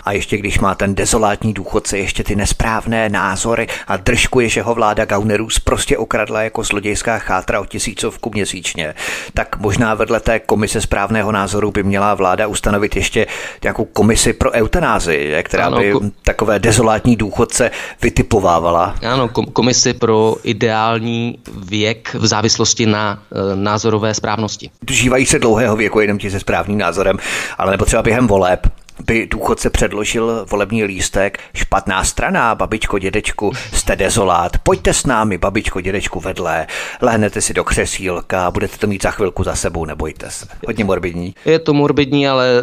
A 0.04 0.12
ještě 0.12 0.38
když 0.38 0.60
má 0.60 0.76
ten 0.76 0.96
dezolátní 0.96 1.54
důchodce 1.54 1.98
ještě 1.98 2.24
ty 2.24 2.36
nesprávné 2.36 3.10
názory 3.10 3.68
a 3.88 3.98
držkuje, 3.98 4.50
že 4.50 4.62
ho 4.62 4.76
vláda 4.76 5.06
Gaunerus 5.06 5.60
prostě 5.60 5.98
okradla 5.98 6.42
jako 6.42 6.64
zlodějská 6.64 7.20
chátra 7.20 7.60
o 7.60 7.66
tisícovku 7.66 8.32
měsíčně, 8.34 8.94
tak 9.34 9.60
možná 9.60 9.94
vedle 9.94 10.20
té 10.20 10.40
komise 10.40 10.82
správného 10.82 11.32
názoru 11.32 11.72
by 11.72 11.84
měla 11.84 12.14
vláda 12.14 12.48
ustanovit 12.48 12.96
ještě 12.96 13.28
nějakou 13.64 13.86
komisi 13.86 14.34
pro 14.34 14.52
eutanázi, 14.52 15.44
která 15.44 15.66
ano, 15.66 15.78
by 15.78 15.94
ko- 15.94 16.12
takové 16.24 16.60
dezolátní 16.60 17.16
důchodce 17.16 17.72
vytipovávala. 18.02 18.96
Ano, 19.08 19.28
komisi 19.28 19.94
pro 19.94 20.36
ideální 20.44 21.40
věk 21.68 22.14
v 22.14 22.28
závislosti 22.28 22.86
na 22.86 23.20
e, 23.32 23.56
názorové 23.56 24.14
správnosti. 24.14 24.70
Dožívají 24.82 25.26
se 25.26 25.40
dlouhého 25.40 25.76
věku 25.76 26.00
jenom 26.00 26.18
ti 26.18 26.32
se 26.32 26.40
správným 26.40 26.78
názorem, 26.78 27.18
ale 27.58 27.72
nebo 27.72 27.86
třeba 27.86 28.04
během 28.04 28.28
voleb 28.28 28.68
by 29.06 29.28
důchodce 29.28 29.70
předložil 29.70 30.46
volební 30.52 30.84
lístek, 30.84 31.40
špatná 31.56 32.04
strana, 32.04 32.56
babičko, 32.56 33.00
dědečku, 33.00 33.52
jste 33.74 33.96
dezolát, 33.96 34.58
pojďte 34.58 34.94
s 34.94 35.06
námi, 35.06 35.38
babičko, 35.38 35.82
dědečku, 35.82 36.20
vedle, 36.20 36.68
lehnete 37.02 37.42
si 37.42 37.54
do 37.54 37.64
křesílka, 37.64 38.52
budete 38.52 38.78
to 38.78 38.88
mít 38.88 39.04
za 39.04 39.12
chvilku 39.12 39.44
za 39.44 39.56
sebou, 39.56 39.86
nebojte 39.86 40.32
se. 40.32 40.46
Hodně 40.68 40.84
morbidní. 40.84 41.36
Je 41.46 41.60
to 41.60 41.74
morbidní, 41.74 42.28
ale 42.28 42.62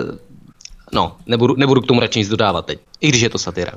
no, 0.93 1.17
nebudu, 1.27 1.55
nebudu 1.57 1.81
k 1.81 1.87
tomu 1.87 2.01
radši 2.01 2.19
nic 2.19 2.29
dodávat 2.29 2.67
teď, 2.67 2.79
i 3.01 3.09
když 3.09 3.21
je 3.21 3.31
to 3.31 3.39
satira. 3.39 3.73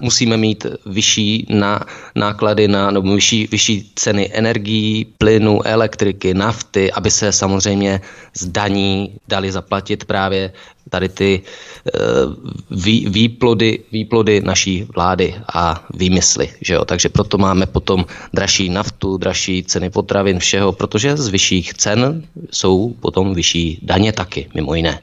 Musíme 0.00 0.36
mít 0.36 0.66
vyšší 0.86 1.46
na, 1.50 1.80
náklady 2.14 2.68
na, 2.68 2.90
nebo 2.90 3.14
vyšší, 3.14 3.46
vyšší 3.46 3.92
ceny 3.94 4.30
energií, 4.32 5.04
plynu, 5.18 5.66
elektriky, 5.66 6.34
nafty, 6.34 6.92
aby 6.92 7.10
se 7.10 7.32
samozřejmě 7.32 8.00
z 8.34 8.46
daní 8.46 9.16
dali 9.28 9.52
zaplatit 9.52 10.04
právě 10.04 10.52
tady 10.88 11.08
ty 11.08 11.42
uh, 11.42 12.34
vý, 12.70 13.06
výplody, 13.08 13.78
výplody 13.92 14.40
naší 14.40 14.86
vlády 14.94 15.34
a 15.54 15.84
výmysly. 15.94 16.50
Že 16.60 16.74
jo? 16.74 16.84
Takže 16.84 17.08
proto 17.08 17.38
máme 17.38 17.66
potom 17.66 18.06
dražší 18.32 18.68
naftu, 18.68 19.16
dražší 19.16 19.62
ceny 19.62 19.90
potravin, 19.90 20.38
všeho, 20.38 20.72
protože 20.72 21.16
z 21.16 21.28
vyšších 21.28 21.74
cen 21.74 22.22
jsou 22.50 22.94
potom 23.00 23.34
vyšší 23.34 23.78
daně 23.82 24.12
taky, 24.12 24.48
mimo 24.54 24.74
jiné. 24.74 25.00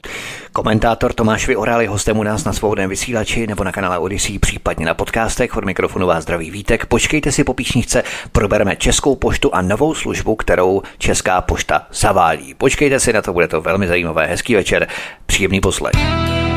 Komentátor 0.52 1.12
Tomáš 1.12 1.46
Vyoral 1.46 1.80
je 1.82 1.88
hostem 1.88 2.18
u 2.18 2.22
nás 2.22 2.44
na 2.44 2.52
svobodném 2.52 2.90
vysílači 2.90 3.46
nebo 3.46 3.64
na 3.64 3.72
kanále 3.72 3.98
Odyssey, 3.98 4.38
případně 4.38 4.86
na 4.86 4.94
podcastech. 4.94 5.56
Od 5.56 5.64
mikrofonu 5.64 6.06
vás 6.06 6.22
zdraví 6.22 6.50
Vítek. 6.50 6.86
Počkejte 6.86 7.32
si 7.32 7.44
po 7.44 7.54
píšničce, 7.54 8.02
probereme 8.32 8.76
Českou 8.76 9.16
poštu 9.16 9.54
a 9.54 9.62
novou 9.62 9.94
službu, 9.94 10.36
kterou 10.36 10.82
Česká 10.98 11.40
pošta 11.40 11.86
zavádí. 11.92 12.54
Počkejte 12.54 13.00
si 13.00 13.12
na 13.12 13.22
to, 13.22 13.32
bude 13.32 13.48
to 13.48 13.60
velmi 13.60 13.88
zajímavé. 13.88 14.26
Hezký 14.26 14.54
večer, 14.54 14.88
příjemný 15.26 15.60
poslech. 15.60 15.75
like. 15.80 16.55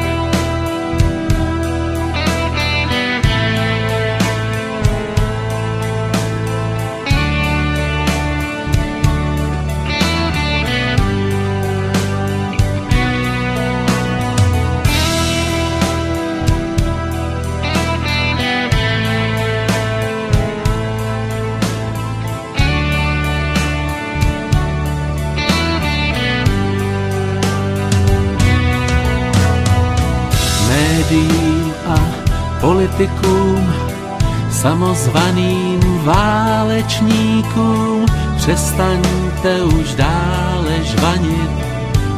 Samozvaným 34.62 35.80
válečníkům, 36.03 38.05
přestaňte 38.38 39.64
už 39.64 39.95
dále 39.95 40.84
žvanit, 40.84 41.51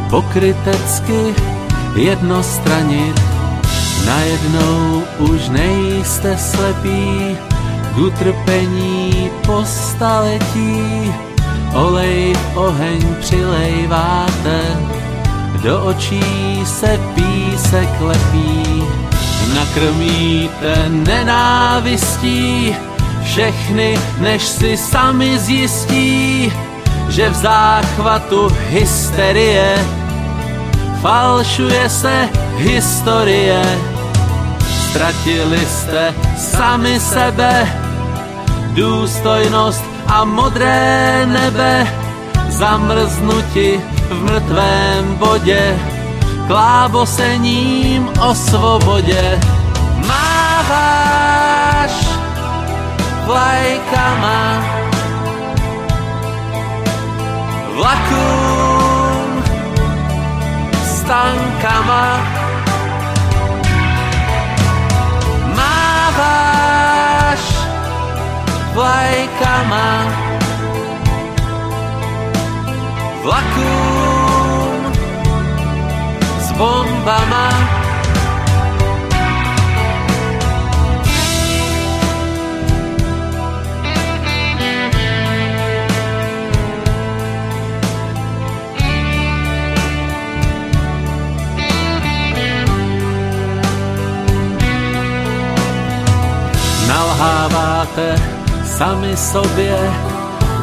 pokrytecky 0.09 1.35
jednostranit. 1.95 3.21
Najednou 4.05 5.03
už 5.19 5.49
nejste 5.49 6.37
slepí, 6.37 7.37
k 7.93 7.97
utrpení 7.97 9.29
po 9.45 9.65
staletí, 9.65 11.13
olej 11.73 12.35
oheň 12.55 13.15
přilejváte, 13.19 14.61
do 15.63 15.83
očí 15.83 16.23
se 16.65 16.99
písek 17.15 18.01
lepí 18.01 18.83
nakrmíte 19.55 20.89
nenávistí 20.89 22.75
všechny, 23.23 23.99
než 24.17 24.43
si 24.43 24.77
sami 24.77 25.39
zjistí, 25.39 26.53
že 27.09 27.29
v 27.29 27.35
záchvatu 27.35 28.49
hysterie 28.69 29.85
falšuje 31.01 31.89
se 31.89 32.29
historie. 32.57 33.79
Ztratili 34.89 35.65
jste 35.65 36.13
sami 36.37 36.99
sebe, 36.99 37.67
důstojnost 38.73 39.83
a 40.07 40.25
modré 40.25 41.25
nebe, 41.25 41.87
zamrznuti 42.49 43.81
v 44.09 44.23
mrtvém 44.23 45.15
bodě 45.15 45.79
klábosením 46.51 48.11
o 48.19 48.35
svobodě. 48.35 49.39
Máváš 50.07 51.91
vlajkama 53.25 54.63
vlakům 57.75 59.43
stankama. 60.83 62.19
Máváš 65.55 67.43
vlajkama 68.73 70.05
vlakům 73.23 74.10
bombama. 76.61 77.49
Nalháváte 96.87 98.21
sami 98.65 99.17
sobě, 99.17 99.77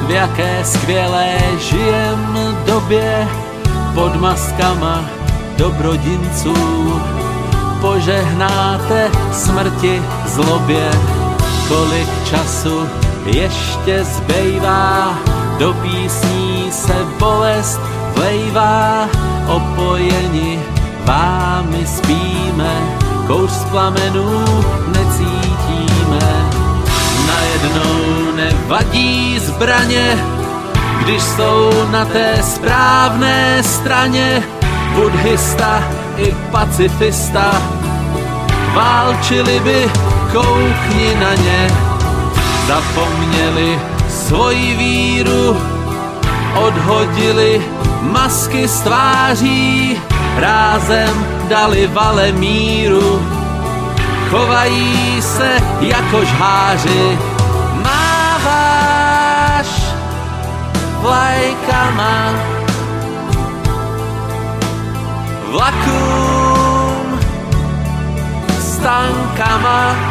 v 0.06 0.10
jaké 0.10 0.64
skvělé 0.64 1.38
žijem 1.58 2.38
době 2.66 3.28
pod 3.94 4.16
maskama 4.16 5.17
dobrodinců. 5.58 6.54
Požehnáte 7.80 9.10
smrti 9.32 10.02
zlobě, 10.26 10.90
kolik 11.68 12.08
času 12.30 12.88
ještě 13.26 14.04
zbývá, 14.04 15.18
do 15.58 15.72
písní 15.72 16.66
se 16.70 16.94
bolest 17.18 17.80
vlejvá, 18.14 19.08
opojeni 19.46 20.58
vámi 21.04 21.86
spíme, 21.86 22.72
kouř 23.26 23.50
z 23.50 23.64
plamenů 23.64 24.44
necítíme. 24.86 26.48
Najednou 27.26 28.36
nevadí 28.36 29.38
zbraně, 29.38 30.24
když 31.00 31.22
jsou 31.22 31.70
na 31.90 32.04
té 32.04 32.42
správné 32.42 33.62
straně 33.62 34.42
buddhista 34.98 35.82
i 36.18 36.34
pacifista. 36.50 37.62
Válčili 38.74 39.60
by, 39.60 39.90
koukni 40.32 41.14
na 41.20 41.34
ně, 41.34 41.70
zapomněli 42.66 43.78
svoji 44.08 44.74
víru, 44.74 45.56
odhodili 46.54 47.62
masky 48.02 48.68
z 48.68 48.80
tváří, 48.80 50.00
rázem 50.36 51.26
dali 51.48 51.86
vale 51.86 52.32
míru, 52.32 53.22
chovají 54.30 55.22
se 55.22 55.62
jako 55.80 56.24
žháři, 56.24 57.18
máváš 57.82 59.66
vlajkama 61.00 62.57
vlakům 65.50 67.20
s 68.60 68.78
tankama 68.78 70.07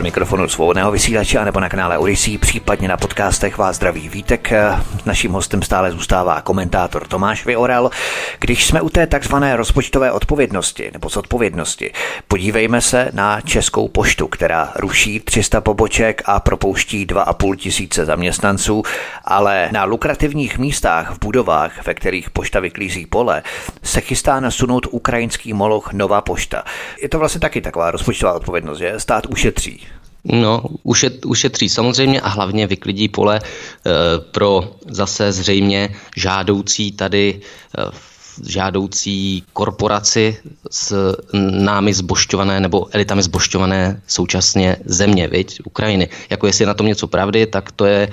Od 0.00 0.04
mikrofonu 0.04 0.48
svobodného 0.48 0.90
vysílače 0.90 1.44
nebo 1.44 1.60
na 1.60 1.68
kanále 1.68 1.98
Odyssey, 1.98 2.38
případně 2.38 2.88
na 2.88 2.96
podcastech 2.96 3.58
vás 3.58 3.76
zdraví 3.76 4.08
Vítek. 4.08 4.52
Naším 5.04 5.32
hostem 5.32 5.62
stále 5.62 5.90
zůstává 5.90 6.40
komentátor 6.40 7.06
Tomáš 7.06 7.46
Vyoral. 7.46 7.90
Když 8.38 8.66
jsme 8.66 8.80
u 8.80 8.88
té 8.88 9.06
takzvané 9.06 9.56
rozpočtové 9.56 10.12
odpovědnosti 10.12 10.90
nebo 10.92 11.08
zodpovědnosti, 11.08 11.92
podívejme 12.28 12.80
se 12.80 13.10
na 13.12 13.40
Českou 13.40 13.88
poštu, 13.88 14.28
která 14.28 14.72
ruší 14.76 15.20
300 15.20 15.60
poboček 15.60 16.22
a 16.26 16.40
propouští 16.40 17.06
2,5 17.06 17.56
tisíce 17.56 18.04
zaměstnanců, 18.04 18.82
ale 19.24 19.68
na 19.72 19.84
lukrativních 19.84 20.58
místách 20.58 21.14
v 21.14 21.18
budovách, 21.18 21.86
ve 21.86 21.94
kterých 21.94 22.30
pošta 22.30 22.60
vyklízí 22.60 23.06
pole, 23.06 23.42
se 23.82 24.00
chystá 24.00 24.40
nasunout 24.40 24.86
ukrajinský 24.90 25.52
moloch 25.52 25.92
Nová 25.92 26.20
pošta. 26.20 26.64
Je 27.02 27.08
to 27.08 27.18
vlastně 27.18 27.40
taky 27.40 27.60
taková 27.60 27.90
rozpočtová 27.90 28.32
odpovědnost, 28.32 28.78
že 28.78 28.94
stát 29.00 29.26
ušetří. 29.26 29.89
No, 30.24 30.62
ušet, 30.82 31.24
ušetří 31.26 31.68
samozřejmě 31.68 32.20
a 32.20 32.28
hlavně 32.28 32.66
vyklidí 32.66 33.08
pole 33.08 33.40
e, 33.40 33.40
pro 34.18 34.76
zase 34.88 35.32
zřejmě 35.32 35.94
žádoucí 36.16 36.92
tady 36.92 37.40
e, 37.78 38.10
žádoucí 38.46 39.44
korporaci 39.52 40.36
s 40.70 41.16
námi 41.40 41.94
zbošťované 41.94 42.60
nebo 42.60 42.88
elitami 42.94 43.22
zbošťované 43.22 44.02
současně 44.06 44.76
země, 44.84 45.28
viď, 45.28 45.60
Ukrajiny. 45.64 46.08
Jako 46.30 46.46
jestli 46.46 46.62
je 46.62 46.66
na 46.66 46.74
tom 46.74 46.86
něco 46.86 47.06
pravdy, 47.06 47.46
tak 47.46 47.72
to 47.72 47.84
je 47.84 48.08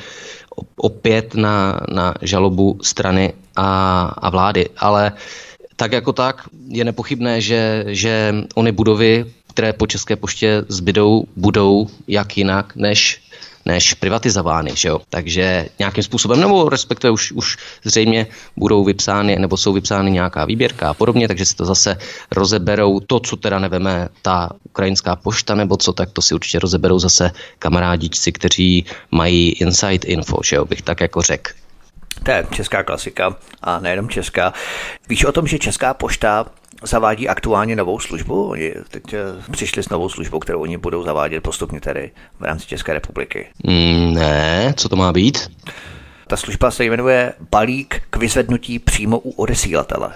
opět 0.76 1.36
na, 1.36 1.80
na 1.94 2.14
žalobu 2.22 2.80
strany 2.82 3.34
a, 3.56 4.02
a 4.18 4.30
vlády. 4.30 4.70
Ale 4.78 5.12
tak 5.76 5.92
jako 5.92 6.14
tak 6.14 6.50
je 6.68 6.84
nepochybné, 6.84 7.42
že, 7.42 7.86
že 7.88 8.36
ony 8.56 8.72
budovy 8.72 9.26
které 9.58 9.74
po 9.74 9.88
České 9.88 10.16
poště 10.16 10.64
zbydou, 10.68 11.24
budou 11.36 11.88
jak 12.08 12.38
jinak 12.38 12.76
než 12.76 13.22
než 13.66 13.94
privatizovány, 13.94 14.72
že 14.74 14.88
jo? 14.88 15.02
Takže 15.10 15.70
nějakým 15.80 16.04
způsobem, 16.04 16.40
nebo 16.40 16.70
respektive 16.70 17.12
už, 17.12 17.32
už 17.32 17.58
zřejmě 17.84 18.28
budou 18.58 18.84
vypsány, 18.84 19.36
nebo 19.40 19.58
jsou 19.58 19.74
vypsány 19.74 20.12
nějaká 20.12 20.46
výběrka 20.46 20.90
a 20.90 20.94
podobně, 20.94 21.28
takže 21.28 21.46
si 21.46 21.56
to 21.56 21.66
zase 21.66 21.98
rozeberou. 22.32 23.00
To, 23.00 23.20
co 23.20 23.36
teda 23.36 23.60
neveme 23.60 24.10
ta 24.22 24.50
ukrajinská 24.64 25.16
pošta, 25.16 25.56
nebo 25.56 25.78
co, 25.78 25.94
tak 25.94 26.12
to 26.12 26.22
si 26.22 26.36
určitě 26.36 26.60
rozeberou 26.60 27.00
zase 27.00 27.32
kamarádičci, 27.60 28.32
kteří 28.32 28.86
mají 29.12 29.50
inside 29.52 30.08
info, 30.08 30.38
že 30.44 30.56
jo, 30.56 30.66
bych 30.66 30.82
tak 30.82 31.02
jako 31.02 31.22
řekl. 31.22 31.67
To 32.24 32.32
je 32.32 32.46
česká 32.52 32.84
klasika 32.84 33.36
a 33.62 33.80
nejenom 33.80 34.10
česká. 34.10 34.54
Víš 35.10 35.26
o 35.26 35.32
tom, 35.32 35.48
že 35.48 35.60
Česká 35.60 35.94
pošta 35.94 36.46
zavádí 36.84 37.30
aktuálně 37.30 37.76
novou 37.76 38.00
službu. 38.00 38.50
Oni 38.50 38.74
teď 38.90 39.14
eh, 39.14 39.20
přišli 39.52 39.84
s 39.84 39.90
novou 39.90 40.10
službou, 40.10 40.40
kterou 40.40 40.62
oni 40.62 40.78
budou 40.78 41.04
zavádět 41.04 41.42
postupně 41.42 41.82
tedy 41.82 42.12
v 42.40 42.44
rámci 42.44 42.68
České 42.68 42.94
republiky. 42.94 43.48
Mm, 43.64 44.14
ne, 44.14 44.74
co 44.78 44.90
to 44.90 44.96
má 44.96 45.14
být? 45.14 45.52
Ta 46.28 46.38
služba 46.38 46.72
se 46.72 46.84
jmenuje 46.84 47.34
Balík 47.52 48.02
k 48.10 48.18
vyzvednutí 48.18 48.80
přímo 48.80 49.20
u 49.20 49.32
odesílatele. 49.32 50.14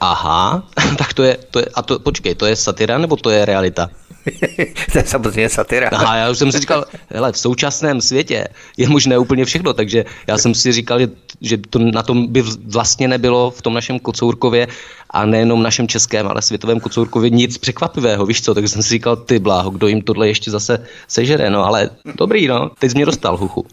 Aha, 0.00 0.62
tak 0.98 1.14
to 1.14 1.22
je, 1.22 1.38
to 1.50 1.58
je, 1.58 1.66
a 1.74 1.82
to, 1.82 1.98
počkej, 1.98 2.34
to 2.34 2.46
je 2.46 2.56
satira 2.56 2.98
nebo 2.98 3.16
to 3.16 3.30
je 3.30 3.44
realita? 3.44 3.90
to 4.92 4.98
je 4.98 5.04
samozřejmě 5.04 5.48
satira. 5.48 5.88
Aha, 5.92 6.16
já 6.16 6.30
už 6.30 6.38
jsem 6.38 6.52
si 6.52 6.58
říkal, 6.58 6.84
hele, 7.10 7.32
v 7.32 7.38
současném 7.38 8.00
světě 8.00 8.48
je 8.76 8.88
možné 8.88 9.18
úplně 9.18 9.44
všechno, 9.44 9.72
takže 9.72 10.04
já 10.26 10.38
jsem 10.38 10.54
si 10.54 10.72
říkal, 10.72 11.00
že, 11.00 11.08
že 11.40 11.58
to 11.58 11.78
na 11.78 12.02
tom 12.02 12.32
by 12.32 12.42
vlastně 12.66 13.08
nebylo 13.08 13.50
v 13.50 13.62
tom 13.62 13.74
našem 13.74 13.98
Kocourkově 13.98 14.68
a 15.10 15.26
nejenom 15.26 15.62
našem 15.62 15.88
českém, 15.88 16.26
ale 16.26 16.42
světovém 16.42 16.80
Kocourkově 16.80 17.30
nic 17.30 17.58
překvapivého, 17.58 18.26
víš 18.26 18.42
co, 18.42 18.54
takže 18.54 18.68
jsem 18.68 18.82
si 18.82 18.88
říkal, 18.88 19.16
ty 19.16 19.38
bláho, 19.38 19.70
kdo 19.70 19.86
jim 19.86 20.02
tohle 20.02 20.28
ještě 20.28 20.50
zase 20.50 20.86
sežere, 21.08 21.50
no 21.50 21.64
ale 21.64 21.90
dobrý, 22.04 22.46
no, 22.46 22.70
teď 22.78 22.90
jsi 22.90 22.96
mě 22.96 23.06
dostal, 23.06 23.36
huchu. 23.36 23.66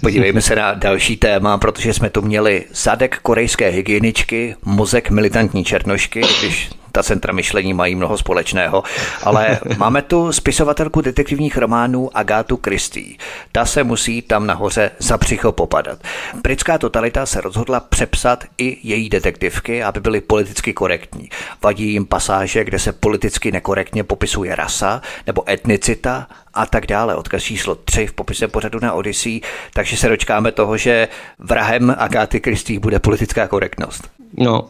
Podívejme 0.00 0.42
se 0.42 0.56
na 0.56 0.74
další 0.74 1.16
téma, 1.16 1.58
protože 1.58 1.94
jsme 1.94 2.10
tu 2.10 2.22
měli 2.22 2.64
zadek 2.74 3.18
korejské 3.22 3.68
hygieničky, 3.68 4.56
mozek 4.64 5.10
militantní 5.10 5.64
černošky, 5.64 6.20
když 6.40 6.70
ta 6.92 7.02
centra 7.02 7.32
myšlení 7.32 7.74
mají 7.74 7.94
mnoho 7.94 8.18
společného, 8.18 8.82
ale 9.22 9.60
máme 9.76 10.02
tu 10.02 10.32
spisovatelku 10.32 11.00
detektivních 11.00 11.56
románů 11.56 12.10
Agátu 12.16 12.60
Christie. 12.64 13.16
Ta 13.52 13.64
se 13.64 13.84
musí 13.84 14.22
tam 14.22 14.46
nahoře 14.46 14.90
za 14.98 15.16
břicho 15.16 15.52
popadat. 15.52 15.98
Britská 16.42 16.78
totalita 16.78 17.26
se 17.26 17.40
rozhodla 17.40 17.80
přepsat 17.80 18.44
i 18.58 18.78
její 18.82 19.08
detektivky, 19.08 19.82
aby 19.82 20.00
byly 20.00 20.20
politicky 20.20 20.72
korektní. 20.72 21.28
Vadí 21.62 21.92
jim 21.92 22.06
pasáže, 22.06 22.64
kde 22.64 22.78
se 22.78 22.92
politicky 22.92 23.52
nekorektně 23.52 24.04
popisuje 24.04 24.54
rasa 24.56 25.02
nebo 25.26 25.50
etnicita 25.50 26.26
a 26.54 26.66
tak 26.66 26.86
dále. 26.86 27.14
Odkaz 27.14 27.42
číslo 27.42 27.74
3 27.74 28.06
v 28.06 28.12
popise 28.12 28.48
pořadu 28.48 28.78
na 28.82 28.92
Odyssey, 28.92 29.40
takže 29.74 29.96
se 29.96 30.08
dočkáme 30.08 30.52
toho, 30.52 30.76
že 30.76 31.08
vrahem 31.38 31.94
Agáty 31.98 32.40
Christie 32.40 32.80
bude 32.80 32.98
politická 32.98 33.48
korektnost. 33.48 34.21
No, 34.38 34.68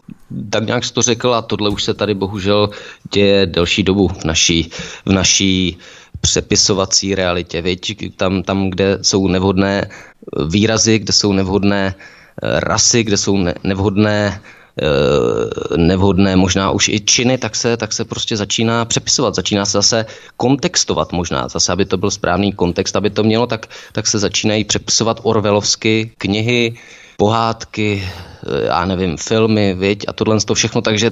tak 0.49 0.65
nějak 0.65 0.85
jsi 0.85 0.93
to 0.93 1.01
řekl 1.01 1.33
a 1.33 1.41
tohle 1.41 1.69
už 1.69 1.83
se 1.83 1.93
tady 1.93 2.13
bohužel 2.13 2.69
děje 3.13 3.45
delší 3.45 3.83
dobu 3.83 4.07
v 4.07 4.23
naší, 4.23 4.69
v 5.05 5.11
naší 5.11 5.77
přepisovací 6.21 7.15
realitě. 7.15 7.61
Viď? 7.61 8.15
Tam, 8.15 8.43
tam, 8.43 8.69
kde 8.69 8.99
jsou 9.01 9.27
nevhodné 9.27 9.89
výrazy, 10.47 10.99
kde 10.99 11.13
jsou 11.13 11.33
nevhodné 11.33 11.95
eh, 11.95 12.59
rasy, 12.59 13.03
kde 13.03 13.17
jsou 13.17 13.37
nevhodné 13.63 14.41
eh, 14.81 15.77
nevhodné 15.77 16.35
možná 16.35 16.71
už 16.71 16.87
i 16.87 16.99
činy, 16.99 17.37
tak 17.37 17.55
se, 17.55 17.77
tak 17.77 17.93
se 17.93 18.05
prostě 18.05 18.37
začíná 18.37 18.85
přepisovat, 18.85 19.35
začíná 19.35 19.65
se 19.65 19.71
zase 19.71 20.05
kontextovat 20.37 21.11
možná, 21.11 21.47
zase 21.47 21.71
aby 21.71 21.85
to 21.85 21.97
byl 21.97 22.11
správný 22.11 22.53
kontext, 22.53 22.95
aby 22.95 23.09
to 23.09 23.23
mělo, 23.23 23.47
tak, 23.47 23.67
tak 23.91 24.07
se 24.07 24.19
začínají 24.19 24.63
přepisovat 24.63 25.19
orvelovsky 25.23 26.11
knihy, 26.17 26.75
pohádky, 27.17 28.03
eh, 28.03 28.65
já 28.65 28.85
nevím, 28.85 29.17
filmy, 29.17 29.73
viď, 29.73 30.05
a 30.07 30.13
tohle 30.13 30.39
to 30.39 30.53
všechno, 30.53 30.81
takže 30.81 31.11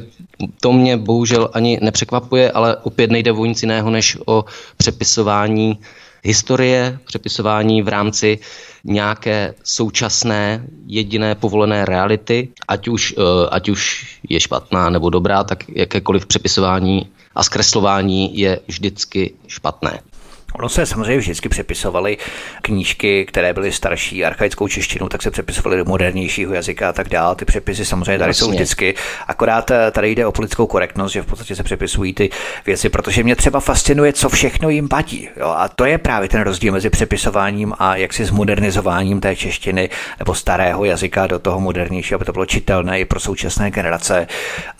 to 0.62 0.74
mě 0.74 0.98
bohužel 0.98 1.50
ani 1.54 1.80
nepřekvapuje, 1.82 2.52
ale 2.52 2.78
opět 2.78 3.12
nejde 3.12 3.32
o 3.32 3.46
nic 3.46 3.62
jiného, 3.64 3.90
než 3.90 4.18
o 4.26 4.46
přepisování 4.78 5.80
historie, 6.24 7.00
přepisování 7.06 7.82
v 7.82 7.88
rámci 7.88 8.40
nějaké 8.84 9.54
současné 9.64 10.66
jediné 10.88 11.36
povolené 11.36 11.86
reality, 11.86 12.50
ať 12.68 12.88
už, 12.88 13.16
eh, 13.18 13.50
ať 13.52 13.70
už 13.70 14.06
je 14.30 14.40
špatná 14.40 14.90
nebo 14.90 15.10
dobrá, 15.10 15.44
tak 15.44 15.64
jakékoliv 15.70 16.26
přepisování 16.26 17.08
a 17.36 17.44
zkreslování 17.44 18.38
je 18.38 18.60
vždycky 18.68 19.34
špatné. 19.48 20.00
Ono 20.54 20.70
se 20.70 20.86
samozřejmě 20.86 21.18
vždycky 21.18 21.50
přepisovaly 21.50 22.18
knížky, 22.62 23.26
které 23.26 23.54
byly 23.54 23.72
starší 23.72 24.26
archaickou 24.26 24.68
češtinou, 24.68 25.10
tak 25.10 25.22
se 25.22 25.32
přepisovaly 25.32 25.78
do 25.78 25.86
modernějšího 25.86 26.54
jazyka 26.54 26.90
a 26.90 26.94
tak 26.94 27.10
dále. 27.10 27.36
Ty 27.36 27.46
přepisy 27.46 27.86
samozřejmě 27.86 28.20
tady 28.20 28.30
Jasně. 28.30 28.40
jsou 28.40 28.52
vždycky. 28.52 28.96
Akorát 29.28 29.72
eh, 29.72 29.92
tady 29.92 30.12
jde 30.12 30.26
o 30.26 30.32
politickou 30.32 30.68
korektnost, 30.68 31.14
že 31.14 31.22
v 31.22 31.26
podstatě 31.26 31.56
se 31.56 31.64
přepisují 31.64 32.14
ty 32.14 32.30
věci, 32.66 32.90
protože 32.90 33.24
mě 33.24 33.36
třeba 33.36 33.60
fascinuje, 33.60 34.14
co 34.14 34.30
všechno 34.30 34.70
jim 34.70 34.88
vadí. 34.92 35.30
Jo? 35.38 35.48
A 35.58 35.70
to 35.70 35.86
je 35.86 35.98
právě 35.98 36.30
ten 36.30 36.42
rozdíl 36.42 36.74
mezi 36.74 36.90
přepisováním 36.90 37.74
a 37.80 37.96
jaksi 37.96 38.26
zmodernizováním 38.26 39.22
té 39.22 39.36
češtiny 39.36 39.90
nebo 40.20 40.36
starého 40.36 40.86
jazyka 40.86 41.28
do 41.28 41.40
toho 41.40 41.60
modernějšího, 41.60 42.18
aby 42.18 42.26
to 42.26 42.34
bylo 42.34 42.46
čitelné 42.46 43.00
i 43.00 43.06
pro 43.06 43.20
současné 43.20 43.72
generace. 43.72 44.28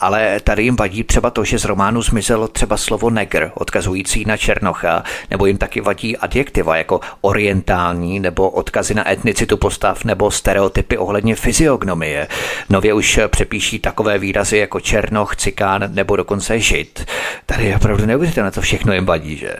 Ale 0.00 0.40
tady 0.40 0.62
jim 0.62 0.76
vadí 0.76 1.04
třeba 1.04 1.30
to, 1.30 1.44
že 1.44 1.58
z 1.58 1.64
románu 1.64 2.02
zmizelo 2.02 2.48
třeba 2.48 2.76
slovo 2.76 3.10
negr, 3.10 3.50
odkazující 3.54 4.24
na 4.24 4.36
Černocha, 4.36 5.02
nebo 5.30 5.46
jim 5.46 5.58
taky 5.62 5.80
vadí 5.80 6.16
adjektiva 6.16 6.76
jako 6.76 7.00
orientální 7.20 8.20
nebo 8.20 8.50
odkazy 8.50 8.94
na 8.94 9.10
etnicitu 9.10 9.56
postav 9.56 10.04
nebo 10.04 10.30
stereotypy 10.30 10.98
ohledně 10.98 11.34
fyziognomie. 11.34 12.28
Nově 12.70 12.94
už 12.94 13.20
přepíší 13.28 13.78
takové 13.78 14.18
výrazy 14.18 14.58
jako 14.58 14.80
černoch, 14.80 15.36
cikán 15.36 15.94
nebo 15.94 16.16
dokonce 16.16 16.60
žid. 16.60 17.06
Tady 17.46 17.64
je 17.64 17.76
opravdu 17.76 18.06
neuvěřitelné, 18.06 18.50
to 18.50 18.60
všechno 18.60 18.92
jim 18.92 19.06
vadí, 19.06 19.36
že? 19.36 19.54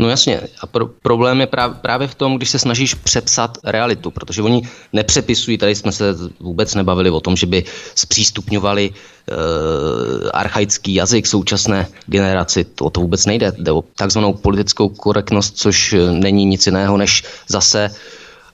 No 0.00 0.08
jasně, 0.08 0.40
a 0.60 0.66
pro, 0.66 0.86
problém 0.86 1.40
je 1.40 1.46
právě, 1.46 1.76
právě 1.82 2.08
v 2.08 2.14
tom, 2.14 2.36
když 2.36 2.50
se 2.50 2.58
snažíš 2.58 2.94
přepsat 2.94 3.58
realitu, 3.64 4.10
protože 4.10 4.42
oni 4.42 4.68
nepřepisují, 4.92 5.58
tady 5.58 5.74
jsme 5.74 5.92
se 5.92 6.14
vůbec 6.40 6.74
nebavili 6.74 7.10
o 7.10 7.20
tom, 7.20 7.36
že 7.36 7.46
by 7.46 7.64
zpřístupňovali 7.94 8.90
e, 8.90 10.30
archaický 10.30 10.94
jazyk 10.94 11.26
současné 11.26 11.88
generaci, 12.06 12.64
to, 12.64 12.90
to 12.90 13.00
vůbec 13.00 13.26
nejde, 13.26 13.52
jde 13.58 13.72
o 13.72 13.84
takzvanou 13.96 14.32
politickou 14.32 14.88
korektnost, 14.88 15.56
což 15.56 15.94
není 16.12 16.44
nic 16.44 16.66
jiného, 16.66 16.96
než 16.96 17.24
zase 17.48 17.90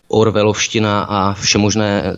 Orvelovština 0.08 1.02
a 1.02 1.34
všemožné, 1.34 2.16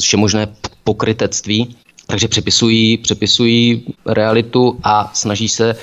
všemožné 0.00 0.46
pokrytectví, 0.84 1.76
takže 2.06 2.28
přepisují, 2.28 2.98
přepisují 2.98 3.86
realitu 4.06 4.78
a 4.82 5.10
snaží 5.14 5.48
se 5.48 5.76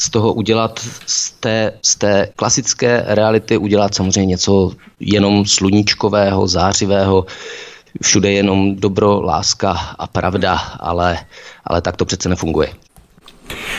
z 0.00 0.10
toho 0.10 0.32
udělat 0.32 0.80
z 1.06 1.30
té, 1.30 1.72
z 1.82 1.96
té 1.96 2.28
klasické 2.36 3.04
reality 3.06 3.56
udělat 3.56 3.94
samozřejmě 3.94 4.26
něco 4.26 4.72
jenom 5.00 5.46
sluníčkového, 5.46 6.48
zářivého, 6.48 7.26
všude 8.02 8.32
jenom 8.32 8.76
dobro, 8.76 9.20
láska 9.20 9.70
a 9.98 10.06
pravda, 10.06 10.54
ale, 10.80 11.18
ale 11.64 11.82
tak 11.82 11.96
to 11.96 12.04
přece 12.04 12.28
nefunguje. 12.28 12.72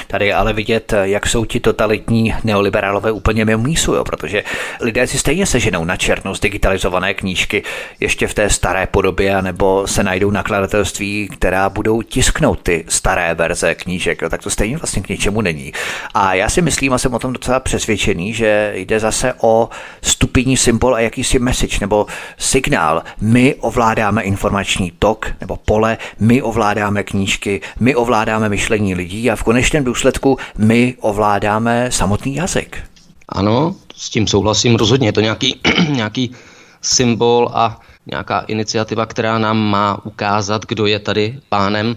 Tady 0.07 0.25
je 0.25 0.35
ale 0.35 0.53
vidět, 0.53 0.93
jak 1.03 1.27
jsou 1.27 1.45
ti 1.45 1.59
totalitní 1.59 2.35
neoliberálové 2.43 3.11
úplně 3.11 3.45
mimo 3.45 3.63
mísu, 3.63 3.93
jo, 3.93 4.03
protože 4.03 4.43
lidé 4.81 5.07
si 5.07 5.17
stejně 5.17 5.45
seženou 5.45 5.85
na 5.85 5.97
černou 5.97 6.35
z 6.35 6.39
digitalizované 6.39 7.13
knížky 7.13 7.63
ještě 7.99 8.27
v 8.27 8.33
té 8.33 8.49
staré 8.49 8.87
podobě, 8.87 9.41
nebo 9.41 9.87
se 9.87 10.03
najdou 10.03 10.31
nakladatelství, 10.31 11.29
která 11.31 11.69
budou 11.69 12.01
tisknout 12.01 12.59
ty 12.61 12.85
staré 12.87 13.33
verze 13.33 13.75
knížek, 13.75 14.21
jo, 14.21 14.29
tak 14.29 14.43
to 14.43 14.49
stejně 14.49 14.77
vlastně 14.77 15.01
k 15.01 15.09
ničemu 15.09 15.41
není. 15.41 15.73
A 16.13 16.33
já 16.33 16.49
si 16.49 16.61
myslím, 16.61 16.93
a 16.93 16.97
jsem 16.97 17.13
o 17.13 17.19
tom 17.19 17.33
docela 17.33 17.59
přesvědčený, 17.59 18.33
že 18.33 18.71
jde 18.75 18.99
zase 18.99 19.33
o 19.41 19.69
stupidní 20.01 20.57
symbol 20.57 20.95
a 20.95 20.99
jakýsi 20.99 21.39
message 21.39 21.77
nebo 21.81 22.05
signál. 22.37 23.03
My 23.21 23.55
ovládáme 23.55 24.21
informační 24.21 24.91
tok 24.99 25.31
nebo 25.41 25.57
pole, 25.57 25.97
my 26.19 26.41
ovládáme 26.41 27.03
knížky, 27.03 27.61
my 27.79 27.95
ovládáme 27.95 28.49
myšlení 28.49 28.95
lidí 28.95 29.31
a 29.31 29.35
v 29.35 29.43
konečném 29.43 29.60
důsledku 29.83 30.37
my 30.57 30.95
ovládáme 30.99 31.91
samotný 31.91 32.35
jazyk. 32.35 32.83
Ano, 33.29 33.75
s 33.95 34.09
tím 34.09 34.27
souhlasím 34.27 34.75
rozhodně. 34.75 35.07
Je 35.07 35.13
to 35.13 35.21
nějaký, 35.21 35.59
nějaký 35.89 36.31
symbol 36.81 37.49
a 37.53 37.79
nějaká 38.05 38.39
iniciativa, 38.39 39.05
která 39.05 39.37
nám 39.37 39.57
má 39.57 40.05
ukázat, 40.05 40.65
kdo 40.65 40.85
je 40.85 40.99
tady 40.99 41.39
pánem. 41.49 41.95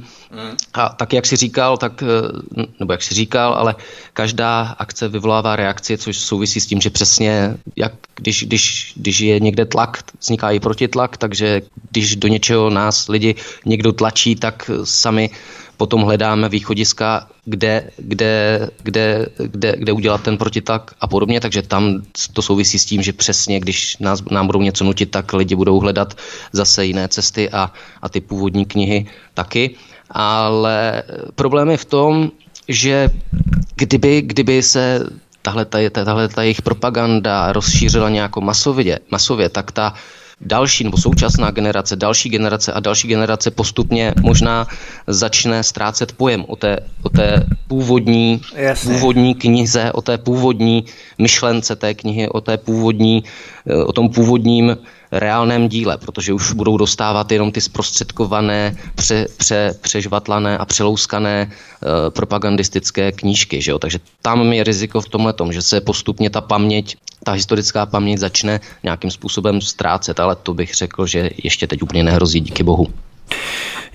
A 0.75 0.89
tak, 0.89 1.13
jak 1.13 1.27
si 1.27 1.37
říkal, 1.37 1.77
tak, 1.77 2.03
eh, 2.03 2.67
nebo 2.81 2.93
jak 2.93 3.03
si 3.03 3.15
říkal, 3.15 3.55
ale 3.55 3.75
každá 4.13 4.75
akce 4.79 5.09
vyvolává 5.09 5.57
reakci, 5.57 5.99
což 5.99 6.19
souvisí 6.19 6.61
s 6.61 6.67
tím, 6.67 6.81
že 6.81 6.91
přesně, 6.91 7.57
jak 7.77 7.93
když, 8.17 8.45
když, 8.45 8.93
když 8.97 9.21
je 9.21 9.41
někde 9.41 9.65
tlak, 9.65 10.03
vzniká 10.21 10.51
i 10.51 10.61
protitlak, 10.61 11.17
takže 11.17 11.63
když 11.91 12.17
do 12.17 12.29
něčeho 12.29 12.71
nás 12.71 13.09
lidi 13.09 13.35
někdo 13.65 13.93
tlačí, 13.93 14.37
tak 14.37 14.71
sami 14.85 15.31
potom 15.77 16.03
hledáme 16.03 16.49
východiska, 16.49 17.29
kde, 17.45 17.91
kde, 17.97 18.69
kde, 18.83 19.27
kde, 19.37 19.75
kde 19.79 19.93
udělat 19.93 20.23
ten 20.23 20.37
protitak 20.37 20.95
a 21.01 21.07
podobně, 21.07 21.41
takže 21.41 21.63
tam 21.63 22.03
to 22.33 22.43
souvisí 22.43 22.79
s 22.79 22.85
tím, 22.85 23.03
že 23.03 23.13
přesně, 23.13 23.61
když 23.61 23.99
nás, 23.99 24.23
nám 24.31 24.47
budou 24.47 24.63
něco 24.63 24.85
nutit, 24.85 25.11
tak 25.11 25.33
lidi 25.33 25.55
budou 25.55 25.81
hledat 25.81 26.15
zase 26.53 26.87
jiné 26.87 27.09
cesty 27.09 27.51
a, 27.51 27.73
a 28.03 28.09
ty 28.09 28.21
původní 28.21 28.65
knihy 28.65 29.07
taky. 29.35 29.75
Ale 30.11 31.03
problém 31.35 31.71
je 31.71 31.77
v 31.77 31.85
tom, 31.85 32.31
že 32.69 33.11
kdyby, 33.77 34.23
kdyby 34.23 34.63
se 34.63 35.07
tahle, 35.43 35.65
ta, 35.65 35.79
tahle 35.91 36.29
ta 36.29 36.43
jejich 36.43 36.63
propaganda 36.63 37.53
rozšířila 37.53 38.11
nějakou 38.11 38.41
masově, 38.41 38.99
masově 39.11 39.49
tak 39.49 39.73
ta 39.73 39.95
další 40.41 40.85
nebo 40.85 40.97
současná 40.97 41.51
generace, 41.51 41.97
další 41.97 42.29
generace 42.29 42.73
a 42.73 42.81
další 42.81 43.09
generace 43.09 43.51
postupně 43.51 44.15
možná 44.23 44.67
začne 45.07 45.63
ztrácet 45.63 46.13
pojem 46.13 46.45
o 46.49 46.57
té, 46.57 46.79
o 47.03 47.09
té 47.09 47.47
původní, 47.69 48.41
původní 48.83 49.35
knize, 49.35 49.93
o 49.93 50.03
té 50.03 50.19
původní 50.19 50.85
myšlence 51.19 51.77
té 51.77 51.95
knihy, 51.95 52.29
o 52.29 52.41
té 52.41 52.57
původní, 52.57 53.25
eh, 53.67 53.85
o 53.85 53.93
tom 53.93 54.09
původním 54.09 54.77
reálném 55.15 55.69
díle, 55.69 55.99
protože 55.99 56.33
už 56.33 56.53
budou 56.53 56.77
dostávat 56.77 57.33
jenom 57.33 57.53
ty 57.53 57.61
zprostředkované, 57.61 58.77
pře, 58.95 59.27
pře, 59.37 59.79
přežvatlané 59.81 60.59
a 60.59 60.65
přelouskané 60.65 61.43
e, 61.43 62.11
propagandistické 62.11 63.13
knížky. 63.13 63.63
Že 63.63 63.71
jo? 63.71 63.79
Takže 63.79 63.99
tam 64.23 64.53
je 64.53 64.65
riziko 64.65 65.01
v 65.01 65.09
tomhle 65.09 65.33
tom, 65.33 65.53
že 65.53 65.63
se 65.63 65.81
postupně 65.81 66.31
ta 66.31 66.41
paměť, 66.41 66.97
ta 67.25 67.33
historická 67.33 67.87
paměť 67.87 68.19
začne 68.19 68.61
nějakým 68.83 69.11
způsobem 69.11 69.61
ztrácet, 69.61 70.21
ale 70.21 70.37
to 70.37 70.55
bych 70.55 70.75
řekl, 70.75 71.07
že 71.07 71.31
ještě 71.45 71.67
teď 71.67 71.83
úplně 71.83 72.05
nehrozí, 72.05 72.41
díky 72.41 72.63
bohu. 72.63 72.87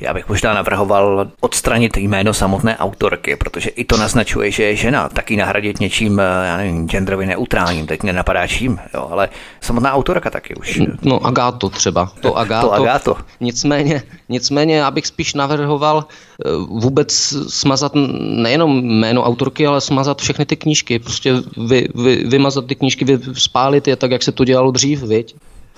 Já 0.02 0.14
bych 0.14 0.30
možná 0.30 0.54
navrhoval 0.54 1.32
odstranit 1.40 1.98
jméno 1.98 2.34
samotné 2.34 2.78
autorky, 2.78 3.36
protože 3.36 3.70
i 3.70 3.84
to 3.84 3.98
naznačuje, 3.98 4.52
že 4.52 4.64
je 4.64 4.76
žena, 4.76 5.10
taky 5.10 5.38
nahradit 5.38 5.80
něčím, 5.80 6.20
eh, 6.20 6.24
já 6.24 6.58
nevím, 6.58 6.88
genderově 6.88 7.28
neutrálním, 7.28 7.88
teď 7.88 8.04
mě 8.04 8.14
napadá 8.14 8.48
čím, 8.48 8.80
jo, 8.94 9.08
ale 9.12 9.30
samotná 9.62 9.94
autorka 9.94 10.30
taky 10.30 10.56
už. 10.56 10.82
No 11.02 11.26
Agáto 11.26 11.70
třeba, 11.70 12.12
to 12.22 12.38
Agáto. 12.38 12.68
to 12.68 12.74
Agáto. 12.74 13.18
Nicméně, 13.40 14.04
nicméně 14.30 14.76
já 14.76 14.92
bych 14.92 15.08
spíš 15.08 15.34
navrhoval 15.34 16.06
eh, 16.10 16.50
vůbec 16.70 17.14
smazat 17.48 17.92
nejenom 18.20 18.82
jméno 18.84 19.24
autorky, 19.24 19.68
ale 19.68 19.82
smazat 19.82 20.22
všechny 20.22 20.46
ty 20.46 20.56
knížky, 20.56 21.00
prostě 21.00 21.34
vy, 21.68 21.88
vy, 21.96 22.16
vymazat 22.16 22.66
ty 22.66 22.76
knížky, 22.76 23.06
vy 23.06 23.20
spálit 23.34 23.88
je 23.88 23.96
tak, 23.96 24.12
jak 24.12 24.24
se 24.24 24.32
to 24.32 24.46
dělalo 24.46 24.72
dřív, 24.72 25.04
viď? 25.04 25.36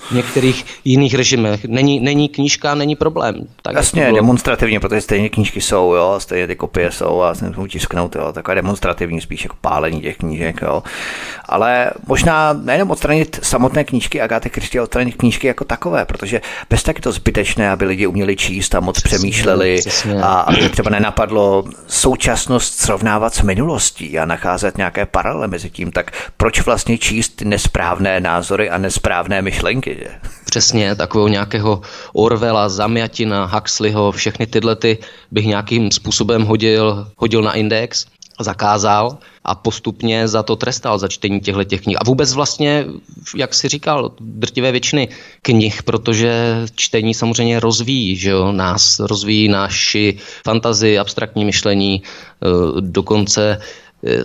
V 0.09 0.11
některých 0.11 0.65
jiných 0.85 1.13
režimech. 1.13 1.65
Není, 1.65 1.99
není 1.99 2.29
knížka, 2.29 2.75
není 2.75 2.95
problém. 2.95 3.35
Tak 3.61 3.75
Jasně, 3.75 4.03
bylo... 4.05 4.15
demonstrativně, 4.15 4.79
protože 4.79 5.01
stejně 5.01 5.29
knížky 5.29 5.61
jsou, 5.61 5.93
jo, 5.93 6.15
stejně 6.17 6.47
ty 6.47 6.55
kopie 6.55 6.91
jsou 6.91 7.21
a 7.21 7.35
se 7.35 7.47
můžu 7.47 7.67
tisknout, 7.67 8.15
jo, 8.15 8.33
takové 8.33 8.55
demonstrativní, 8.55 9.21
spíš 9.21 9.43
jako 9.43 9.55
pálení 9.61 10.01
těch 10.01 10.17
knížek, 10.17 10.61
jo. 10.61 10.83
Ale 11.45 11.91
možná 12.07 12.53
nejenom 12.53 12.91
odstranit 12.91 13.39
samotné 13.43 13.83
knížky 13.83 14.21
Agáty 14.21 14.49
Kristy, 14.49 14.77
ale 14.77 14.83
odstranit 14.83 15.15
knížky 15.15 15.47
jako 15.47 15.65
takové, 15.65 16.05
protože 16.05 16.41
bez 16.69 16.83
tak 16.83 16.97
je 16.97 17.01
to 17.01 17.11
zbytečné, 17.11 17.71
aby 17.71 17.85
lidi 17.85 18.07
uměli 18.07 18.35
číst 18.35 18.75
a 18.75 18.79
moc 18.79 19.01
přesně, 19.01 19.17
přemýšleli 19.17 19.77
přesně. 19.79 20.21
a 20.21 20.39
aby 20.39 20.69
třeba 20.69 20.89
nenapadlo 20.89 21.63
současnost 21.87 22.79
srovnávat 22.79 23.33
s 23.33 23.41
minulostí 23.41 24.19
a 24.19 24.25
nacházet 24.25 24.77
nějaké 24.77 25.05
paralely 25.05 25.47
mezi 25.47 25.69
tím, 25.69 25.91
tak 25.91 26.11
proč 26.37 26.61
vlastně 26.61 26.97
číst 26.97 27.41
nesprávné 27.41 28.19
názory 28.19 28.69
a 28.69 28.77
nesprávné 28.77 29.41
myšlenky? 29.41 29.90
Že? 29.95 30.07
Přesně, 30.45 30.95
takového 30.95 31.27
nějakého 31.27 31.81
Orwella, 32.13 32.69
Zamjatina, 32.69 33.45
Huxleyho, 33.45 34.11
všechny 34.11 34.47
tyhle 34.47 34.75
ty 34.75 34.97
bych 35.31 35.45
nějakým 35.45 35.91
způsobem 35.91 36.43
hodil, 36.43 37.07
hodil 37.17 37.41
na 37.41 37.53
index, 37.53 38.05
zakázal 38.39 39.17
a 39.43 39.55
postupně 39.55 40.27
za 40.27 40.43
to 40.43 40.55
trestal, 40.55 40.99
za 40.99 41.07
čtení 41.07 41.39
těchto 41.39 41.63
těch 41.63 41.81
knih. 41.81 41.97
A 41.99 42.03
vůbec 42.03 42.33
vlastně, 42.33 42.85
jak 43.37 43.53
si 43.53 43.67
říkal, 43.67 44.11
drtivé 44.19 44.71
většiny 44.71 45.07
knih, 45.41 45.83
protože 45.83 46.61
čtení 46.75 47.13
samozřejmě 47.13 47.59
rozvíjí, 47.59 48.15
že 48.15 48.29
jo, 48.29 48.51
nás 48.51 48.99
rozvíjí 48.99 49.47
naši 49.47 50.17
fantazii, 50.45 50.97
abstraktní 50.97 51.45
myšlení, 51.45 52.03
eh, 52.03 52.47
dokonce 52.81 53.61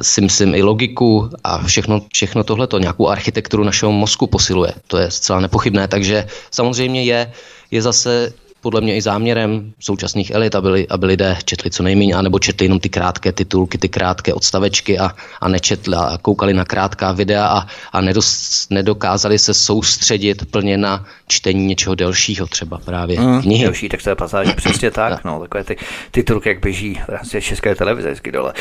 si 0.01 0.21
myslím 0.21 0.55
i 0.55 0.63
logiku 0.63 1.31
a 1.45 1.59
všechno, 1.67 2.01
všechno 2.13 2.45
tohleto, 2.45 2.79
nějakou 2.79 3.09
architekturu 3.09 3.65
našeho 3.65 3.93
mozku 3.93 4.27
posiluje. 4.27 4.73
To 4.87 4.99
je 4.99 5.11
zcela 5.11 5.41
nepochybné, 5.41 5.89
takže 5.89 6.27
samozřejmě 6.51 7.05
je, 7.05 7.33
je 7.71 7.83
zase 7.83 8.33
podle 8.61 8.81
mě 8.81 8.97
i 8.97 9.03
záměrem 9.03 9.73
současných 9.81 10.31
elit, 10.31 10.55
aby, 10.55 10.87
aby 10.89 11.07
lidé 11.07 11.39
četli 11.45 11.71
co 11.71 11.83
nejméně, 11.83 12.15
anebo 12.15 12.39
četli 12.39 12.67
jenom 12.67 12.81
ty 12.81 12.89
krátké 12.89 13.33
titulky, 13.33 13.79
ty 13.79 13.89
krátké 13.89 14.35
odstavečky 14.35 14.99
a, 14.99 15.11
a 15.41 15.49
nečetli 15.49 15.95
a 15.97 16.19
koukali 16.23 16.55
na 16.55 16.65
krátká 16.65 17.13
videa 17.13 17.47
a, 17.47 17.67
a 17.93 18.01
nedos, 18.01 18.67
nedokázali 18.71 19.39
se 19.39 19.55
soustředit 19.55 20.51
plně 20.51 20.79
na 20.79 21.05
čtení 21.29 21.67
něčeho 21.67 21.95
delšího, 21.95 22.47
třeba 22.47 22.79
právě 22.79 23.21
mm, 23.21 23.43
knihy. 23.43 23.65
Delší 23.65 23.89
textové 23.89 24.17
pasáže, 24.17 24.53
přesně 24.53 24.91
tak, 24.91 25.25
no, 25.25 25.41
takové 25.41 25.65
ty 25.65 25.77
titulky, 26.11 26.49
jak 26.49 26.61
běží 26.61 27.01
v 27.07 27.09
rámci 27.09 27.43
české 27.43 27.75
televize 27.75 28.09
vždycky 28.09 28.33
dole. 28.33 28.53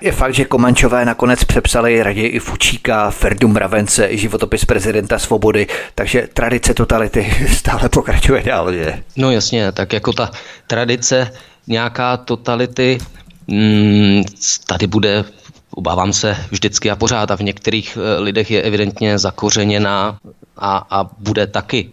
Je 0.00 0.12
fakt, 0.12 0.34
že 0.34 0.44
Komančové 0.44 1.04
nakonec 1.04 1.44
přepsali 1.44 2.02
raději 2.02 2.28
i 2.28 2.38
Fučíka, 2.38 3.10
Ferdu 3.10 3.48
Mravence, 3.48 4.08
i 4.10 4.18
životopis 4.18 4.64
prezidenta 4.64 5.18
Svobody, 5.18 5.66
takže 5.94 6.28
tradice 6.34 6.74
totality 6.74 7.34
stále 7.52 7.88
pokračuje 7.88 8.42
dál, 8.42 8.72
že? 8.72 9.02
No 9.16 9.30
jasně, 9.30 9.72
tak 9.72 9.92
jako 9.92 10.12
ta 10.12 10.30
tradice 10.66 11.32
nějaká 11.66 12.16
totality 12.16 12.98
mm, 13.46 14.22
tady 14.66 14.86
bude 14.86 15.24
obávám 15.70 16.12
se 16.12 16.36
vždycky 16.50 16.90
a 16.90 16.96
pořád 16.96 17.30
a 17.30 17.36
v 17.36 17.40
některých 17.40 17.98
eh, 18.00 18.20
lidech 18.20 18.50
je 18.50 18.62
evidentně 18.62 19.18
zakořeněná 19.18 20.18
a, 20.56 20.86
a 20.90 21.10
bude 21.18 21.46
taky 21.46 21.92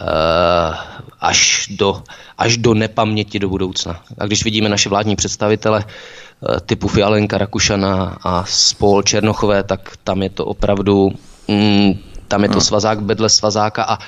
uh, 0.00 0.74
až, 1.20 1.68
do, 1.70 2.02
až 2.38 2.56
do 2.56 2.74
nepaměti 2.74 3.38
do 3.38 3.48
budoucna. 3.48 4.00
A 4.18 4.26
když 4.26 4.44
vidíme 4.44 4.68
naše 4.68 4.88
vládní 4.88 5.16
představitele 5.16 5.84
uh, 5.84 6.58
typu 6.66 6.88
Fialenka, 6.88 7.38
Rakušana 7.38 8.18
a 8.22 8.44
spol 8.44 9.02
Černochové, 9.02 9.62
tak 9.62 9.96
tam 10.04 10.22
je 10.22 10.30
to 10.30 10.44
opravdu 10.44 11.10
mm, 11.48 11.92
tam 12.28 12.42
je 12.42 12.48
to 12.48 12.60
hmm. 12.60 12.60
svazák 12.60 12.98
vedle 13.00 13.28
svazáka 13.28 13.82
a 13.84 13.98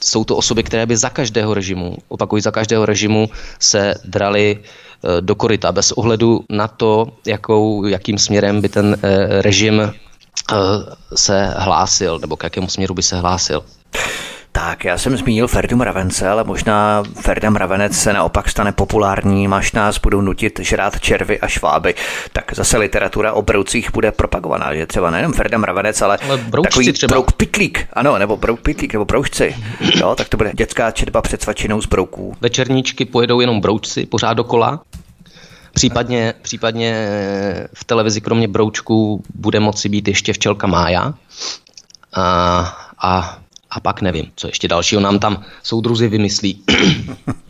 jsou 0.00 0.24
to 0.24 0.36
osoby, 0.36 0.62
které 0.62 0.86
by 0.86 0.96
za 0.96 1.10
každého 1.10 1.54
režimu, 1.54 1.96
opakují, 2.08 2.42
za 2.42 2.50
každého 2.50 2.86
režimu 2.86 3.28
se 3.58 3.94
drali 4.04 4.58
eh, 4.58 5.20
do 5.20 5.34
koryta 5.34 5.72
bez 5.72 5.92
ohledu 5.92 6.44
na 6.50 6.68
to, 6.68 7.06
jakou, 7.26 7.86
jakým 7.86 8.18
směrem 8.18 8.60
by 8.60 8.68
ten 8.68 8.96
eh, 9.02 9.42
režim 9.42 9.80
eh, 9.80 9.92
se 11.14 11.54
hlásil, 11.56 12.18
nebo 12.18 12.36
k 12.36 12.44
jakému 12.44 12.68
směru 12.68 12.94
by 12.94 13.02
se 13.02 13.16
hlásil. 13.16 13.64
Tak, 14.56 14.84
já 14.84 14.98
jsem 14.98 15.16
zmínil 15.16 15.48
Ferdu 15.48 15.76
Mravence, 15.76 16.28
ale 16.28 16.44
možná 16.44 17.02
Ferda 17.20 17.50
Mravenec 17.50 17.96
se 17.96 18.12
naopak 18.12 18.48
stane 18.48 18.72
populární, 18.72 19.48
až 19.48 19.72
nás 19.72 19.98
budou 19.98 20.20
nutit 20.20 20.60
žrát 20.62 21.00
červy 21.00 21.40
a 21.40 21.48
šváby. 21.48 21.94
Tak 22.32 22.52
zase 22.54 22.78
literatura 22.78 23.32
o 23.32 23.42
broucích 23.42 23.92
bude 23.92 24.12
propagovaná, 24.12 24.74
že 24.74 24.86
třeba 24.86 25.10
nejenom 25.10 25.32
Ferda 25.32 25.58
Mravenec, 25.58 26.02
ale, 26.02 26.18
ale 26.28 26.40
takový 26.62 26.92
třeba. 26.92 27.10
brouk 27.10 27.32
pitlík, 27.32 27.86
ano, 27.92 28.18
nebo 28.18 28.36
brouk 28.36 28.60
pitlík, 28.60 28.92
nebo 28.92 29.04
broučci. 29.04 29.56
Jo, 29.96 30.14
tak 30.14 30.28
to 30.28 30.36
bude 30.36 30.50
dětská 30.54 30.90
četba 30.90 31.22
před 31.22 31.42
svačinou 31.42 31.80
z 31.80 31.86
brouků. 31.86 32.36
Večerníčky 32.40 33.04
pojedou 33.04 33.40
jenom 33.40 33.60
broučci 33.60 34.06
pořád 34.06 34.34
dokola. 34.34 34.80
Případně, 35.72 36.34
případně 36.42 37.08
v 37.74 37.84
televizi 37.84 38.20
kromě 38.20 38.48
broučků 38.48 39.22
bude 39.34 39.60
moci 39.60 39.88
být 39.88 40.08
ještě 40.08 40.32
včelka 40.32 40.66
Mája. 40.66 41.14
A, 42.12 42.76
a 42.98 43.38
a 43.74 43.80
pak 43.80 44.02
nevím, 44.02 44.32
co 44.36 44.46
ještě 44.46 44.68
dalšího 44.68 45.00
nám 45.00 45.18
tam 45.18 45.44
soudruzi 45.62 46.08
vymyslí. 46.08 46.64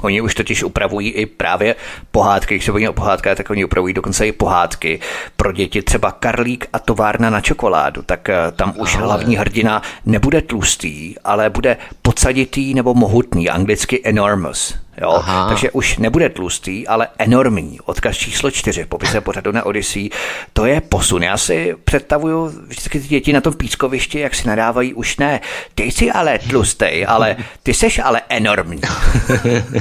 Oni 0.00 0.20
už 0.20 0.34
totiž 0.34 0.62
upravují 0.62 1.10
i 1.10 1.26
právě 1.26 1.76
pohádky, 2.10 2.54
když 2.54 2.64
se 2.64 2.72
bavíme 2.72 2.90
o 2.90 2.92
pohádkách, 2.92 3.36
tak 3.36 3.50
oni 3.50 3.64
upravují 3.64 3.94
dokonce 3.94 4.26
i 4.26 4.32
pohádky 4.32 5.00
pro 5.36 5.52
děti, 5.52 5.82
třeba 5.82 6.10
Karlík 6.12 6.66
a 6.72 6.78
továrna 6.78 7.30
na 7.30 7.40
čokoládu, 7.40 8.02
tak 8.02 8.28
eh, 8.28 8.36
tam 8.56 8.74
už 8.76 8.94
ale... 8.94 9.04
hlavní 9.04 9.36
hrdina 9.36 9.82
nebude 10.06 10.42
tlustý, 10.42 11.14
ale 11.24 11.50
bude 11.50 11.76
podsaditý 12.02 12.74
nebo 12.74 12.94
mohutný, 12.94 13.50
anglicky 13.50 14.00
enormous. 14.04 14.74
Jo? 15.00 15.10
Aha. 15.10 15.48
Takže 15.48 15.70
už 15.70 15.98
nebude 15.98 16.28
tlustý, 16.28 16.86
ale 16.86 17.08
enormní. 17.18 17.80
Odkaz 17.80 18.16
číslo 18.16 18.50
čtyři 18.50 18.84
v 18.84 18.86
popise 18.86 19.20
pořadu 19.20 19.52
na 19.52 19.66
Odyssey. 19.66 20.10
To 20.52 20.66
je 20.66 20.80
posun. 20.80 21.22
Já 21.22 21.36
si 21.36 21.74
představuju 21.84 22.46
vždycky 22.46 23.00
ty 23.00 23.08
děti 23.08 23.32
na 23.32 23.40
tom 23.40 23.54
pískovišti, 23.54 24.18
jak 24.18 24.34
si 24.34 24.48
nadávají 24.48 24.94
už 24.94 25.16
ne. 25.16 25.40
Ty 25.74 25.82
jsi 25.82 26.10
ale 26.10 26.38
tlustý, 26.38 27.06
ale 27.06 27.36
ty 27.62 27.74
seš 27.74 27.98
ale 27.98 28.22
enormní. 28.28 28.80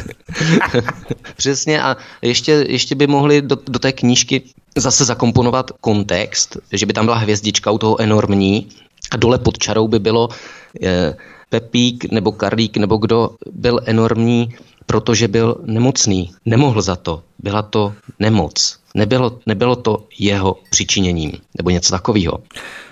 Přesně 1.35 1.81
a 1.81 1.97
ještě, 2.21 2.51
ještě 2.51 2.95
by 2.95 3.07
mohli 3.07 3.41
do, 3.41 3.57
do 3.67 3.79
té 3.79 3.91
knížky 3.91 4.41
zase 4.77 5.05
zakomponovat 5.05 5.71
kontext, 5.81 6.57
že 6.71 6.85
by 6.85 6.93
tam 6.93 7.05
byla 7.05 7.17
hvězdička 7.17 7.71
u 7.71 7.77
toho 7.77 8.01
enormní 8.01 8.69
a 9.11 9.17
dole 9.17 9.37
pod 9.37 9.57
čarou 9.57 9.87
by 9.87 9.99
bylo 9.99 10.29
je, 10.81 11.15
Pepík 11.49 12.11
nebo 12.11 12.31
Karlík 12.31 12.77
nebo 12.77 12.97
kdo 12.97 13.29
byl 13.51 13.79
enormní 13.85 14.55
protože 14.85 15.27
byl 15.27 15.57
nemocný. 15.63 16.31
Nemohl 16.45 16.81
za 16.81 16.95
to. 16.95 17.23
Byla 17.39 17.61
to 17.61 17.93
nemoc. 18.19 18.79
Nebylo, 18.95 19.39
nebylo 19.45 19.75
to 19.75 20.03
jeho 20.19 20.57
přičiněním 20.69 21.31
nebo 21.57 21.69
něco 21.69 21.91
takového. 21.91 22.39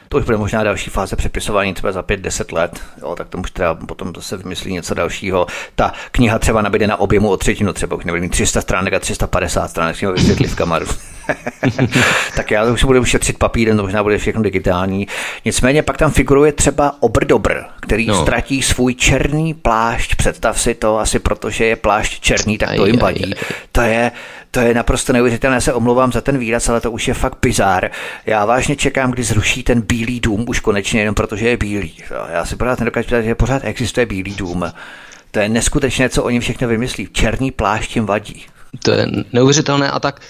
To 0.10 0.18
už 0.18 0.26
bude 0.26 0.38
možná 0.38 0.64
další 0.64 0.90
fáze 0.90 1.16
přepisování, 1.16 1.74
třeba 1.74 1.92
za 1.92 2.02
5-10 2.02 2.54
let, 2.54 2.80
jo, 3.02 3.16
tak 3.16 3.30
to 3.30 3.38
už 3.38 3.52
třeba 3.52 3.76
potom 3.76 4.14
zase 4.16 4.38
vymyslí 4.38 4.74
něco 4.74 4.94
dalšího. 4.94 5.48
Ta 5.76 5.94
kniha 6.12 6.40
třeba 6.40 6.62
nabíde 6.62 6.88
na 6.88 7.00
objemu 7.00 7.30
o 7.30 7.38
třetinu, 7.38 7.74
třeba 7.74 7.96
už 7.96 8.06
nebude 8.06 8.22
mít 8.22 8.30
300 8.30 8.62
stránek 8.62 8.94
a 8.94 9.00
350 9.00 9.68
stránek, 9.68 9.96
si 9.96 10.08
vysvětlit 10.08 10.48
v 10.48 10.56
kamaru. 10.56 10.86
tak 12.36 12.52
já 12.52 12.64
už 12.64 12.84
budu 12.84 13.06
šetřit 13.06 13.38
papírem, 13.38 13.78
to 13.78 13.84
možná 13.84 14.04
bude 14.04 14.18
všechno 14.18 14.42
digitální. 14.42 15.08
Nicméně 15.46 15.84
pak 15.84 15.98
tam 15.98 16.12
figuruje 16.12 16.52
třeba 16.52 16.96
Obrdobr, 17.00 17.54
který 17.82 18.08
no. 18.08 18.22
ztratí 18.22 18.62
svůj 18.62 18.96
černý 18.96 19.54
plášť. 19.54 20.16
Představ 20.16 20.62
si 20.62 20.76
to, 20.76 21.00
asi 21.00 21.20
protože 21.20 21.66
je 21.66 21.76
plášť 21.76 22.22
černý, 22.22 22.58
tak 22.58 22.76
to 22.76 22.86
jim 22.86 23.00
vadí. 23.00 23.34
To 23.72 23.82
je, 23.82 24.12
to 24.52 24.60
je 24.60 24.74
naprosto 24.74 25.14
neuvěřitelné, 25.14 25.62
se 25.62 25.74
omlouvám 25.74 26.12
za 26.12 26.22
ten 26.22 26.38
výraz, 26.38 26.70
ale 26.70 26.82
to 26.82 26.92
už 26.92 27.08
je 27.08 27.14
fakt 27.14 27.38
bizár. 27.42 27.90
Já 28.26 28.46
vážně 28.46 28.76
čekám, 28.76 29.12
kdy 29.12 29.24
zruší 29.24 29.64
ten 29.64 29.82
bílý 29.82 30.20
dům, 30.20 30.46
už 30.48 30.60
konečně 30.60 31.00
jenom 31.00 31.16
protože 31.16 31.50
je 31.50 31.58
bílý. 31.58 31.94
Já 32.30 32.46
si 32.46 32.56
pořád 32.56 32.80
nedokážu 32.80 33.04
představit, 33.04 33.26
že 33.26 33.36
pořád 33.36 33.62
existuje 33.66 34.06
bílý 34.06 34.36
dům. 34.36 34.66
To 35.32 35.40
je 35.40 35.50
neskutečné, 35.50 36.10
co 36.10 36.24
oni 36.24 36.40
všechno 36.40 36.68
vymyslí. 36.68 37.08
Černý 37.12 37.52
plášť 37.52 37.96
jim 37.96 38.06
vadí. 38.06 38.46
To 38.84 38.92
je 38.92 39.08
neuvěřitelné 39.34 39.92
a 39.92 40.00
tak 40.00 40.22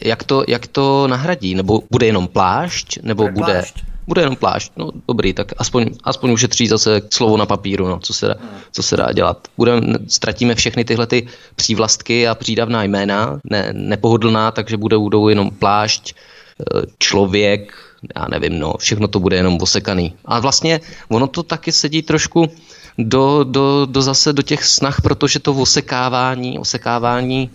jak 0.00 0.24
to, 0.24 0.44
jak 0.48 0.66
to 0.66 1.06
nahradí? 1.06 1.54
Nebo 1.54 1.82
bude 1.90 2.06
jenom 2.06 2.28
plášť? 2.28 2.98
Nebo 3.02 3.22
bude, 3.22 3.32
bude, 3.32 3.64
bude 4.06 4.22
jenom 4.22 4.36
plášť? 4.36 4.72
No 4.76 4.90
dobrý, 5.08 5.32
tak 5.32 5.52
aspoň, 5.58 5.86
aspoň 6.04 6.30
ušetří 6.32 6.68
zase 6.68 7.02
slovo 7.10 7.36
na 7.36 7.46
papíru, 7.46 7.88
no, 7.88 7.98
co, 7.98 8.14
se, 8.14 8.34
co 8.72 8.82
se 8.82 8.96
dá 8.96 9.12
dělat. 9.12 9.48
Budeme, 9.56 9.98
ztratíme 10.08 10.54
všechny 10.54 10.84
tyhle 10.84 11.06
ty 11.06 11.26
přívlastky 11.56 12.28
a 12.28 12.34
přídavná 12.34 12.84
jména, 12.84 13.38
ne, 13.44 13.70
nepohodlná, 13.72 14.50
takže 14.50 14.76
bude, 14.76 14.98
budou 14.98 15.28
jenom 15.28 15.50
plášť, 15.50 16.14
eh, 16.14 16.82
člověk, 16.98 17.74
já 18.16 18.26
nevím, 18.30 18.58
no, 18.58 18.74
všechno 18.78 19.08
to 19.08 19.20
bude 19.20 19.36
jenom 19.36 19.58
osekaný. 19.60 20.14
A 20.24 20.40
vlastně 20.40 20.80
ono 21.08 21.26
to 21.26 21.42
taky 21.42 21.72
sedí 21.72 22.02
trošku 22.02 22.50
do, 22.98 23.44
do, 23.44 23.86
do 23.90 24.02
zase 24.02 24.32
do 24.32 24.42
těch 24.42 24.64
snah, 24.64 25.00
protože 25.00 25.38
to 25.38 25.54
osekávání, 25.54 26.58
osekávání 26.58 27.50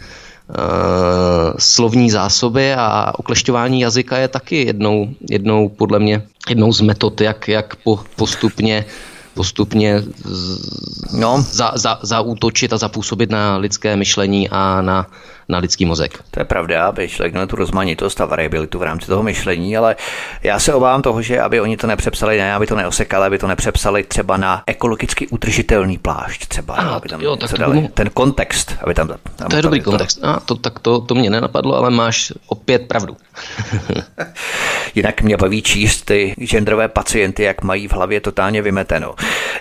slovní 1.58 2.10
zásoby 2.10 2.74
a 2.74 3.14
oklešťování 3.18 3.82
jazyka 3.82 4.18
je 4.18 4.28
taky 4.28 4.66
jednou, 4.66 5.10
jednou 5.30 5.70
podle 5.70 6.00
mě 6.00 6.22
jednou 6.50 6.74
z 6.74 6.82
metod, 6.82 7.22
jak, 7.22 7.48
jak 7.48 7.76
po, 7.76 8.00
postupně 8.16 8.86
postupně 9.34 10.04
z, 10.26 11.14
no. 11.14 11.46
za, 11.52 11.72
za, 11.76 12.00
zaútočit 12.02 12.74
a 12.74 12.78
zapůsobit 12.78 13.30
na 13.30 13.58
lidské 13.58 13.96
myšlení 13.96 14.50
a 14.50 14.82
na, 14.82 15.08
na 15.50 15.58
lidský 15.58 15.86
mozek. 15.86 16.24
To 16.32 16.40
je 16.40 16.46
pravda, 16.46 16.86
aby 16.86 17.10
člověk 17.10 17.34
měl 17.34 17.48
tu 17.48 17.56
rozmanitost 17.56 18.22
a 18.22 18.26
variabilitu 18.26 18.80
v 18.80 18.84
rámci 18.84 19.08
toho 19.08 19.24
myšlení, 19.24 19.78
ale 19.78 19.96
já 20.44 20.60
se 20.60 20.74
obávám 20.74 21.02
toho, 21.02 21.22
že 21.22 21.42
aby 21.42 21.62
oni 21.62 21.78
to 21.78 21.88
nepřepsali, 21.88 22.38
ne, 22.38 22.54
aby 22.54 22.68
to 22.68 22.76
neosekali, 22.76 23.26
aby 23.26 23.38
to 23.38 23.48
nepřepsali 23.48 24.04
třeba 24.04 24.38
na 24.38 24.64
ekologicky 24.68 25.28
udržitelný 25.28 25.98
plášť, 25.98 26.48
třeba, 26.48 26.76
ano, 26.76 26.92
aby 26.94 27.10
tam 27.10 27.22
jo, 27.22 27.36
tak 27.36 27.52
dali. 27.52 27.76
Tomu... 27.76 27.88
ten 27.88 28.10
kontext, 28.10 28.76
aby 28.82 28.94
tam, 28.94 29.08
tam 29.36 29.48
To 29.50 29.56
je 29.56 29.62
dobrý 29.62 29.82
to. 29.82 29.90
kontext. 29.90 30.24
A 30.24 30.40
to, 30.40 30.56
tak 30.56 30.80
to, 30.80 31.02
to 31.02 31.16
mě 31.16 31.30
nenapadlo, 31.30 31.76
ale 31.76 31.90
máš 31.90 32.34
opět 32.48 32.88
pravdu. 32.88 33.18
Jinak 34.96 35.22
mě 35.22 35.38
baví 35.38 35.62
číst 35.62 36.02
ty 36.02 36.36
genderové 36.46 36.88
pacienty, 36.88 37.44
jak 37.44 37.64
mají 37.64 37.88
v 37.88 37.94
hlavě 37.94 38.22
totálně 38.22 38.62
vymeteno. 38.62 39.16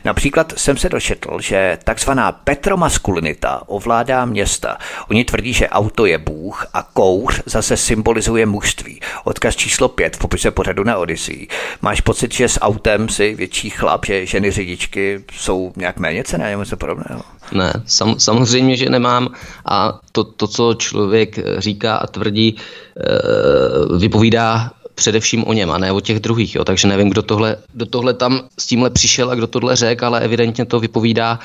Například 0.05 0.53
jsem 0.57 0.77
se 0.77 0.89
dočetl, 0.89 1.41
že 1.41 1.79
takzvaná 1.85 2.33
petromaskulinita 2.33 3.63
ovládá 3.67 4.25
města. 4.25 4.79
Oni 5.11 5.25
tvrdí, 5.25 5.53
že 5.53 5.69
auto 5.73 6.07
je 6.07 6.19
bůh 6.19 6.67
a 6.75 6.83
kouř 6.83 7.43
zase 7.47 7.77
symbolizuje 7.77 8.47
mužství. 8.47 9.01
Odkaz 9.25 9.57
číslo 9.57 9.89
5 9.89 10.17
v 10.17 10.19
popise 10.19 10.51
pořadu 10.51 10.85
na 10.85 10.97
Odyssey. 10.97 11.49
Máš 11.83 12.01
pocit, 12.01 12.35
že 12.35 12.49
s 12.49 12.61
autem 12.61 13.09
si 13.09 13.35
větší 13.35 13.71
chlap, 13.71 14.05
že 14.07 14.27
ženy 14.27 14.51
řidičky 14.51 15.25
jsou 15.33 15.73
nějak 15.77 15.99
méně 15.99 16.25
cené 16.25 16.51
nebo 16.51 16.63
něco 16.63 16.77
podobného? 16.77 17.23
Ne, 17.53 17.73
sam, 17.87 18.19
samozřejmě, 18.19 18.77
že 18.77 18.91
nemám 18.91 19.29
a 19.67 20.01
to, 20.13 20.25
to, 20.25 20.47
co 20.47 20.75
člověk 20.75 21.39
říká 21.59 21.97
a 21.97 22.07
tvrdí, 22.07 22.57
eh, 22.57 23.99
vypovídá 23.99 24.71
především 24.95 25.45
o 25.47 25.53
něm 25.53 25.71
a 25.71 25.79
ne 25.79 25.93
o 25.93 26.01
těch 26.01 26.21
druhých. 26.21 26.55
Jo. 26.55 26.65
Takže 26.65 26.89
nevím, 26.89 27.11
kdo 27.11 27.23
tohle, 27.23 27.57
kdo 27.73 27.87
tohle 27.87 28.15
tam 28.15 28.41
s 28.59 28.67
tímhle 28.67 28.91
přišel 28.91 29.31
a 29.31 29.35
kdo 29.35 29.47
tohle 29.47 29.77
řekl, 29.77 30.07
ale 30.07 30.21
evidentně 30.21 30.65
to 30.65 30.81
vypovídá 30.81 31.39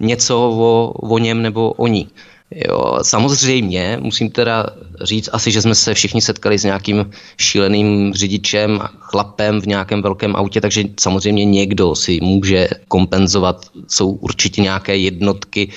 něco 0.00 0.38
o, 0.38 0.92
o 0.92 1.18
něm 1.18 1.42
nebo 1.42 1.72
o 1.72 1.86
ní. 1.86 2.08
Jo, 2.50 2.98
samozřejmě 3.02 3.98
musím 4.00 4.30
teda 4.30 4.66
říct 5.02 5.28
asi, 5.32 5.50
že 5.50 5.62
jsme 5.62 5.74
se 5.74 5.94
všichni 5.94 6.20
setkali 6.20 6.58
s 6.58 6.64
nějakým 6.64 7.10
šíleným 7.38 8.14
řidičem, 8.14 8.80
chlapem 9.00 9.60
v 9.60 9.66
nějakém 9.66 10.02
velkém 10.02 10.36
autě, 10.36 10.60
takže 10.60 10.84
samozřejmě 11.00 11.44
někdo 11.44 11.94
si 11.94 12.20
může 12.22 12.68
kompenzovat. 12.88 13.66
Jsou 13.88 14.10
určitě 14.10 14.62
nějaké 14.62 14.96
jednotky, 14.96 15.70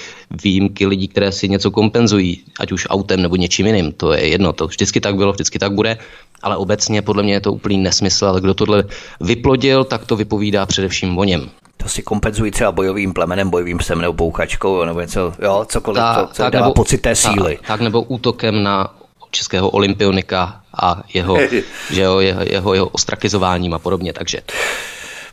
výjimky 0.44 0.86
lidí, 0.88 1.08
které 1.08 1.32
si 1.32 1.50
něco 1.50 1.72
kompenzují, 1.72 2.44
ať 2.60 2.72
už 2.72 2.88
autem 2.90 3.22
nebo 3.22 3.36
něčím 3.36 3.66
jiným. 3.66 3.92
To 3.92 4.14
je 4.14 4.28
jedno, 4.28 4.54
to 4.54 4.68
vždycky 4.68 5.00
tak 5.02 5.16
bylo, 5.16 5.34
vždycky 5.34 5.60
tak 5.60 5.74
bude, 5.74 5.98
ale 6.42 6.58
obecně 6.58 7.02
podle 7.02 7.24
mě 7.24 7.34
je 7.34 7.42
to 7.42 7.54
úplný 7.54 7.78
nesmysl, 7.78 8.26
ale 8.26 8.42
kdo 8.42 8.54
tohle 8.54 8.84
vyplodil, 9.22 9.84
tak 9.84 10.06
to 10.06 10.16
vypovídá 10.16 10.66
především 10.66 11.18
o 11.18 11.24
něm 11.24 11.50
to 11.78 11.90
si 11.90 12.02
kompenzují 12.02 12.52
třeba 12.52 12.72
bojovým 12.72 13.14
plemenem, 13.14 13.50
bojovým 13.50 13.78
psem 13.78 14.02
nebo 14.02 14.14
bouchačkou, 14.14 14.86
nebo 14.86 15.02
něco, 15.02 15.34
jo, 15.42 15.66
cokoliv, 15.70 15.98
ta, 15.98 16.26
to, 16.26 16.34
co 16.34 16.44
tak 16.44 16.54
dává 16.54 16.66
nebo, 16.66 16.74
pocit 16.74 16.98
té 16.98 17.16
síly. 17.16 17.58
Tak, 17.58 17.68
tak 17.68 17.82
nebo 17.82 18.02
útokem 18.02 18.64
na 18.64 18.94
českého 19.32 19.70
olympionika 19.70 20.62
a 20.82 21.04
jeho, 21.14 21.38
že 21.92 22.02
jo, 22.02 22.20
jeho, 22.20 22.42
jeho, 22.42 22.74
jeho 22.74 22.88
ostrakizováním 22.88 23.74
a 23.74 23.80
podobně, 23.80 24.14
takže 24.14 24.42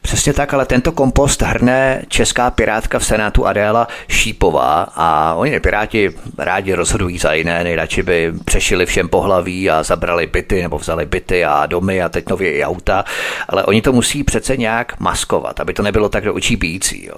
Přesně 0.05 0.33
tak, 0.33 0.55
ale 0.55 0.67
tento 0.67 0.93
kompost 0.93 1.43
hrne 1.43 2.03
česká 2.09 2.51
pirátka 2.51 2.99
v 2.99 3.05
Senátu 3.05 3.47
Adéla 3.47 3.89
Šípová 4.09 4.87
a 4.95 5.35
oni 5.35 5.61
piráti 5.61 6.11
rádi 6.39 6.75
rozhodují 6.75 7.19
za 7.19 7.33
jiné, 7.33 7.65
nejradši 7.65 8.03
by 8.03 8.33
přešili 8.45 8.87
všem 8.87 9.09
pohlaví 9.09 9.71
a 9.71 9.83
zabrali 9.83 10.27
byty 10.27 10.63
nebo 10.63 10.79
vzali 10.79 11.07
byty 11.07 11.45
a 11.45 11.67
domy 11.67 12.03
a 12.03 12.09
teď 12.09 12.29
nově 12.29 12.53
i 12.53 12.65
auta, 12.65 13.05
ale 13.49 13.65
oni 13.65 13.83
to 13.83 13.93
musí 13.93 14.25
přece 14.25 14.57
nějak 14.57 15.01
maskovat, 15.01 15.61
aby 15.61 15.75
to 15.75 15.83
nebylo 15.83 16.09
tak 16.09 16.25
do 16.25 16.35
očí 16.35 16.57
bíjící. 16.57 17.07
Jo. 17.07 17.15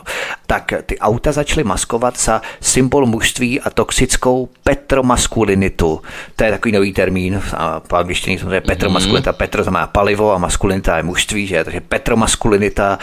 Tak 0.47 0.72
ty 0.87 0.99
auta 0.99 1.32
začaly 1.32 1.64
maskovat 1.64 2.18
za 2.18 2.43
symbol 2.61 3.07
mužství 3.07 3.61
a 3.61 3.70
toxickou 3.70 4.49
petromaskulinitu. 4.64 6.03
To 6.37 6.45
je 6.45 6.51
takový 6.51 6.72
nový 6.72 6.93
termín, 6.93 7.43
a 7.57 7.80
po 7.80 7.97
angličtině 7.97 8.39
samozřejmě 8.39 8.61
petromaskulinita, 8.61 9.32
mm-hmm. 9.32 9.37
petro 9.37 9.62
znamená 9.62 9.87
palivo 9.87 10.32
a 10.32 10.39
maskulinita 10.39 10.97
je 10.97 11.03
mužství, 11.03 11.47
že? 11.47 11.64
takže 11.64 11.80
petromaskulinita 11.80 12.76
a 12.81 12.99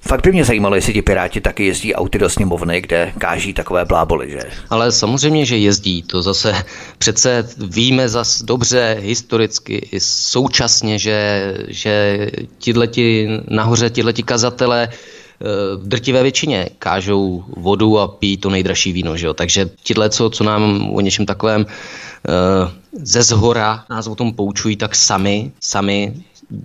fakt 0.00 0.24
by 0.24 0.32
mě 0.32 0.44
zajímalo, 0.44 0.74
jestli 0.74 0.92
ti 0.92 1.02
Piráti 1.02 1.40
taky 1.40 1.66
jezdí 1.66 1.94
auty 1.94 2.18
do 2.18 2.28
sněmovny, 2.28 2.80
kde 2.80 3.12
káží 3.18 3.52
takové 3.54 3.84
bláboli, 3.84 4.30
že? 4.30 4.40
Ale 4.70 4.92
samozřejmě, 4.92 5.46
že 5.46 5.56
jezdí. 5.56 6.02
To 6.02 6.22
zase 6.22 6.54
přece 6.98 7.48
víme 7.58 8.08
zas 8.08 8.42
dobře 8.42 8.96
historicky 9.00 9.88
i 9.92 10.00
současně, 10.00 10.98
že, 10.98 11.54
že 11.68 12.26
tihleti 12.58 13.28
nahoře, 13.48 13.90
tihleti 13.90 14.22
kazatele 14.22 14.88
eh, 14.88 15.46
v 15.76 15.88
drtivé 15.88 16.22
většině 16.22 16.68
kážou 16.78 17.44
vodu 17.56 17.98
a 17.98 18.08
pijí 18.08 18.36
to 18.36 18.50
nejdražší 18.50 18.92
víno. 18.92 19.16
Že 19.16 19.26
jo? 19.26 19.34
Takže 19.34 19.70
tihle, 19.82 20.10
co, 20.10 20.30
co 20.30 20.44
nám 20.44 20.90
o 20.94 21.00
něčem 21.00 21.26
takovém 21.26 21.66
uh, 21.66 22.70
ze 23.02 23.22
zhora 23.22 23.84
nás 23.90 24.06
o 24.06 24.14
tom 24.14 24.32
poučují, 24.32 24.76
tak 24.76 24.94
sami, 24.94 25.52
sami 25.60 26.14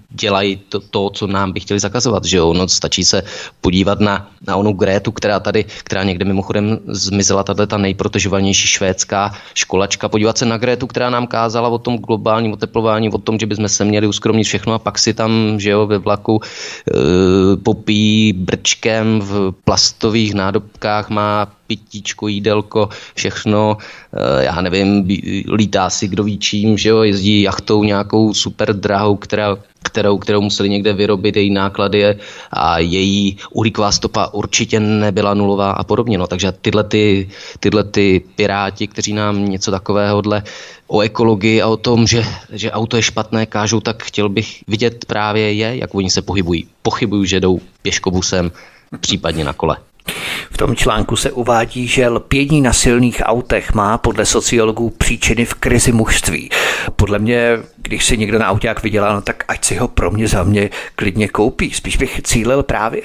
dělají 0.09 0.55
to, 0.69 0.79
to, 0.79 1.09
co 1.09 1.27
nám 1.27 1.51
by 1.51 1.59
chtěli 1.59 1.79
zakazovat, 1.79 2.25
že 2.25 2.37
jo, 2.37 2.53
no 2.53 2.67
stačí 2.67 3.05
se 3.05 3.23
podívat 3.61 3.99
na, 3.99 4.31
na 4.47 4.55
onu 4.55 4.73
Grétu, 4.73 5.11
která 5.11 5.39
tady, 5.39 5.65
která 5.83 6.03
někde 6.03 6.25
mimochodem 6.25 6.79
zmizela, 6.87 7.43
tato 7.43 7.67
ta 7.67 7.77
nejprotežovanější 7.77 8.67
švédská 8.67 9.33
školačka, 9.53 10.09
podívat 10.09 10.37
se 10.37 10.45
na 10.45 10.57
Grétu, 10.57 10.87
která 10.87 11.09
nám 11.09 11.27
kázala 11.27 11.69
o 11.69 11.77
tom 11.77 11.97
globálním 11.97 12.53
oteplování, 12.53 13.09
o 13.09 13.17
tom, 13.17 13.39
že 13.39 13.45
bychom 13.45 13.69
se 13.69 13.85
měli 13.85 14.07
uskromnit 14.07 14.47
všechno 14.47 14.73
a 14.73 14.79
pak 14.79 14.99
si 14.99 15.13
tam, 15.13 15.59
že 15.59 15.69
jo, 15.69 15.87
ve 15.87 15.97
vlaku 15.97 16.41
e, 16.41 17.57
popí 17.57 18.33
brčkem 18.33 19.19
v 19.19 19.53
plastových 19.63 20.33
nádobkách, 20.33 21.09
má 21.09 21.47
pitíčko, 21.67 22.27
jídelko, 22.27 22.89
všechno, 23.15 23.77
e, 24.13 24.43
já 24.43 24.61
nevím, 24.61 25.07
lítá 25.47 25.89
si 25.89 26.07
kdo 26.07 26.23
ví 26.23 26.37
čím, 26.37 26.77
že 26.77 26.89
jo, 26.89 27.01
jezdí 27.01 27.41
jachtou 27.41 27.83
nějakou 27.83 28.33
super 28.33 28.75
drahou, 28.75 29.15
která 29.15 29.57
kterou, 29.83 30.17
kterou 30.17 30.41
museli 30.41 30.69
někde 30.69 30.93
vyrobit, 30.93 31.35
její 31.35 31.49
náklady 31.49 32.15
a 32.51 32.79
její 32.79 33.37
uhlíková 33.51 33.91
stopa 33.91 34.27
určitě 34.33 34.79
nebyla 34.79 35.33
nulová 35.33 35.71
a 35.71 35.83
podobně. 35.83 36.17
No, 36.17 36.27
takže 36.27 36.51
tyhle, 36.51 36.83
ty, 36.83 37.29
tyhle 37.59 37.83
ty 37.83 38.21
piráti, 38.35 38.87
kteří 38.87 39.13
nám 39.13 39.45
něco 39.49 39.71
takového 39.71 40.21
o 40.87 40.99
ekologii 41.01 41.61
a 41.61 41.67
o 41.67 41.77
tom, 41.77 42.07
že, 42.07 42.25
že 42.49 42.71
auto 42.71 42.97
je 42.97 43.03
špatné, 43.03 43.45
kážou, 43.45 43.79
tak 43.79 44.03
chtěl 44.03 44.29
bych 44.29 44.63
vidět 44.67 45.05
právě 45.05 45.53
je, 45.53 45.77
jak 45.77 45.95
oni 45.95 46.09
se 46.09 46.21
pohybují. 46.21 46.67
Pochybuju, 46.81 47.25
že 47.25 47.39
jdou 47.39 47.59
pěškobusem, 47.81 48.51
případně 48.99 49.43
na 49.43 49.53
kole. 49.53 49.77
V 50.51 50.57
tom 50.57 50.75
článku 50.75 51.15
se 51.15 51.31
uvádí, 51.31 51.87
že 51.87 52.07
lpění 52.07 52.61
na 52.61 52.73
silných 52.73 53.21
autech 53.25 53.73
má 53.73 53.97
podle 53.97 54.25
sociologů 54.25 54.89
příčiny 54.89 55.45
v 55.45 55.53
krizi 55.53 55.91
mužství. 55.91 56.49
Podle 56.95 57.19
mě, 57.19 57.57
když 57.77 58.05
si 58.05 58.17
někdo 58.17 58.39
na 58.39 58.47
auták 58.47 58.83
vydělá, 58.83 59.13
no 59.13 59.21
tak 59.21 59.43
ať 59.47 59.65
si 59.65 59.75
ho 59.75 59.87
pro 59.87 60.11
mě 60.11 60.27
za 60.27 60.43
mě 60.43 60.69
klidně 60.95 61.27
koupí. 61.27 61.71
Spíš 61.71 61.97
bych 61.97 62.21
cílil 62.21 62.63
právě 62.63 63.01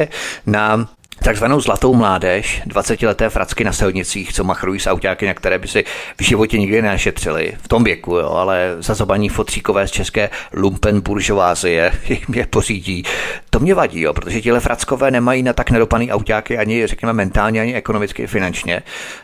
na 0.46 0.88
takzvanou 1.22 1.60
zlatou 1.60 1.94
mládež, 1.94 2.62
20-leté 2.66 3.28
fracky 3.28 3.64
na 3.64 3.72
silnicích, 3.72 4.32
co 4.32 4.44
machrují 4.44 4.80
s 4.80 4.86
autáky, 4.86 5.26
na 5.26 5.34
které 5.34 5.58
by 5.58 5.68
si 5.68 5.84
v 6.16 6.22
životě 6.22 6.58
nikdy 6.58 6.82
nešetřili. 6.82 7.52
V 7.62 7.68
tom 7.68 7.84
věku, 7.84 8.14
jo, 8.14 8.30
ale 8.30 8.76
zazobaní 8.78 9.28
fotříkové 9.28 9.88
z 9.88 9.90
české 9.90 10.30
lumpen 10.52 11.00
buržovázie 11.00 11.92
jim 12.08 12.34
je 12.34 12.46
pořídí. 12.46 13.04
To 13.50 13.58
mě 13.58 13.74
vadí, 13.74 14.00
jo, 14.00 14.14
protože 14.14 14.40
těle 14.40 14.60
frackové 14.60 15.10
nemají 15.10 15.42
na 15.42 15.52
tak 15.52 15.70
nedopaný 15.70 16.12
autáky 16.12 16.58
ani, 16.58 16.86
řekněme, 16.86 17.12
mentálně, 17.12 17.60
ani 17.60 17.74
ekonomicky, 17.74 18.26
finančně. 18.26 18.82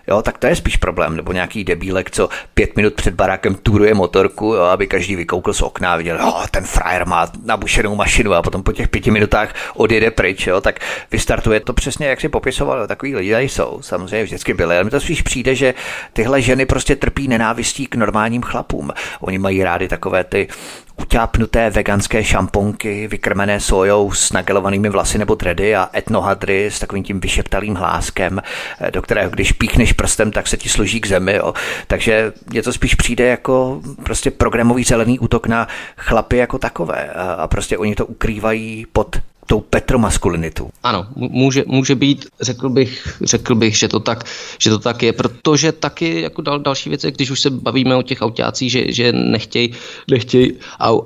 Jo, 0.08 0.22
tak 0.22 0.38
to 0.38 0.46
je 0.46 0.56
spíš 0.56 0.76
problém, 0.76 1.16
nebo 1.16 1.32
nějaký 1.32 1.64
debílek, 1.64 2.10
co 2.10 2.28
pět 2.54 2.76
minut 2.76 2.94
před 2.94 3.14
barákem 3.14 3.54
turuje 3.54 3.94
motorku, 3.94 4.46
jo, 4.46 4.62
aby 4.62 4.86
každý 4.86 5.16
vykoukl 5.16 5.52
z 5.52 5.62
okna 5.62 5.92
a 5.92 5.96
viděl, 5.96 6.18
oh, 6.22 6.46
ten 6.50 6.64
frajer 6.64 7.06
má 7.06 7.26
nabušenou 7.44 7.94
mašinu 7.94 8.34
a 8.34 8.42
potom 8.42 8.62
po 8.62 8.72
těch 8.72 8.88
pěti 8.88 9.10
minutách 9.10 9.54
odjede 9.74 10.10
pryč, 10.10 10.46
jo, 10.46 10.60
tak 10.60 10.80
vystartuje 11.10 11.60
to 11.60 11.72
přesně, 11.84 12.06
jak 12.06 12.20
si 12.20 12.28
popisoval, 12.28 12.86
takový 12.86 13.16
lidé 13.16 13.42
jsou, 13.42 13.78
samozřejmě 13.80 14.24
vždycky 14.24 14.54
byli, 14.54 14.74
ale 14.74 14.84
mi 14.84 14.90
to 14.90 15.00
spíš 15.00 15.22
přijde, 15.22 15.54
že 15.54 15.74
tyhle 16.12 16.42
ženy 16.42 16.66
prostě 16.66 16.96
trpí 16.96 17.28
nenávistí 17.28 17.86
k 17.86 17.94
normálním 17.94 18.42
chlapům. 18.42 18.90
Oni 19.20 19.38
mají 19.38 19.64
rády 19.64 19.88
takové 19.88 20.24
ty 20.24 20.48
utápnuté 20.96 21.70
veganské 21.70 22.24
šamponky, 22.24 23.08
vykrmené 23.08 23.60
sojou 23.60 24.12
s 24.12 24.32
nagelovanými 24.32 24.88
vlasy 24.88 25.18
nebo 25.18 25.34
dredy 25.34 25.76
a 25.76 25.90
etnohadry 25.96 26.66
s 26.66 26.78
takovým 26.80 27.04
tím 27.04 27.20
vyšeptalým 27.20 27.74
hláskem, 27.74 28.40
eh, 28.80 28.90
do 28.90 29.02
kterého 29.02 29.30
když 29.30 29.52
píchneš 29.52 29.92
prstem, 29.92 30.32
tak 30.32 30.46
se 30.46 30.56
ti 30.56 30.68
složí 30.68 31.00
k 31.00 31.06
zemi. 31.06 31.34
Jo. 31.34 31.54
Takže 31.86 32.32
je 32.52 32.62
to 32.62 32.72
spíš 32.72 32.94
přijde 32.94 33.26
jako 33.26 33.80
prostě 34.02 34.30
programový 34.30 34.84
zelený 34.84 35.18
útok 35.18 35.46
na 35.46 35.68
chlapy 35.96 36.36
jako 36.36 36.58
takové 36.58 37.10
a 37.38 37.48
prostě 37.48 37.78
oni 37.78 37.94
to 37.94 38.06
ukrývají 38.06 38.86
pod 38.92 39.16
tou 39.46 39.60
petromaskulinitu. 39.60 40.70
Ano, 40.82 41.06
může, 41.16 41.64
může 41.66 41.94
být, 41.94 42.26
řekl 42.40 42.68
bych, 42.68 43.18
řekl 43.22 43.54
bych, 43.54 43.78
že 43.78 43.88
to 43.88 44.00
tak, 44.00 44.24
že 44.58 44.70
to 44.70 44.78
tak 44.78 45.02
je, 45.02 45.12
protože 45.12 45.72
taky 45.72 46.20
jako 46.20 46.42
dal, 46.42 46.58
další 46.58 46.88
věci, 46.88 47.10
když 47.10 47.30
už 47.30 47.40
se 47.40 47.50
bavíme 47.50 47.96
o 47.96 48.02
těch 48.02 48.22
autácích, 48.22 48.72
že, 48.72 48.92
že 48.92 49.12
nechtějí 49.12 49.74
nechtěj 50.10 50.54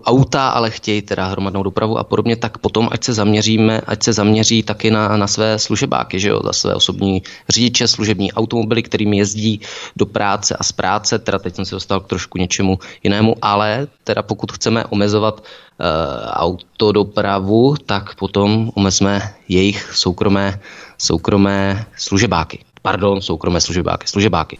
auta, 0.04 0.48
ale 0.48 0.70
chtějí 0.70 1.02
teda 1.02 1.26
hromadnou 1.26 1.62
dopravu 1.62 1.98
a 1.98 2.04
podobně, 2.04 2.36
tak 2.36 2.58
potom 2.58 2.88
ať 2.92 3.04
se 3.04 3.12
zaměříme, 3.12 3.80
ať 3.86 4.02
se 4.02 4.12
zaměří 4.12 4.62
taky 4.62 4.90
na, 4.90 5.16
na 5.16 5.26
své 5.26 5.58
služebáky, 5.58 6.20
že 6.20 6.28
jo, 6.28 6.40
za 6.44 6.52
své 6.52 6.74
osobní 6.74 7.22
řidiče, 7.48 7.88
služební 7.88 8.32
automobily, 8.32 8.82
kterými 8.82 9.18
jezdí 9.18 9.60
do 9.96 10.06
práce 10.06 10.56
a 10.56 10.62
z 10.62 10.72
práce, 10.72 11.18
teda 11.18 11.38
teď 11.38 11.54
jsem 11.54 11.64
se 11.64 11.74
dostal 11.74 12.00
k 12.00 12.06
trošku 12.06 12.38
něčemu 12.38 12.78
jinému, 13.02 13.34
ale 13.42 13.86
teda 14.04 14.22
pokud 14.22 14.52
chceme 14.52 14.84
omezovat 14.84 15.42
autodopravu, 16.32 17.76
tak 17.86 18.14
potom 18.14 18.70
omezme 18.74 19.22
jejich 19.48 19.94
soukromé, 19.94 20.60
soukromé 20.98 21.86
služebáky. 21.96 22.58
Pardon, 22.82 23.22
soukromé 23.22 23.60
služebáky. 23.60 24.06
služebáky. 24.08 24.58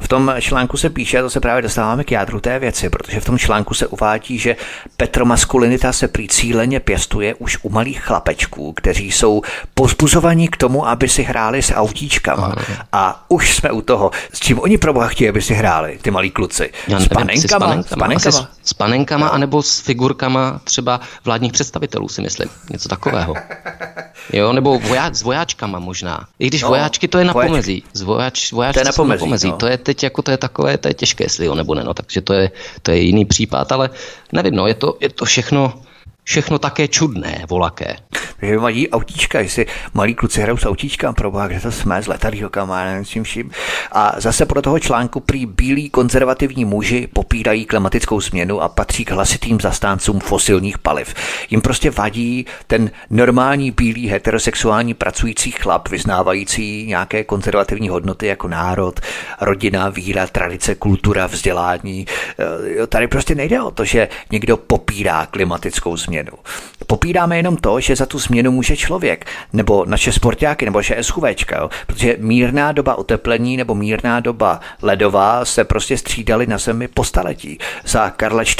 V 0.00 0.08
tom 0.08 0.34
článku 0.40 0.76
se 0.76 0.90
píše, 0.90 1.18
a 1.18 1.22
to 1.22 1.30
se 1.30 1.40
právě 1.40 1.62
dostáváme 1.62 2.04
k 2.04 2.12
jádru 2.12 2.40
té 2.40 2.58
věci, 2.58 2.90
protože 2.90 3.20
v 3.20 3.24
tom 3.24 3.38
článku 3.38 3.74
se 3.74 3.86
uvádí, 3.86 4.38
že 4.38 4.56
petromaskulinita 4.96 5.92
se 5.92 6.08
prý 6.08 6.28
cíleně 6.28 6.80
pěstuje 6.80 7.34
už 7.34 7.58
u 7.62 7.70
malých 7.70 8.00
chlapečků, 8.00 8.72
kteří 8.72 9.12
jsou 9.12 9.42
pozbuzovaní 9.74 10.48
k 10.48 10.56
tomu, 10.56 10.88
aby 10.88 11.08
si 11.08 11.22
hráli 11.22 11.62
s 11.62 11.74
autíčkama. 11.74 12.46
Aha. 12.46 12.86
A 12.92 13.24
už 13.28 13.54
jsme 13.54 13.70
u 13.70 13.80
toho, 13.80 14.10
s 14.32 14.40
čím 14.40 14.58
oni 14.60 14.78
pro 14.78 14.92
boha 14.92 15.08
chtějí, 15.08 15.28
aby 15.28 15.42
si 15.42 15.54
hráli, 15.54 15.98
ty 16.02 16.10
malí 16.10 16.30
kluci. 16.30 16.72
Já 16.88 17.00
s 17.00 17.08
panenkama? 17.08 17.36
S 17.38 17.46
panenkama, 17.46 17.82
s 17.82 17.94
panenkama, 17.98 18.48
s, 18.62 18.68
s 18.70 18.72
panenkama 18.72 19.26
no. 19.26 19.32
anebo 19.32 19.62
s 19.62 19.80
figurkama 19.80 20.60
třeba 20.64 21.00
vládních 21.24 21.52
představitelů, 21.52 22.08
si 22.08 22.22
myslím. 22.22 22.48
Něco 22.70 22.88
takového. 22.88 23.34
Jo, 24.32 24.52
nebo 24.52 24.78
voja, 24.78 25.10
s 25.12 25.22
vojáčkama 25.22 25.78
možná. 25.78 26.26
I 26.38 26.46
když 26.46 26.62
no, 26.62 26.68
vojáčky 26.68 27.08
to 27.08 27.18
je 27.18 27.24
na 27.24 27.32
vojáčky. 27.32 27.50
pomezí. 27.50 27.82
Z 27.92 28.02
vojáč, 28.02 28.52
vojáčky 28.52 28.74
to 28.74 28.80
je 28.80 28.84
na 28.84 28.92
pomezí. 28.92 29.20
Pomezí. 29.20 29.48
No. 29.48 29.56
To 29.56 29.66
je 29.66 29.78
teď 29.88 30.02
jako 30.02 30.22
to 30.22 30.30
je 30.30 30.36
takové, 30.36 30.78
to 30.78 30.88
je 30.88 30.94
těžké, 30.94 31.24
jestli 31.24 31.46
jo 31.46 31.54
nebo 31.54 31.74
ne, 31.74 31.84
no, 31.84 31.94
takže 31.94 32.20
to 32.20 32.32
je, 32.32 32.50
to 32.82 32.90
je 32.90 32.98
jiný 32.98 33.24
případ, 33.24 33.72
ale 33.72 33.90
nevím, 34.32 34.54
no, 34.54 34.66
je 34.66 34.74
to, 34.74 35.00
je 35.00 35.08
to 35.08 35.24
všechno, 35.24 35.80
všechno 36.28 36.58
také 36.58 36.88
čudné, 36.88 37.44
volaké. 37.48 37.96
Takže 38.40 38.58
mají 38.58 38.90
autíčka, 38.90 39.40
jestli 39.40 39.66
malí 39.94 40.14
kluci 40.14 40.40
hrajou 40.40 40.56
s 40.56 40.66
autíčkám, 40.66 41.14
pro 41.14 41.30
boha, 41.30 41.48
kde 41.48 41.60
to 41.60 41.72
jsme, 41.72 42.02
s 42.02 42.06
letadílkama, 42.06 42.84
nevím 42.84 43.04
s 43.04 43.08
čím 43.08 43.24
vším. 43.24 43.50
A 43.92 44.14
zase 44.16 44.46
pro 44.46 44.62
toho 44.62 44.78
článku 44.78 45.20
prý 45.20 45.46
bílí 45.46 45.90
konzervativní 45.90 46.64
muži 46.64 47.08
popírají 47.12 47.64
klimatickou 47.64 48.20
změnu 48.20 48.60
a 48.60 48.68
patří 48.68 49.04
k 49.04 49.10
hlasitým 49.10 49.60
zastáncům 49.60 50.20
fosilních 50.20 50.78
paliv. 50.78 51.14
Jim 51.50 51.60
prostě 51.60 51.90
vadí 51.90 52.46
ten 52.66 52.90
normální 53.10 53.70
bílý 53.70 54.08
heterosexuální 54.08 54.94
pracující 54.94 55.50
chlap, 55.50 55.88
vyznávající 55.88 56.86
nějaké 56.86 57.24
konzervativní 57.24 57.88
hodnoty 57.88 58.26
jako 58.26 58.48
národ, 58.48 59.00
rodina, 59.40 59.88
víra, 59.88 60.26
tradice, 60.26 60.74
kultura, 60.74 61.26
vzdělání. 61.26 62.06
E, 62.82 62.86
tady 62.86 63.06
prostě 63.06 63.34
nejde 63.34 63.62
o 63.62 63.70
to, 63.70 63.84
že 63.84 64.08
někdo 64.30 64.56
popírá 64.56 65.26
klimatickou 65.26 65.96
změnu. 65.96 66.17
Popíráme 66.86 67.36
jenom 67.36 67.56
to, 67.56 67.80
že 67.80 67.96
za 67.96 68.06
tu 68.06 68.18
změnu 68.18 68.52
může 68.52 68.76
člověk, 68.76 69.26
nebo 69.52 69.84
naše 69.86 70.12
sportáky, 70.12 70.64
nebo 70.64 70.78
naše 70.78 70.96
SUVčka, 71.02 71.68
protože 71.86 72.16
mírná 72.18 72.72
doba 72.72 72.94
oteplení 72.94 73.56
nebo 73.56 73.74
mírná 73.74 74.20
doba 74.20 74.60
ledová 74.82 75.44
se 75.44 75.64
prostě 75.64 75.98
střídaly 75.98 76.46
na 76.46 76.58
zemi 76.58 76.88
po 76.88 77.04
staletí. 77.04 77.58
Za 77.84 78.10
Karla 78.10 78.42
IV. 78.42 78.58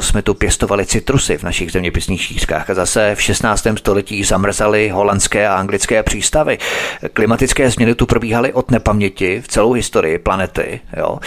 jsme 0.00 0.22
tu 0.22 0.34
pěstovali 0.34 0.86
citrusy 0.86 1.38
v 1.38 1.42
našich 1.42 1.72
zeměpisných 1.72 2.22
šířkách 2.22 2.70
a 2.70 2.74
zase 2.74 3.14
v 3.14 3.22
16. 3.22 3.66
století 3.78 4.24
zamrzaly 4.24 4.88
holandské 4.88 5.48
a 5.48 5.54
anglické 5.54 6.02
přístavy. 6.02 6.58
Klimatické 7.12 7.70
změny 7.70 7.94
tu 7.94 8.06
probíhaly 8.06 8.52
od 8.52 8.70
nepaměti 8.70 9.40
v 9.40 9.48
celou 9.48 9.72
historii 9.72 10.18
planety. 10.18 10.80
Jo? 10.96 11.18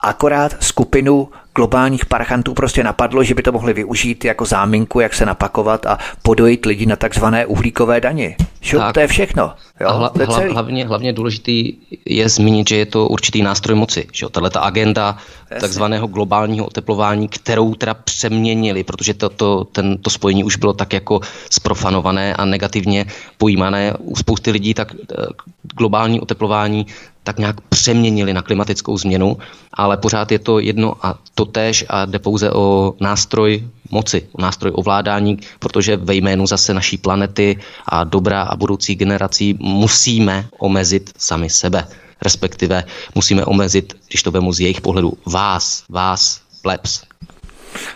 Akorát 0.00 0.62
skupinu 0.62 1.28
globálních 1.54 2.06
parchantů 2.06 2.54
prostě 2.54 2.84
napadlo, 2.84 3.24
že 3.24 3.34
by 3.34 3.42
to 3.42 3.52
mohli 3.52 3.72
využít 3.72 4.24
jako 4.24 4.44
záminku, 4.44 5.00
jak 5.00 5.14
se 5.14 5.26
napakovat 5.26 5.86
a 5.86 5.98
podojit 6.22 6.66
lidi 6.66 6.86
na 6.86 6.96
takzvané 6.96 7.46
uhlíkové 7.46 8.00
daně. 8.00 8.36
Šup, 8.60 8.80
tak. 8.80 8.94
to 8.94 9.00
je 9.00 9.06
všechno. 9.06 9.52
Jo? 9.80 9.92
hla, 9.92 10.08
to 10.08 10.20
je 10.20 10.26
hla, 10.26 10.42
hlavně, 10.52 10.86
hlavně 10.86 11.12
důležitý 11.12 11.74
je 12.06 12.28
zmínit, 12.28 12.68
že 12.68 12.76
je 12.76 12.86
to 12.86 13.08
určitý 13.08 13.42
nástroj 13.42 13.74
moci. 13.74 14.06
Že 14.12 14.26
Tahle 14.28 14.50
ta 14.50 14.60
agenda 14.60 15.16
Jasně. 15.50 15.60
takzvaného 15.60 16.06
globálního 16.06 16.66
oteplování, 16.66 17.28
kterou 17.28 17.74
teda 17.74 17.94
přeměnili, 17.94 18.84
protože 18.84 19.14
to, 19.14 19.28
to, 19.28 19.64
ten, 19.64 19.98
to 19.98 20.10
spojení 20.10 20.44
už 20.44 20.56
bylo 20.56 20.72
tak 20.72 20.92
jako 20.92 21.20
sprofanované 21.50 22.34
a 22.34 22.44
negativně 22.44 23.06
pojímané 23.38 23.94
u 23.98 24.16
spousty 24.16 24.50
lidí, 24.50 24.74
tak 24.74 24.94
eh, 24.94 25.26
globální 25.76 26.20
oteplování 26.20 26.86
tak 27.28 27.38
nějak 27.38 27.60
přeměnili 27.60 28.32
na 28.34 28.42
klimatickou 28.42 28.98
změnu, 28.98 29.36
ale 29.72 29.96
pořád 29.96 30.32
je 30.32 30.38
to 30.38 30.58
jedno 30.58 30.96
a 31.02 31.18
to 31.34 31.44
též 31.44 31.84
a 31.88 32.04
jde 32.04 32.18
pouze 32.18 32.52
o 32.52 32.94
nástroj 33.00 33.68
moci, 33.90 34.28
o 34.32 34.42
nástroj 34.42 34.72
ovládání, 34.74 35.38
protože 35.58 35.96
ve 35.96 36.14
jménu 36.14 36.46
zase 36.46 36.74
naší 36.74 36.98
planety 36.98 37.58
a 37.86 38.04
dobrá 38.04 38.42
a 38.42 38.56
budoucí 38.56 38.94
generací 38.94 39.56
musíme 39.60 40.48
omezit 40.58 41.12
sami 41.18 41.50
sebe. 41.50 41.84
Respektive 42.22 42.84
musíme 43.14 43.44
omezit, 43.44 43.96
když 44.08 44.22
to 44.22 44.30
vemu 44.30 44.52
z 44.52 44.60
jejich 44.60 44.80
pohledu, 44.80 45.12
vás, 45.26 45.84
vás, 45.88 46.40
plebs, 46.62 47.02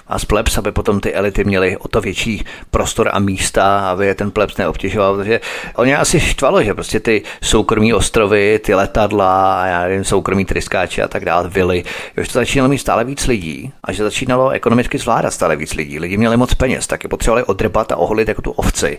a 0.06 0.18
z 0.18 0.24
plebs, 0.24 0.58
aby 0.58 0.72
potom 0.72 1.00
ty 1.00 1.14
elity 1.14 1.44
měly 1.44 1.76
o 1.76 1.88
to 1.88 2.00
větší 2.00 2.44
prostor 2.70 3.10
a 3.12 3.18
místa, 3.18 3.90
aby 3.90 4.06
je 4.06 4.14
ten 4.14 4.30
plebs 4.30 4.56
neobtěžoval, 4.56 5.16
protože 5.16 5.40
oni 5.76 5.94
asi 5.94 6.20
štvalo, 6.20 6.62
že 6.62 6.74
prostě 6.74 7.00
ty 7.00 7.22
soukromí 7.42 7.94
ostrovy, 7.94 8.60
ty 8.64 8.74
letadla, 8.74 9.66
já 9.66 9.82
nevím, 9.82 10.04
soukromí 10.04 10.44
tryskáči 10.44 11.02
a 11.02 11.08
tak 11.08 11.24
dále, 11.24 11.48
vily, 11.48 11.84
že 12.16 12.32
to 12.32 12.32
začínalo 12.32 12.68
mít 12.68 12.78
stále 12.78 13.04
víc 13.04 13.26
lidí 13.26 13.72
a 13.84 13.92
že 13.92 14.02
začínalo 14.02 14.50
ekonomicky 14.50 14.98
zvládat 14.98 15.30
stále 15.30 15.56
víc 15.56 15.74
lidí. 15.74 15.98
Lidi 15.98 16.16
měli 16.16 16.36
moc 16.36 16.54
peněz, 16.54 16.86
tak 16.86 17.04
je 17.04 17.08
potřebovali 17.08 17.44
odrbat 17.44 17.92
a 17.92 17.96
oholit 17.96 18.28
jako 18.28 18.42
tu 18.42 18.50
ovci. 18.50 18.98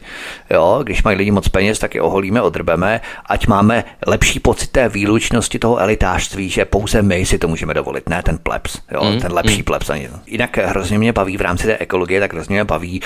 Jo, 0.50 0.80
když 0.84 1.04
mají 1.04 1.18
lidi 1.18 1.32
moc 1.32 1.48
peněz, 1.48 1.80
tak 1.80 1.96
je 1.96 2.02
oholíme, 2.02 2.42
odrbeme, 2.42 3.02
ať 3.26 3.48
máme 3.48 3.84
lepší 4.08 4.40
pocit 4.40 4.72
té 4.72 4.90
výlučnosti 4.90 5.60
toho 5.60 5.78
elitářství, 5.78 6.50
že 6.50 6.66
pouze 6.66 7.02
my 7.02 7.26
si 7.26 7.38
to 7.38 7.48
můžeme 7.48 7.74
dovolit, 7.74 8.10
ne 8.10 8.24
ten 8.24 8.38
plebs, 8.38 8.78
jo, 8.92 9.04
mm, 9.04 9.20
ten 9.20 9.34
lepší 9.34 9.58
mm. 9.58 9.64
plebs. 9.64 9.84
Jinak 10.26 10.58
hrozně 10.66 10.98
mě 10.98 11.14
baví 11.14 11.38
v 11.38 11.42
rámci 11.42 11.68
té 11.68 11.78
ekologie, 11.78 12.20
tak 12.20 12.34
hrozně 12.34 12.54
mě 12.56 12.64
baví 12.64 13.02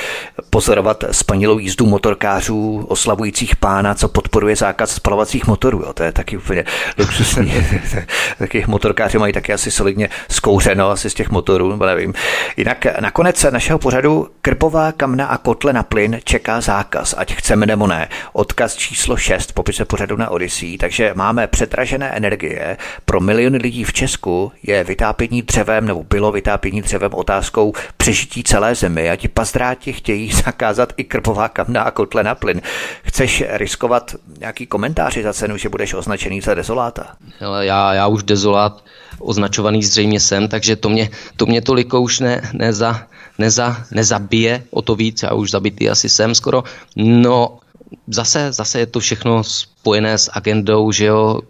pozorovat 0.49 1.03
spanilou 1.12 1.60
jízdu 1.60 1.86
motorkářů 1.86 2.86
oslavujících 2.88 3.55
pána, 3.55 3.95
co 3.95 4.08
podporuje 4.08 4.55
zákaz 4.55 4.91
spalovacích 4.91 5.47
motorů. 5.47 5.80
Jo. 5.80 5.93
To 5.93 6.03
je 6.03 6.12
taky 6.12 6.38
úplně 6.38 6.64
luxusní. 6.97 7.53
taky 8.39 8.64
motorkáři 8.68 9.18
mají 9.18 9.34
taky 9.34 9.53
asi 9.53 9.72
solidně 9.72 10.10
zkouřeno 10.30 10.89
asi 10.89 11.10
z 11.10 11.14
těch 11.14 11.30
motorů, 11.30 11.70
nebo 11.70 11.86
nevím. 11.86 12.14
Jinak 12.58 12.86
nakonec 12.99 13.43
našeho 13.43 13.80
pořadu 13.80 14.28
krpová 14.41 14.91
kamna 14.91 15.26
a 15.26 15.38
kotle 15.38 15.74
na 15.74 15.84
plyn 15.84 16.20
čeká 16.24 16.62
zákaz, 16.62 17.16
ať 17.18 17.36
chceme 17.36 17.66
nebo 17.66 17.88
ne. 17.88 18.10
Odkaz 18.34 18.76
číslo 18.76 19.18
6 19.18 19.51
popise 19.51 19.86
pořadu 19.86 20.18
na 20.18 20.30
Odyssey, 20.30 20.78
takže 20.78 21.12
máme 21.16 21.47
přetražené 21.47 22.10
energie. 22.10 22.78
Pro 23.05 23.20
miliony 23.20 23.58
lidí 23.58 23.84
v 23.84 23.93
Česku 23.93 24.51
je 24.64 24.84
vytápění 24.84 25.41
dřevem 25.41 25.86
nebo 25.86 26.03
bylo 26.03 26.32
vytápění 26.32 26.82
dřevem 26.82 27.14
otázkou 27.48 27.74
přežití 27.98 28.43
celé 28.43 28.76
zemi 28.76 29.10
a 29.10 29.16
ti 29.16 29.28
pazdráti 29.28 29.93
chtějí 29.93 30.32
zakázat 30.45 30.93
i 30.98 31.04
krpová 31.04 31.50
kamna 31.50 31.82
a 31.82 31.91
kotle 31.91 32.24
na 32.24 32.36
plyn. 32.36 32.62
Chceš 33.04 33.43
riskovat 33.50 34.16
nějaký 34.39 34.68
komentáři 34.68 35.24
za 35.24 35.34
cenu, 35.34 35.58
že 35.58 35.70
budeš 35.70 35.93
označený 35.93 36.41
za 36.41 36.54
dezoláta? 36.54 37.16
Hele, 37.39 37.66
já, 37.66 37.93
já 37.93 38.08
už 38.08 38.24
dezolát 38.24 38.84
označovaný 39.20 39.84
zřejmě 39.84 40.20
jsem, 40.20 40.48
takže 40.48 40.76
to 40.76 40.89
mě, 40.89 41.10
to 41.36 41.45
mě 41.45 41.62
toliko 41.62 42.02
už 42.02 42.20
ne, 42.20 42.41
neza, 42.54 43.08
neza, 43.38 43.78
nezabije, 43.91 44.64
o 44.72 44.82
to 44.82 44.95
víc, 44.95 45.24
já 45.24 45.34
už 45.34 45.52
zabitý 45.52 45.89
asi 45.89 46.10
jsem 46.10 46.36
skoro. 46.36 46.64
No, 46.95 47.60
zase, 48.07 48.53
zase 48.53 48.79
je 48.79 48.85
to 48.85 48.99
všechno 48.99 49.43
spojené 49.43 50.17
s 50.17 50.29
agendou, 50.33 50.91
že 50.91 51.05
jo, 51.05 51.41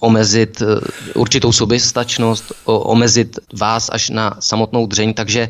omezit 0.00 0.62
eh, 0.62 0.80
určitou 1.14 1.52
soběstačnost, 1.52 2.52
omezit 2.64 3.38
vás 3.52 3.90
až 3.92 4.10
na 4.10 4.36
samotnou 4.40 4.86
dřeň, 4.86 5.14
takže 5.14 5.48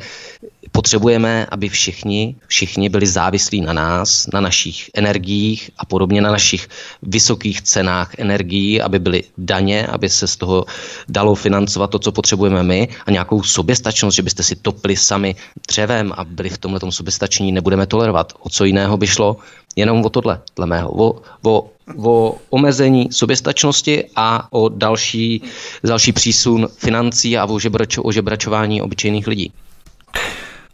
potřebujeme, 0.74 1.46
aby 1.50 1.68
všichni, 1.68 2.36
všichni 2.46 2.88
byli 2.88 3.06
závislí 3.06 3.60
na 3.60 3.72
nás, 3.72 4.26
na 4.32 4.40
našich 4.40 4.90
energiích 4.94 5.70
a 5.78 5.86
podobně 5.86 6.20
na 6.20 6.30
našich 6.30 6.68
vysokých 7.02 7.62
cenách 7.62 8.18
energií, 8.18 8.82
aby 8.82 8.98
byly 8.98 9.22
daně, 9.38 9.86
aby 9.86 10.08
se 10.08 10.26
z 10.26 10.36
toho 10.36 10.64
dalo 11.08 11.34
financovat 11.34 11.90
to, 11.90 11.98
co 11.98 12.12
potřebujeme 12.12 12.62
my 12.62 12.88
a 13.06 13.10
nějakou 13.10 13.42
soběstačnost, 13.42 14.16
že 14.16 14.22
byste 14.22 14.42
si 14.42 14.56
topli 14.56 14.96
sami 14.96 15.34
dřevem 15.68 16.12
a 16.16 16.24
byli 16.24 16.48
v 16.48 16.58
tomhle 16.58 16.80
soběstační, 16.90 17.52
nebudeme 17.52 17.86
tolerovat. 17.86 18.32
O 18.40 18.50
co 18.50 18.64
jiného 18.64 18.96
by 18.96 19.06
šlo? 19.06 19.36
Jenom 19.76 20.04
o 20.04 20.10
tohle, 20.10 20.40
dle 20.56 20.66
mého. 20.66 20.90
O, 20.90 21.22
o, 21.42 21.70
o 21.96 22.38
omezení 22.50 23.08
soběstačnosti 23.12 24.04
a 24.16 24.48
o 24.50 24.68
další, 24.68 25.42
další 25.84 26.12
přísun 26.12 26.68
financí 26.78 27.38
a 27.38 27.44
o, 27.44 27.58
žebračo, 27.58 28.02
o 28.02 28.12
žebračování 28.12 28.82
obyčejných 28.82 29.26
lidí. 29.26 29.52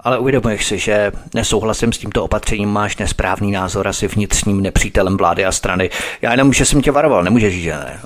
Ale 0.01 0.19
uvědomuješ 0.19 0.67
si, 0.67 0.79
že 0.79 1.13
nesouhlasím 1.35 1.93
s 1.93 1.99
tímto 1.99 2.25
opatřením, 2.25 2.69
máš 2.69 2.97
nesprávný 2.97 3.53
názor 3.53 3.89
asi 3.89 4.09
vnitřním 4.09 4.63
nepřítelem 4.63 5.17
vlády 5.17 5.45
a 5.45 5.53
strany. 5.53 5.91
Já 6.23 6.31
jenom, 6.31 6.53
že 6.53 6.65
jsem 6.65 6.83
tě 6.83 6.93
varoval, 6.93 7.25
nemůžeš 7.25 7.55
říct, 7.55 7.63
že 7.63 7.73
ne. 7.73 8.01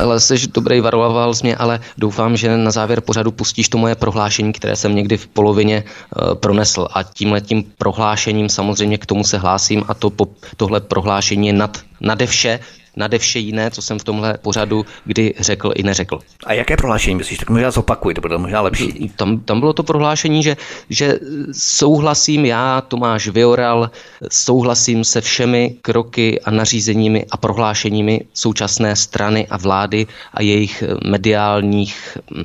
Ale 0.00 0.20
jsi 0.20 0.34
dobrý, 0.54 0.80
varoval 0.80 1.34
jsi 1.34 1.44
mě, 1.44 1.56
ale 1.56 1.80
doufám, 1.98 2.36
že 2.36 2.56
na 2.56 2.70
závěr 2.70 3.00
pořadu 3.00 3.32
pustíš 3.32 3.68
to 3.68 3.78
moje 3.78 3.94
prohlášení, 3.94 4.52
které 4.52 4.76
jsem 4.76 4.94
někdy 4.94 5.16
v 5.16 5.26
polovině 5.26 5.84
uh, 5.84 6.34
pronesl. 6.34 6.88
A 6.92 7.02
tímhle 7.02 7.40
tím 7.40 7.64
prohlášením 7.78 8.48
samozřejmě 8.48 8.98
k 8.98 9.06
tomu 9.06 9.24
se 9.24 9.38
hlásím 9.38 9.84
a 9.88 9.94
to, 9.94 10.10
po, 10.10 10.28
tohle 10.56 10.80
prohlášení 10.80 11.46
je 11.46 11.52
nad, 11.52 11.78
nade 12.00 12.26
vše, 12.26 12.60
nade 12.98 13.18
vše 13.18 13.38
jiné, 13.38 13.70
co 13.70 13.82
jsem 13.82 13.98
v 13.98 14.04
tomhle 14.04 14.38
pořadu 14.38 14.86
kdy 15.04 15.34
řekl 15.38 15.72
i 15.74 15.82
neřekl. 15.82 16.18
A 16.46 16.52
jaké 16.52 16.76
prohlášení 16.76 17.16
myslíš? 17.16 17.38
Tak 17.38 17.50
možná 17.50 17.70
zopakuj, 17.70 18.14
to 18.14 18.20
bude 18.20 18.38
možná 18.38 18.60
lepší. 18.60 19.12
Tam, 19.16 19.40
tam 19.40 19.60
bylo 19.60 19.72
to 19.72 19.82
prohlášení, 19.82 20.42
že, 20.42 20.56
že 20.90 21.18
souhlasím 21.52 22.44
já, 22.44 22.80
Tomáš 22.80 23.28
Vioral, 23.28 23.90
souhlasím 24.30 25.04
se 25.04 25.20
všemi 25.20 25.76
kroky 25.82 26.40
a 26.40 26.50
nařízeními 26.50 27.26
a 27.30 27.36
prohlášeními 27.36 28.20
současné 28.34 28.96
strany 28.96 29.46
a 29.46 29.56
vlády 29.56 30.06
a 30.34 30.42
jejich 30.42 30.84
mediálních 31.04 32.18
hm, 32.30 32.44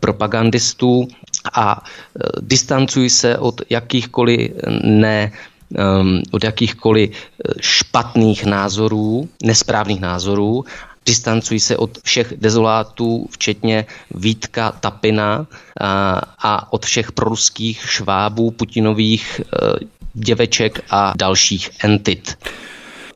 propagandistů 0.00 1.08
a 1.52 1.82
eh, 1.82 2.22
distancuji 2.40 3.10
se 3.10 3.38
od 3.38 3.60
jakýchkoliv 3.70 4.50
ne 4.84 5.32
um, 5.70 6.22
od 6.30 6.44
jakýchkoliv 6.44 7.10
eh, 7.10 7.52
špatných 7.60 8.44
názorů, 8.44 9.28
nesprávných 9.42 10.00
názorů, 10.00 10.64
distancují 11.06 11.60
se 11.60 11.76
od 11.76 11.98
všech 12.02 12.34
dezolátů, 12.36 13.26
včetně 13.30 13.86
Vítka 14.14 14.72
Tapina 14.72 15.46
a, 15.80 16.20
a 16.38 16.72
od 16.72 16.86
všech 16.86 17.12
proruských 17.12 17.90
švábů, 17.90 18.50
Putinových 18.50 19.40
uh, 19.40 19.88
děveček 20.14 20.84
a 20.90 21.12
dalších 21.16 21.70
entit 21.84 22.36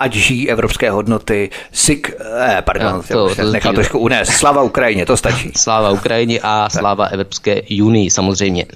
ať 0.01 0.15
žijí 0.15 0.51
evropské 0.51 0.91
hodnoty, 0.91 1.51
SIK, 1.73 2.11
eh, 2.49 2.63
pardon, 2.63 2.93
no, 2.93 3.03
to, 3.03 3.35
to 3.35 3.53
nechal 3.53 3.73
trošku 3.73 3.99
unést. 3.99 4.31
Slava 4.31 4.63
Ukrajině, 4.63 5.07
to 5.07 5.17
stačí. 5.17 5.53
Sláva 5.57 5.91
Ukrajině 5.91 6.41
a 6.43 6.71
sláva 6.71 7.07
Evropské 7.07 7.63
unii, 7.83 8.11
samozřejmě. 8.11 8.67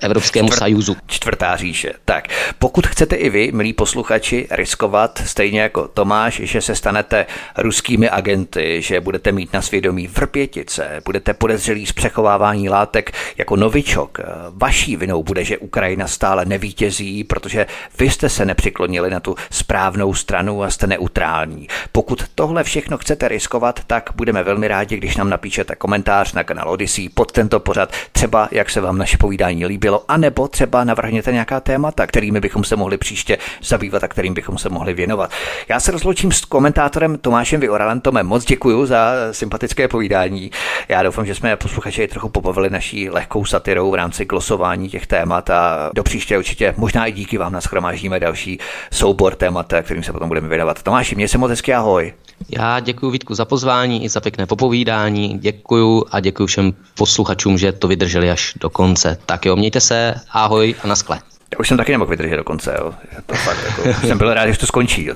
Evropskému 0.00 0.48
Čtvrt, 0.48 0.58
sajuzu. 0.58 0.96
Čtvrtá 1.06 1.56
říše. 1.56 1.92
Tak, 2.04 2.28
pokud 2.58 2.86
chcete 2.86 3.16
i 3.16 3.30
vy, 3.30 3.52
milí 3.52 3.72
posluchači, 3.72 4.46
riskovat, 4.50 5.22
stejně 5.26 5.60
jako 5.60 5.88
Tomáš, 5.88 6.40
že 6.44 6.60
se 6.60 6.74
stanete 6.74 7.26
ruskými 7.58 8.10
agenty, 8.10 8.82
že 8.82 9.00
budete 9.00 9.32
mít 9.32 9.52
na 9.52 9.62
svědomí 9.62 10.06
vrpětice, 10.06 11.02
budete 11.04 11.34
podezřelí 11.34 11.86
z 11.86 11.92
přechovávání 11.92 12.68
látek 12.68 13.12
jako 13.38 13.56
novičok, 13.56 14.18
vaší 14.50 14.96
vinou 14.96 15.22
bude, 15.22 15.44
že 15.44 15.58
Ukrajina 15.58 16.06
stále 16.06 16.44
nevítězí, 16.44 17.24
protože 17.24 17.66
vy 17.98 18.10
jste 18.10 18.28
se 18.28 18.44
nepřiklonili 18.44 19.10
na 19.10 19.20
tu 19.20 19.34
správnou 19.50 20.14
stranu 20.14 20.55
a 20.62 20.70
jste 20.70 20.86
neutrální. 20.86 21.68
Pokud 21.92 22.24
tohle 22.34 22.64
všechno 22.64 22.98
chcete 22.98 23.28
riskovat, 23.28 23.80
tak 23.86 24.10
budeme 24.14 24.42
velmi 24.42 24.68
rádi, 24.68 24.96
když 24.96 25.16
nám 25.16 25.30
napíšete 25.30 25.74
komentář 25.74 26.32
na 26.32 26.44
kanál 26.44 26.68
Odyssey 26.68 27.08
pod 27.08 27.32
tento 27.32 27.60
pořad, 27.60 27.92
třeba 28.12 28.48
jak 28.50 28.70
se 28.70 28.80
vám 28.80 28.98
naše 28.98 29.16
povídání 29.16 29.66
líbilo, 29.66 30.04
anebo 30.08 30.48
třeba 30.48 30.84
navrhněte 30.84 31.32
nějaká 31.32 31.60
témata, 31.60 32.06
kterými 32.06 32.40
bychom 32.40 32.64
se 32.64 32.76
mohli 32.76 32.98
příště 32.98 33.38
zabývat 33.62 34.04
a 34.04 34.08
kterým 34.08 34.34
bychom 34.34 34.58
se 34.58 34.68
mohli 34.68 34.94
věnovat. 34.94 35.30
Já 35.68 35.80
se 35.80 35.92
rozloučím 35.92 36.32
s 36.32 36.44
komentátorem 36.44 37.18
Tomášem 37.18 37.60
Vioralem. 37.60 38.00
Tome, 38.00 38.22
moc 38.22 38.44
děkuji 38.44 38.86
za 38.86 39.12
sympatické 39.30 39.88
povídání. 39.88 40.50
Já 40.88 41.02
doufám, 41.02 41.26
že 41.26 41.34
jsme 41.34 41.56
posluchači 41.56 42.08
trochu 42.08 42.28
pobavili 42.28 42.70
naší 42.70 43.10
lehkou 43.10 43.44
satirou 43.44 43.90
v 43.90 43.94
rámci 43.94 44.24
glosování 44.24 44.88
těch 44.88 45.06
témat 45.06 45.50
a 45.50 45.90
do 45.94 46.02
příště 46.02 46.38
určitě 46.38 46.74
možná 46.76 47.06
i 47.06 47.12
díky 47.12 47.38
vám 47.38 47.52
naschromáždíme 47.52 48.20
další 48.20 48.58
soubor 48.92 49.34
témat, 49.34 49.72
kterým 49.82 50.02
se 50.02 50.12
potom 50.12 50.28
budeme 50.28 50.45
věnovat. 50.46 50.82
Tomáši, 50.82 51.14
mě 51.14 51.28
se 51.28 51.38
moc 51.38 51.50
hezky 51.50 51.74
ahoj. 51.74 52.12
Já 52.48 52.80
děkuji 52.80 53.10
Vítku 53.10 53.34
za 53.34 53.44
pozvání 53.44 54.04
i 54.04 54.08
za 54.08 54.20
pěkné 54.20 54.46
popovídání. 54.46 55.38
Děkuji 55.38 56.04
a 56.10 56.20
děkuji 56.20 56.46
všem 56.46 56.74
posluchačům, 56.94 57.58
že 57.58 57.72
to 57.72 57.88
vydrželi 57.88 58.30
až 58.30 58.54
do 58.60 58.70
konce. 58.70 59.18
Tak 59.26 59.46
jo, 59.46 59.56
mějte 59.56 59.80
se, 59.80 60.14
ahoj 60.30 60.74
a 60.82 60.86
naskle. 60.86 61.20
Já 61.52 61.58
už 61.58 61.68
jsem 61.68 61.76
taky 61.76 61.92
nemohl 61.92 62.10
vydržet 62.10 62.36
do 62.36 62.44
konce, 62.44 62.76
jo. 62.78 62.94
To 63.26 63.34
fakt, 63.34 63.58
jako, 63.64 64.06
jsem 64.06 64.18
byl 64.18 64.34
rád, 64.34 64.46
že 64.46 64.58
to 64.58 64.66
skončí. 64.66 65.04
Jo. 65.04 65.14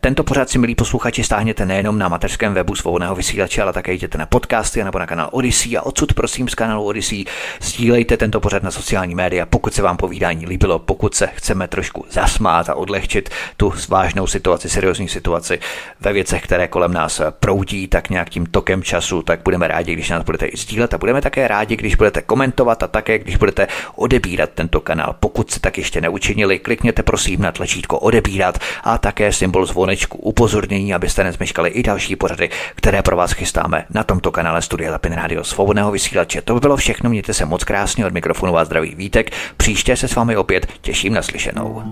Tento 0.00 0.24
pořád 0.24 0.50
si, 0.50 0.58
milí 0.58 0.74
posluchači, 0.74 1.24
stáhněte 1.24 1.66
nejenom 1.66 1.98
na 1.98 2.08
mateřském 2.08 2.54
webu 2.54 2.74
svobodného 2.74 3.14
vysílače, 3.14 3.62
ale 3.62 3.72
také 3.72 3.92
jděte 3.92 4.18
na 4.18 4.26
podcasty 4.26 4.84
nebo 4.84 4.98
na 4.98 5.06
kanál 5.06 5.28
Odyssey 5.32 5.76
a 5.76 5.82
odsud 5.82 6.14
prosím 6.14 6.48
z 6.48 6.54
kanálu 6.54 6.84
Odyssey 6.84 7.24
sdílejte 7.60 8.16
tento 8.16 8.40
pořad 8.40 8.62
na 8.62 8.70
sociální 8.70 9.14
média, 9.14 9.46
pokud 9.46 9.74
se 9.74 9.82
vám 9.82 9.96
povídání 9.96 10.46
líbilo, 10.46 10.78
pokud 10.78 11.14
se 11.14 11.26
chceme 11.26 11.68
trošku 11.68 12.06
zasmát 12.10 12.68
a 12.68 12.74
odlehčit 12.74 13.30
tu 13.56 13.72
vážnou 13.88 14.26
situaci, 14.26 14.68
seriózní 14.68 15.08
situaci 15.08 15.58
ve 16.00 16.12
věcech, 16.12 16.42
které 16.42 16.68
kolem 16.68 16.92
nás 16.92 17.20
proudí, 17.30 17.88
tak 17.88 18.10
nějak 18.10 18.30
tím 18.30 18.46
tokem 18.46 18.82
času, 18.82 19.22
tak 19.22 19.40
budeme 19.44 19.68
rádi, 19.68 19.92
když 19.92 20.10
nás 20.10 20.24
budete 20.24 20.46
i 20.46 20.56
sdílet 20.56 20.94
a 20.94 20.98
budeme 20.98 21.20
také 21.20 21.48
rádi, 21.48 21.76
když 21.76 21.94
budete 21.94 22.22
komentovat 22.22 22.82
a 22.82 22.86
také, 22.86 23.18
když 23.18 23.36
budete 23.36 23.66
odebírat 23.94 24.50
tento 24.54 24.80
kanál 24.80 25.16
pokud 25.28 25.50
se 25.50 25.60
tak 25.60 25.78
ještě 25.78 26.00
neučinili, 26.00 26.58
klikněte 26.58 27.02
prosím 27.02 27.42
na 27.42 27.52
tlačítko 27.52 27.98
odebírat 27.98 28.58
a 28.84 28.98
také 28.98 29.32
symbol 29.32 29.66
zvonečku 29.66 30.18
upozornění, 30.18 30.94
abyste 30.94 31.24
nezmeškali 31.24 31.70
i 31.70 31.82
další 31.82 32.16
pořady, 32.16 32.50
které 32.74 33.02
pro 33.02 33.16
vás 33.16 33.32
chystáme 33.32 33.84
na 33.90 34.04
tomto 34.04 34.30
kanále 34.30 34.62
Studia 34.62 34.92
Lapin 34.92 35.12
Radio 35.12 35.44
Svobodného 35.44 35.90
vysílače. 35.90 36.42
To 36.42 36.54
by 36.54 36.60
bylo 36.60 36.76
všechno, 36.76 37.10
mějte 37.10 37.34
se 37.34 37.44
moc 37.44 37.64
krásně 37.64 38.06
od 38.06 38.12
mikrofonu 38.12 38.52
vás 38.52 38.68
zdraví 38.68 38.94
Vítek. 38.94 39.30
Příště 39.56 39.96
se 39.96 40.08
s 40.08 40.14
vámi 40.14 40.36
opět 40.36 40.66
těším 40.80 41.14
na 41.14 41.22
slyšenou. 41.22 41.82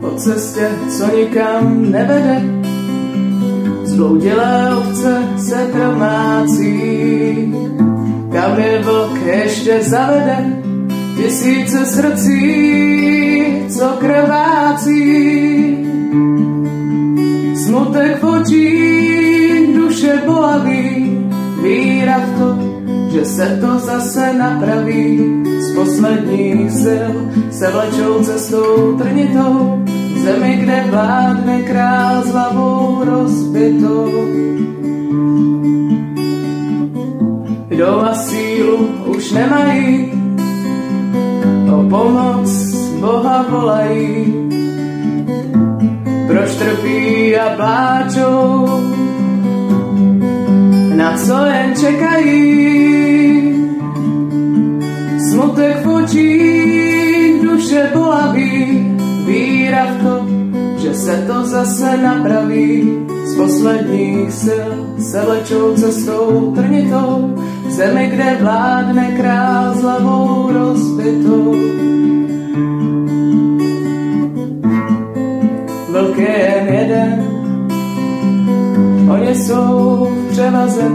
Po 0.00 0.10
cestě, 0.16 0.70
co 0.98 1.16
nikam 1.16 1.90
nevede, 1.90 2.64
Zbloudilé 3.94 4.76
ovce 4.76 5.22
se 5.38 5.68
promácí, 5.72 7.54
kam 8.32 8.58
je 8.58 8.82
vlk 8.82 9.26
ještě 9.26 9.82
zavede, 9.82 10.62
tisíce 11.16 11.86
srdcí, 11.86 12.42
co 13.68 13.88
krvácí. 13.98 14.98
Smutek 17.66 18.22
v 18.22 19.76
duše 19.76 20.22
bolavý, 20.26 21.18
víra 21.62 22.18
v 22.18 22.38
to, 22.38 22.58
že 23.12 23.24
se 23.24 23.58
to 23.60 23.78
zase 23.78 24.32
napraví. 24.32 25.20
Z 25.60 25.74
posledních 25.74 26.72
sil 26.82 27.10
se 27.50 27.70
vlečou 27.70 28.22
cestou 28.22 28.98
trnitou, 28.98 29.83
zemi, 30.24 30.56
kde 30.56 30.84
vládne 30.90 31.62
král 31.62 32.22
s 32.24 32.28
hlavou 32.32 33.04
rozbitou. 33.04 34.08
Kdo 37.68 38.00
a 38.00 38.14
sílu 38.14 38.76
už 39.06 39.32
nemají, 39.32 40.12
o 41.68 41.78
pomoc 41.88 42.50
Boha 43.00 43.46
volají. 43.50 44.32
Proč 46.26 46.50
trpí 46.56 47.36
a 47.36 47.56
pláčou, 47.56 48.66
na 50.96 51.16
co 51.16 51.36
jen 51.44 51.70
čekají. 51.76 52.64
Smutek 55.30 55.84
v 55.84 55.88
očích, 55.88 57.42
duše 57.42 57.90
bolaví, 57.94 58.83
víra 59.26 59.86
v 59.86 60.02
to, 60.02 60.26
že 60.78 60.94
se 60.94 61.24
to 61.26 61.44
zase 61.44 61.96
napraví. 61.96 62.98
Z 63.24 63.36
posledních 63.36 64.32
sil 64.44 64.70
se 64.98 65.24
vlečou 65.24 65.74
cestou 65.74 66.52
trnitou, 66.54 67.34
zemi, 67.68 68.10
kde 68.14 68.36
vládne 68.40 69.12
král 69.16 69.74
s 69.74 69.82
hlavou 69.82 70.52
rozbitou. 70.52 71.54
Vlk 75.88 76.18
je 76.18 76.54
jen 76.54 76.74
jeden, 76.74 77.24
oni 79.10 79.34
jsou 79.34 80.08
v 80.10 80.30
převaze. 80.30 80.90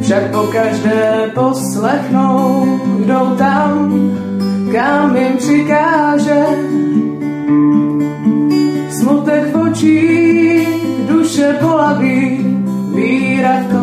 Však 0.00 0.30
po 0.30 0.38
každé 0.38 1.30
poslechnou, 1.34 2.66
jdou 3.06 3.34
tam, 3.38 3.92
kam 4.72 5.16
jim 5.16 5.36
přikáže. 5.36 6.44
Smutek 8.90 9.54
v 9.54 9.56
očích, 9.56 10.68
duše 11.08 11.56
polaví, 11.60 12.46
víra 12.94 13.60
v 13.60 13.66
to, 13.70 13.82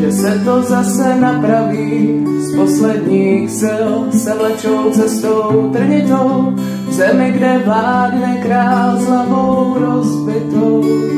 že 0.00 0.12
se 0.12 0.40
to 0.44 0.62
zase 0.62 1.20
napraví. 1.20 2.24
Z 2.38 2.56
posledních 2.56 3.50
sil 3.60 3.90
se 4.12 4.34
vlečou 4.34 4.90
cestou 4.90 5.70
trnitou, 5.72 6.54
zemi, 6.90 7.32
kde 7.32 7.62
vládne 7.64 8.40
král 8.42 8.96
s 8.96 9.06
hlavou 9.06 9.76
rozbitou. 9.78 11.17